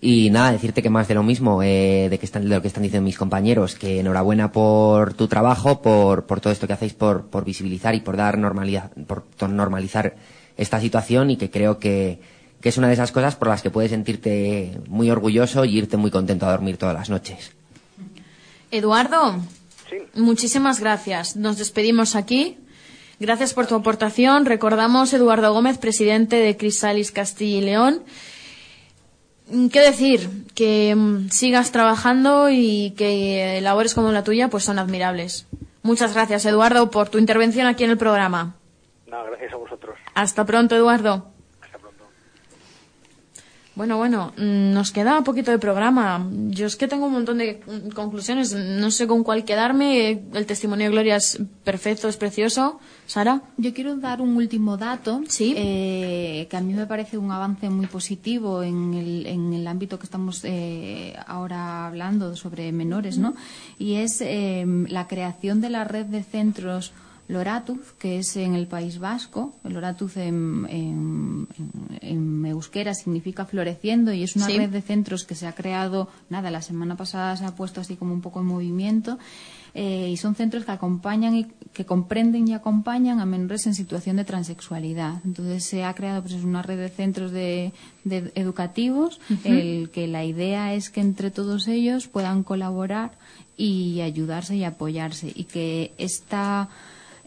Y 0.00 0.30
nada, 0.30 0.52
decirte 0.52 0.80
que 0.80 0.90
más 0.90 1.08
de 1.08 1.14
lo 1.14 1.24
mismo, 1.24 1.60
eh, 1.60 2.06
de, 2.08 2.18
que 2.20 2.24
están, 2.24 2.48
de 2.48 2.54
lo 2.54 2.62
que 2.62 2.68
están 2.68 2.84
diciendo 2.84 3.04
mis 3.04 3.18
compañeros, 3.18 3.74
que 3.74 3.98
enhorabuena 3.98 4.52
por 4.52 5.14
tu 5.14 5.26
trabajo, 5.26 5.82
por, 5.82 6.26
por 6.26 6.40
todo 6.40 6.52
esto 6.52 6.68
que 6.68 6.74
hacéis, 6.74 6.94
por, 6.94 7.26
por 7.26 7.44
visibilizar 7.44 7.96
y 7.96 8.00
por 8.00 8.16
dar 8.16 8.38
normalidad, 8.38 8.92
por 9.08 9.50
normalizar 9.50 10.14
esta 10.56 10.80
situación 10.80 11.30
y 11.30 11.36
que 11.36 11.50
creo 11.50 11.80
que, 11.80 12.20
que 12.60 12.68
es 12.70 12.78
una 12.78 12.88
de 12.88 12.94
esas 12.94 13.12
cosas 13.12 13.36
por 13.36 13.48
las 13.48 13.62
que 13.62 13.70
puedes 13.70 13.90
sentirte 13.90 14.78
muy 14.88 15.10
orgulloso 15.10 15.64
y 15.64 15.76
irte 15.78 15.96
muy 15.96 16.10
contento 16.10 16.46
a 16.46 16.50
dormir 16.52 16.76
todas 16.76 16.94
las 16.94 17.10
noches. 17.10 17.52
Eduardo, 18.70 19.36
Sí. 19.88 19.96
muchísimas 20.14 20.80
gracias. 20.80 21.36
Nos 21.36 21.58
despedimos 21.58 22.16
aquí. 22.16 22.58
Gracias 23.20 23.54
por 23.54 23.66
tu 23.66 23.76
aportación. 23.76 24.44
Recordamos 24.44 25.12
Eduardo 25.12 25.52
Gómez, 25.52 25.78
presidente 25.78 26.36
de 26.36 26.56
Crisalis 26.56 27.12
Castilla 27.12 27.58
y 27.58 27.60
León. 27.62 28.02
¿Qué 29.72 29.80
decir? 29.80 30.28
Que 30.54 30.92
mm, 30.96 31.30
sigas 31.30 31.70
trabajando 31.70 32.50
y 32.50 32.94
que 32.96 33.58
eh, 33.58 33.60
labores 33.60 33.94
como 33.94 34.10
la 34.10 34.24
tuya 34.24 34.48
pues 34.48 34.64
son 34.64 34.78
admirables. 34.80 35.46
Muchas 35.82 36.14
gracias, 36.14 36.44
Eduardo, 36.46 36.90
por 36.90 37.08
tu 37.10 37.18
intervención 37.18 37.68
aquí 37.68 37.84
en 37.84 37.90
el 37.90 37.96
programa. 37.96 38.56
Nada, 39.06 39.22
gracias 39.30 39.52
a 39.52 39.56
vosotros. 39.56 39.96
Hasta 40.14 40.44
pronto, 40.44 40.74
Eduardo. 40.74 41.30
Bueno, 43.76 43.98
bueno, 43.98 44.32
mm, 44.38 44.72
nos 44.72 44.90
queda 44.90 45.18
un 45.18 45.24
poquito 45.24 45.50
de 45.50 45.58
programa. 45.58 46.26
Yo 46.48 46.64
es 46.66 46.76
que 46.76 46.88
tengo 46.88 47.06
un 47.06 47.12
montón 47.12 47.36
de 47.36 47.60
mm, 47.66 47.90
conclusiones. 47.90 48.54
No 48.54 48.90
sé 48.90 49.06
con 49.06 49.22
cuál 49.22 49.44
quedarme. 49.44 50.22
El 50.32 50.46
testimonio 50.46 50.86
de 50.86 50.92
Gloria 50.92 51.16
es 51.16 51.38
perfecto, 51.62 52.08
es 52.08 52.16
precioso. 52.16 52.80
Sara. 53.06 53.42
Yo 53.58 53.74
quiero 53.74 53.94
dar 53.98 54.20
un 54.22 54.34
último 54.34 54.78
dato 54.78 55.20
Sí. 55.28 55.54
eh, 55.56 56.46
que 56.50 56.56
a 56.56 56.60
mí 56.62 56.72
me 56.72 56.86
parece 56.86 57.18
un 57.18 57.30
avance 57.30 57.68
muy 57.68 57.86
positivo 57.86 58.62
en 58.62 58.94
el, 58.94 59.26
en 59.26 59.52
el 59.52 59.66
ámbito 59.66 59.98
que 59.98 60.06
estamos 60.06 60.40
eh, 60.44 61.14
ahora 61.26 61.86
hablando 61.86 62.34
sobre 62.34 62.72
menores, 62.72 63.18
¿no? 63.18 63.34
Y 63.78 63.96
es 63.96 64.22
eh, 64.22 64.64
la 64.88 65.06
creación 65.06 65.60
de 65.60 65.70
la 65.70 65.84
red 65.84 66.06
de 66.06 66.22
centros 66.24 66.92
Loratuz, 67.28 67.92
que 67.98 68.18
es 68.18 68.36
en 68.36 68.54
el 68.54 68.66
País 68.66 68.98
Vasco. 68.98 69.54
El 69.64 69.74
Loratuz 69.74 70.16
en, 70.16 70.66
en, 70.70 71.48
en 72.00 72.46
euskera 72.46 72.94
significa 72.94 73.44
floreciendo 73.46 74.12
y 74.12 74.22
es 74.22 74.36
una 74.36 74.46
Sí. 74.46 74.56
red 74.58 74.70
de 74.70 74.82
centros 74.82 75.24
que 75.24 75.34
se 75.34 75.46
ha 75.46 75.52
creado, 75.54 76.08
nada, 76.30 76.50
la 76.50 76.62
semana 76.62 76.96
pasada 76.96 77.36
se 77.36 77.44
ha 77.44 77.54
puesto 77.56 77.80
así 77.80 77.96
como 77.96 78.12
un 78.14 78.20
poco 78.20 78.40
en 78.40 78.46
movimiento 78.46 79.18
eh, 79.74 80.08
y 80.10 80.16
son 80.16 80.34
centros 80.34 80.64
que 80.64 80.72
acompañan 80.72 81.34
y 81.36 81.46
que 81.74 81.84
comprenden 81.84 82.48
y 82.48 82.54
acompañan 82.54 83.20
a 83.20 83.26
menores 83.26 83.66
en 83.66 83.74
situación 83.74 84.16
de 84.16 84.24
transexualidad. 84.24 85.20
Entonces 85.24 85.64
se 85.66 85.84
ha 85.84 85.92
creado 85.94 86.22
pues, 86.22 86.34
es 86.34 86.44
una 86.44 86.62
red 86.62 86.78
de 86.78 86.88
centros 86.88 87.30
de, 87.32 87.72
de 88.04 88.30
educativos, 88.36 89.20
el 89.44 89.90
que 89.90 90.06
la 90.06 90.24
idea 90.24 90.72
es 90.74 90.88
que 90.90 91.00
entre 91.00 91.30
todos 91.30 91.66
ellos 91.68 92.06
puedan 92.08 92.42
colaborar 92.42 93.18
y 93.56 94.00
ayudarse 94.00 94.54
y 94.56 94.64
apoyarse 94.64 95.32
y 95.34 95.44
que 95.44 95.92
esta 95.98 96.68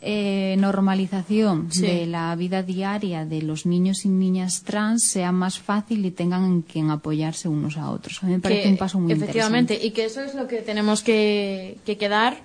eh, 0.01 0.55
normalización 0.57 1.71
Sí. 1.71 1.81
de 1.81 2.05
la 2.05 2.35
vida 2.35 2.63
diaria 2.63 3.25
de 3.25 3.41
los 3.41 3.65
niños 3.65 4.05
y 4.05 4.09
niñas 4.09 4.63
trans 4.63 5.03
sea 5.03 5.31
más 5.31 5.59
fácil 5.59 6.05
y 6.05 6.11
tengan 6.11 6.45
en 6.45 6.61
quien 6.61 6.89
apoyarse 6.89 7.47
unos 7.49 7.77
a 7.77 7.89
otros. 7.89 8.23
A 8.23 8.25
mí 8.27 8.33
me 8.33 8.39
parece 8.39 8.63
Que, 8.63 8.69
un 8.69 8.77
paso 8.77 8.99
muy 8.99 9.11
Efectivamente, 9.13 9.73
interesante. 9.75 9.87
y 9.87 9.91
que 9.91 10.05
eso 10.05 10.21
es 10.21 10.35
lo 10.35 10.47
que 10.47 10.57
tenemos 10.61 11.03
que, 11.03 11.77
que 11.85 11.97
quedar 11.97 12.37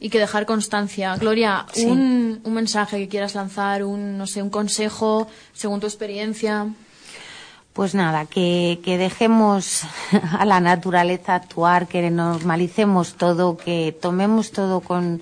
y 0.00 0.10
que 0.10 0.18
dejar 0.18 0.46
constancia. 0.46 1.16
Gloria, 1.16 1.66
Sí. 1.72 1.86
un, 1.86 2.40
un 2.44 2.52
mensaje 2.54 2.98
que 2.98 3.08
quieras 3.08 3.34
lanzar, 3.34 3.82
un, 3.84 4.16
no 4.18 4.26
sé, 4.26 4.42
un 4.42 4.50
consejo 4.50 5.26
según 5.52 5.80
tu 5.80 5.86
experiencia. 5.86 6.66
Pues 7.72 7.94
nada, 7.94 8.24
que, 8.24 8.80
que 8.82 8.96
dejemos 8.96 9.82
a 10.38 10.44
la 10.46 10.60
naturaleza 10.60 11.34
actuar, 11.34 11.88
que 11.88 12.10
normalicemos 12.10 13.14
todo, 13.14 13.58
que 13.58 13.94
tomemos 14.00 14.50
todo 14.50 14.80
con 14.80 15.20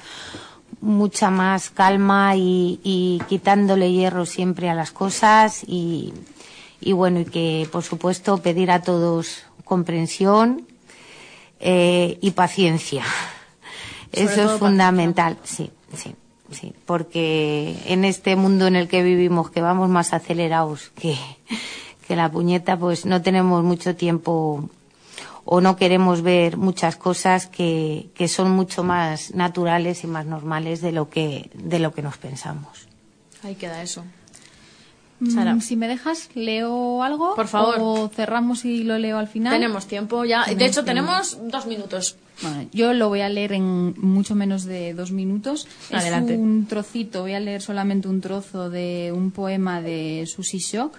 mucha 0.85 1.31
más 1.31 1.71
calma 1.71 2.37
y, 2.37 2.79
y 2.85 3.21
quitándole 3.29 3.91
hierro 3.91 4.27
siempre 4.27 4.69
a 4.69 4.75
las 4.75 4.93
cosas 4.93 5.65
y, 5.67 6.13
y 6.81 6.93
bueno, 6.93 7.21
y 7.21 7.25
que 7.25 7.67
por 7.73 7.83
supuesto 7.83 8.39
pedir 8.39 8.71
a 8.71 8.83
todos 8.83 9.45
comprensión 9.65 10.67
eh, 11.59 12.19
y 12.21 12.33
paciencia. 12.33 13.05
Sobre 14.13 14.27
Eso 14.27 14.53
es 14.53 14.59
fundamental, 14.61 15.39
sí, 15.43 15.71
sí, 15.97 16.15
sí, 16.51 16.73
porque 16.87 17.77
en 17.87 18.05
este 18.05 18.37
mundo 18.37 18.67
en 18.67 18.77
el 18.77 18.87
que 18.87 19.03
vivimos, 19.03 19.51
que 19.51 19.63
vamos 19.63 19.89
más 19.89 20.13
acelerados 20.13 20.91
que, 20.91 21.17
que 22.07 22.15
la 22.15 22.31
puñeta, 22.31 22.79
pues 22.79 23.07
no 23.07 23.23
tenemos 23.23 23.65
mucho 23.65 23.97
tiempo 23.97 24.69
o 25.45 25.61
no 25.61 25.77
queremos 25.77 26.23
ver 26.23 26.57
muchas 26.57 26.97
cosas 26.97 27.47
que, 27.47 28.11
que 28.15 28.29
son 28.29 28.51
mucho 28.51 28.83
más 28.83 29.35
naturales 29.35 30.05
y 30.05 30.07
más 30.07 30.27
normales 30.27 30.81
de 30.81 30.93
lo 30.93 31.09
que, 31.11 31.51
de 31.55 31.79
lo 31.79 31.93
que 31.93 32.03
nos 32.03 32.17
pensamos. 32.19 32.89
Ahí 33.43 33.55
queda 33.55 33.83
eso. 33.83 34.05
Mm, 35.21 35.31
Sara. 35.31 35.61
Si 35.61 35.77
me 35.77 35.87
dejas, 35.87 36.31
leo 36.35 37.03
algo. 37.03 37.35
Por 37.35 37.47
favor. 37.47 37.77
O 37.79 38.09
cerramos 38.09 38.65
y 38.65 38.85
lo 38.85 38.99
leo 38.99 39.19
al 39.19 39.29
final. 39.29 39.53
Tenemos 39.53 39.87
tiempo 39.87 40.25
ya. 40.25 40.45
De 40.45 40.53
hecho, 40.53 40.85
tiempo. 40.85 40.85
tenemos 40.85 41.39
dos 41.43 41.67
minutos. 41.67 42.17
Bueno, 42.43 42.69
yo 42.73 42.93
lo 42.95 43.09
voy 43.09 43.21
a 43.21 43.29
leer 43.29 43.53
en 43.53 43.95
mucho 44.01 44.35
menos 44.35 44.65
de 44.65 44.95
dos 44.95 45.13
minutos. 45.13 45.69
Adelante. 45.93 46.35
Es 46.35 46.41
un 46.41 46.67
trocito, 46.67 47.23
voy 47.23 47.35
a 47.35 47.41
leer 47.41 47.63
solamente 47.63 48.09
un 48.09 48.21
trozo 48.21 48.71
de 48.71 49.13
un 49.15 49.31
poema 49.31 49.81
de 49.81 50.25
Susie 50.27 50.59
Shock 50.59 50.99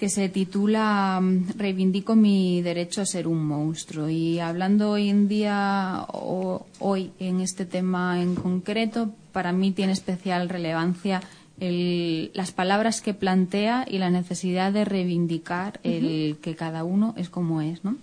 que 0.00 0.08
se 0.08 0.30
titula 0.30 1.20
mm, 1.20 1.58
Reivindico 1.58 2.16
mi 2.16 2.62
derecho 2.62 3.02
a 3.02 3.06
ser 3.06 3.28
un 3.28 3.44
monstruo. 3.44 4.08
Y 4.08 4.38
hablando 4.40 4.90
hoy 4.92 5.10
en 5.10 5.28
día, 5.28 6.06
o, 6.08 6.64
hoy 6.78 7.10
en 7.18 7.40
este 7.42 7.66
tema 7.66 8.22
en 8.22 8.34
concreto, 8.34 9.10
para 9.32 9.52
mí 9.52 9.72
tiene 9.72 9.92
especial 9.92 10.48
relevancia 10.48 11.20
el- 11.60 12.30
las 12.32 12.50
palabras 12.50 13.02
que 13.02 13.12
plantea 13.12 13.84
y 13.86 13.98
la 13.98 14.08
necesidad 14.08 14.72
de 14.72 14.86
reivindicar 14.86 15.78
el 15.82 16.38
que 16.40 16.56
cada 16.56 16.82
uno 16.82 17.12
es 17.18 17.28
como 17.28 17.60
es. 17.60 17.84
¿no? 17.84 17.98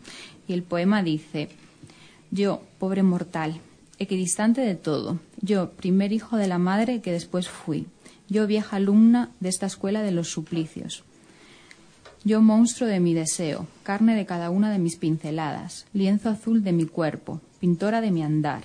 Y 0.48 0.54
el 0.54 0.62
poema 0.62 1.02
dice. 1.02 1.50
Yo, 2.30 2.62
pobre 2.78 3.02
mortal, 3.02 3.56
equidistante 3.98 4.62
de 4.62 4.76
todo. 4.76 5.18
Yo, 5.42 5.72
primer 5.72 6.14
hijo 6.14 6.38
de 6.38 6.48
la 6.48 6.60
madre 6.60 7.02
que 7.02 7.12
después 7.12 7.50
fui. 7.50 7.88
Yo, 8.30 8.46
vieja 8.46 8.76
alumna 8.76 9.32
de 9.40 9.50
esta 9.50 9.66
escuela 9.66 10.04
de 10.04 10.12
los 10.12 10.28
suplicios. 10.30 11.04
Yo, 12.28 12.42
monstruo 12.42 12.90
de 12.90 13.00
mi 13.00 13.14
deseo, 13.14 13.68
carne 13.84 14.14
de 14.14 14.26
cada 14.26 14.50
una 14.50 14.70
de 14.70 14.80
mis 14.80 14.98
pinceladas, 14.98 15.86
lienzo 15.94 16.28
azul 16.30 16.62
de 16.62 16.74
mi 16.74 16.86
cuerpo, 16.86 17.40
pintora 17.62 18.02
de 18.02 18.12
mi 18.12 18.22
andar. 18.22 18.64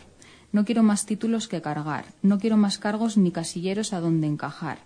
No 0.50 0.64
quiero 0.64 0.82
más 0.82 1.06
títulos 1.06 1.46
que 1.46 1.62
cargar, 1.62 2.06
no 2.22 2.40
quiero 2.40 2.56
más 2.56 2.78
cargos 2.78 3.16
ni 3.16 3.30
casilleros 3.30 3.92
a 3.92 4.00
donde 4.00 4.26
encajar, 4.26 4.78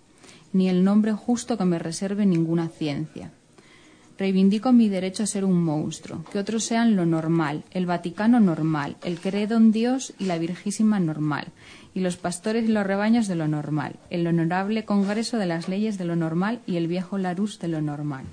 ni 0.53 0.69
el 0.69 0.83
nombre 0.83 1.13
justo 1.13 1.57
que 1.57 1.65
me 1.65 1.79
reserve 1.79 2.27
ninguna 2.27 2.67
ciencia. 2.67 3.31
Reivindico 4.19 4.71
mi 4.71 4.89
derecho 4.89 5.23
a 5.23 5.25
ser 5.25 5.43
un 5.43 5.59
monstruo, 5.59 6.23
que 6.31 6.37
otros 6.37 6.63
sean 6.63 6.95
lo 6.95 7.07
normal, 7.07 7.63
el 7.71 7.87
Vaticano 7.87 8.39
normal, 8.39 8.97
el 9.03 9.19
credo 9.19 9.57
en 9.57 9.71
Dios 9.71 10.13
y 10.19 10.25
la 10.25 10.37
Virgísima 10.37 10.99
normal, 10.99 11.47
y 11.95 12.01
los 12.01 12.15
pastores 12.17 12.65
y 12.65 12.71
los 12.71 12.85
rebaños 12.85 13.27
de 13.27 13.37
lo 13.37 13.47
normal, 13.47 13.95
el 14.11 14.27
honorable 14.27 14.85
Congreso 14.85 15.39
de 15.39 15.47
las 15.47 15.67
leyes 15.67 15.97
de 15.97 16.05
lo 16.05 16.15
normal 16.15 16.61
y 16.67 16.75
el 16.75 16.85
viejo 16.85 17.17
Larus 17.17 17.57
de 17.57 17.69
lo 17.69 17.81
normal. 17.81 18.25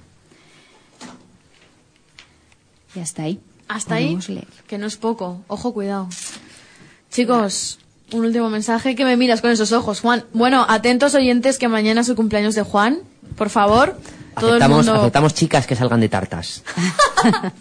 Y 2.95 3.01
hasta 3.01 3.22
ahí. 3.24 3.40
Hasta 3.68 3.95
ahí, 3.97 4.18
leer. 4.28 4.47
que 4.66 4.78
no 4.78 4.86
es 4.86 4.97
poco. 4.97 5.42
Ojo, 5.49 5.72
cuidado. 5.72 6.09
Chicos, 7.11 7.78
un 8.12 8.24
último 8.24 8.51
mensaje. 8.51 8.95
que 8.95 9.05
me 9.05 9.16
miras 9.16 9.40
con 9.40 9.51
esos 9.51 9.72
ojos, 9.72 10.01
Juan? 10.01 10.24
Bueno, 10.32 10.66
atentos 10.68 11.14
oyentes 11.14 11.59
que 11.59 11.68
mañana 11.68 12.03
es 12.03 12.09
el 12.09 12.16
cumpleaños 12.16 12.55
de 12.55 12.62
Juan. 12.62 12.99
Por 13.36 13.49
favor, 13.51 13.99
todo 14.38 14.51
el 14.57 14.62
Aceptamos, 14.62 14.86
mundo... 14.86 15.01
aceptamos 15.01 15.34
chicas 15.34 15.66
que 15.66 15.76
salgan 15.76 16.01
de 16.01 16.09
tartas. 16.09 16.62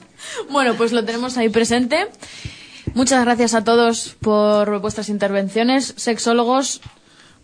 Bueno, 0.49 0.73
pues 0.75 0.93
lo 0.93 1.03
tenemos 1.05 1.37
ahí 1.37 1.49
presente. 1.49 2.07
Muchas 2.95 3.23
gracias 3.23 3.53
a 3.53 3.63
todos 3.63 4.15
por 4.19 4.79
vuestras 4.79 5.09
intervenciones. 5.09 5.93
Sexólogos, 5.97 6.81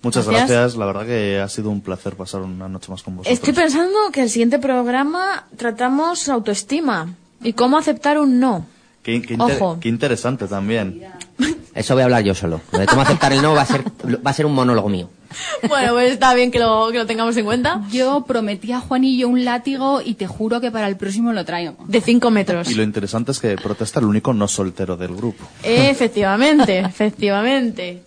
Muchas 0.01 0.25
Gracias. 0.27 0.49
gracias. 0.49 0.75
La 0.77 0.85
verdad 0.85 1.05
que 1.05 1.39
ha 1.39 1.49
sido 1.49 1.69
un 1.69 1.81
placer 1.81 2.15
pasar 2.15 2.41
una 2.41 2.69
noche 2.69 2.89
más 2.89 3.03
con 3.03 3.17
vosotros. 3.17 3.33
estoy 3.37 3.53
pensando 3.53 3.97
que 4.13 4.21
el 4.21 4.29
siguiente 4.29 4.57
programa 4.57 5.45
tratamos 5.57 6.29
autoestima 6.29 7.13
y 7.43 7.53
cómo 7.53 7.77
aceptar 7.77 8.17
un 8.19 8.39
no. 8.39 8.65
Qué, 9.03 9.21
qué 9.21 9.33
inter- 9.35 9.55
Ojo. 9.55 9.77
qué 9.79 9.89
interesante 9.89 10.47
también. 10.47 11.03
Eso 11.73 11.93
voy 11.93 12.01
a 12.01 12.05
hablar 12.05 12.23
yo 12.23 12.35
solo. 12.35 12.59
Lo 12.73 12.79
de 12.79 12.85
cómo 12.85 13.01
aceptar 13.01 13.31
el 13.31 13.41
no 13.41 13.53
va 13.53 13.61
a 13.61 13.65
ser, 13.65 13.83
va 13.85 14.31
a 14.31 14.33
ser 14.33 14.45
un 14.45 14.53
monólogo 14.53 14.89
mío. 14.89 15.09
Bueno, 15.69 15.93
pues 15.93 16.11
está 16.11 16.33
bien 16.33 16.49
que 16.51 16.59
lo, 16.59 16.89
que 16.91 16.97
lo 16.97 17.05
tengamos 17.05 17.37
en 17.37 17.45
cuenta. 17.45 17.83
Yo 17.91 18.25
prometí 18.27 18.71
a 18.73 18.79
Juanillo 18.81 19.29
un 19.29 19.45
látigo 19.45 20.01
y 20.03 20.15
te 20.15 20.25
juro 20.27 20.59
que 20.59 20.71
para 20.71 20.87
el 20.87 20.97
próximo 20.97 21.31
lo 21.31 21.45
traigo. 21.45 21.75
De 21.87 22.01
5 22.01 22.29
metros. 22.31 22.69
Y 22.69 22.73
lo 22.73 22.83
interesante 22.83 23.31
es 23.31 23.39
que 23.39 23.55
protesta 23.55 23.99
el 23.99 24.05
único 24.07 24.33
no 24.33 24.47
soltero 24.47 24.97
del 24.97 25.15
grupo. 25.15 25.45
Efectivamente, 25.63 26.79
efectivamente. 26.79 28.03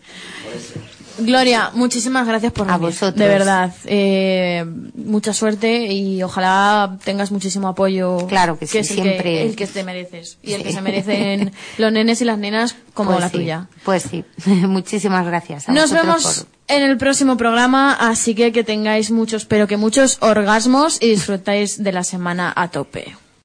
Gloria, 1.19 1.71
muchísimas 1.75 2.27
gracias 2.27 2.53
por 2.53 2.69
A 2.71 2.77
venir. 2.79 2.91
vosotros. 2.91 3.15
De 3.17 3.29
verdad. 3.29 3.73
Eh, 3.85 4.65
mucha 4.95 5.33
suerte 5.33 5.87
y 5.93 6.23
ojalá 6.23 6.99
tengas 7.05 7.31
muchísimo 7.31 7.69
apoyo. 7.69 8.27
Claro 8.29 8.59
que 8.59 8.67
sí, 8.67 8.79
es 8.79 8.91
el 8.91 8.95
siempre. 8.97 9.23
Que, 9.23 9.43
el 9.43 9.57
que 9.57 9.67
te 9.67 9.85
mereces. 9.85 10.39
Y 10.43 10.53
el 10.55 10.63
que 10.63 10.73
se 10.73 10.81
merecen 10.81 11.53
los 11.79 11.93
nenes 11.93 12.21
y 12.21 12.25
las 12.25 12.39
nenas 12.39 12.77
como 12.95 13.11
Pues 13.13 13.21
la 13.21 13.29
sí, 13.29 13.37
tuya. 13.39 13.67
Pues 13.85 14.03
sí. 14.05 14.25
Muchísimas 14.47 15.27
gracias. 15.27 15.69
a 15.69 15.73
Nos 15.73 15.93
vemos 15.93 16.23
por- 16.23 16.47
en 16.77 16.83
el 16.83 16.97
próximo 16.97 17.37
programa, 17.37 17.93
así 17.95 18.35
que 18.35 18.53
que 18.53 18.65
tengáis 18.65 19.11
muchos, 19.11 19.45
pero 19.45 19.67
que 19.67 19.77
muchos 19.77 20.17
orgasmos 20.21 20.99
y 21.03 21.11
disfrutáis 21.11 21.83
de 21.83 21.93
la 21.93 22.03
semana 22.05 22.53
a 22.57 22.69
tope. 22.69 23.15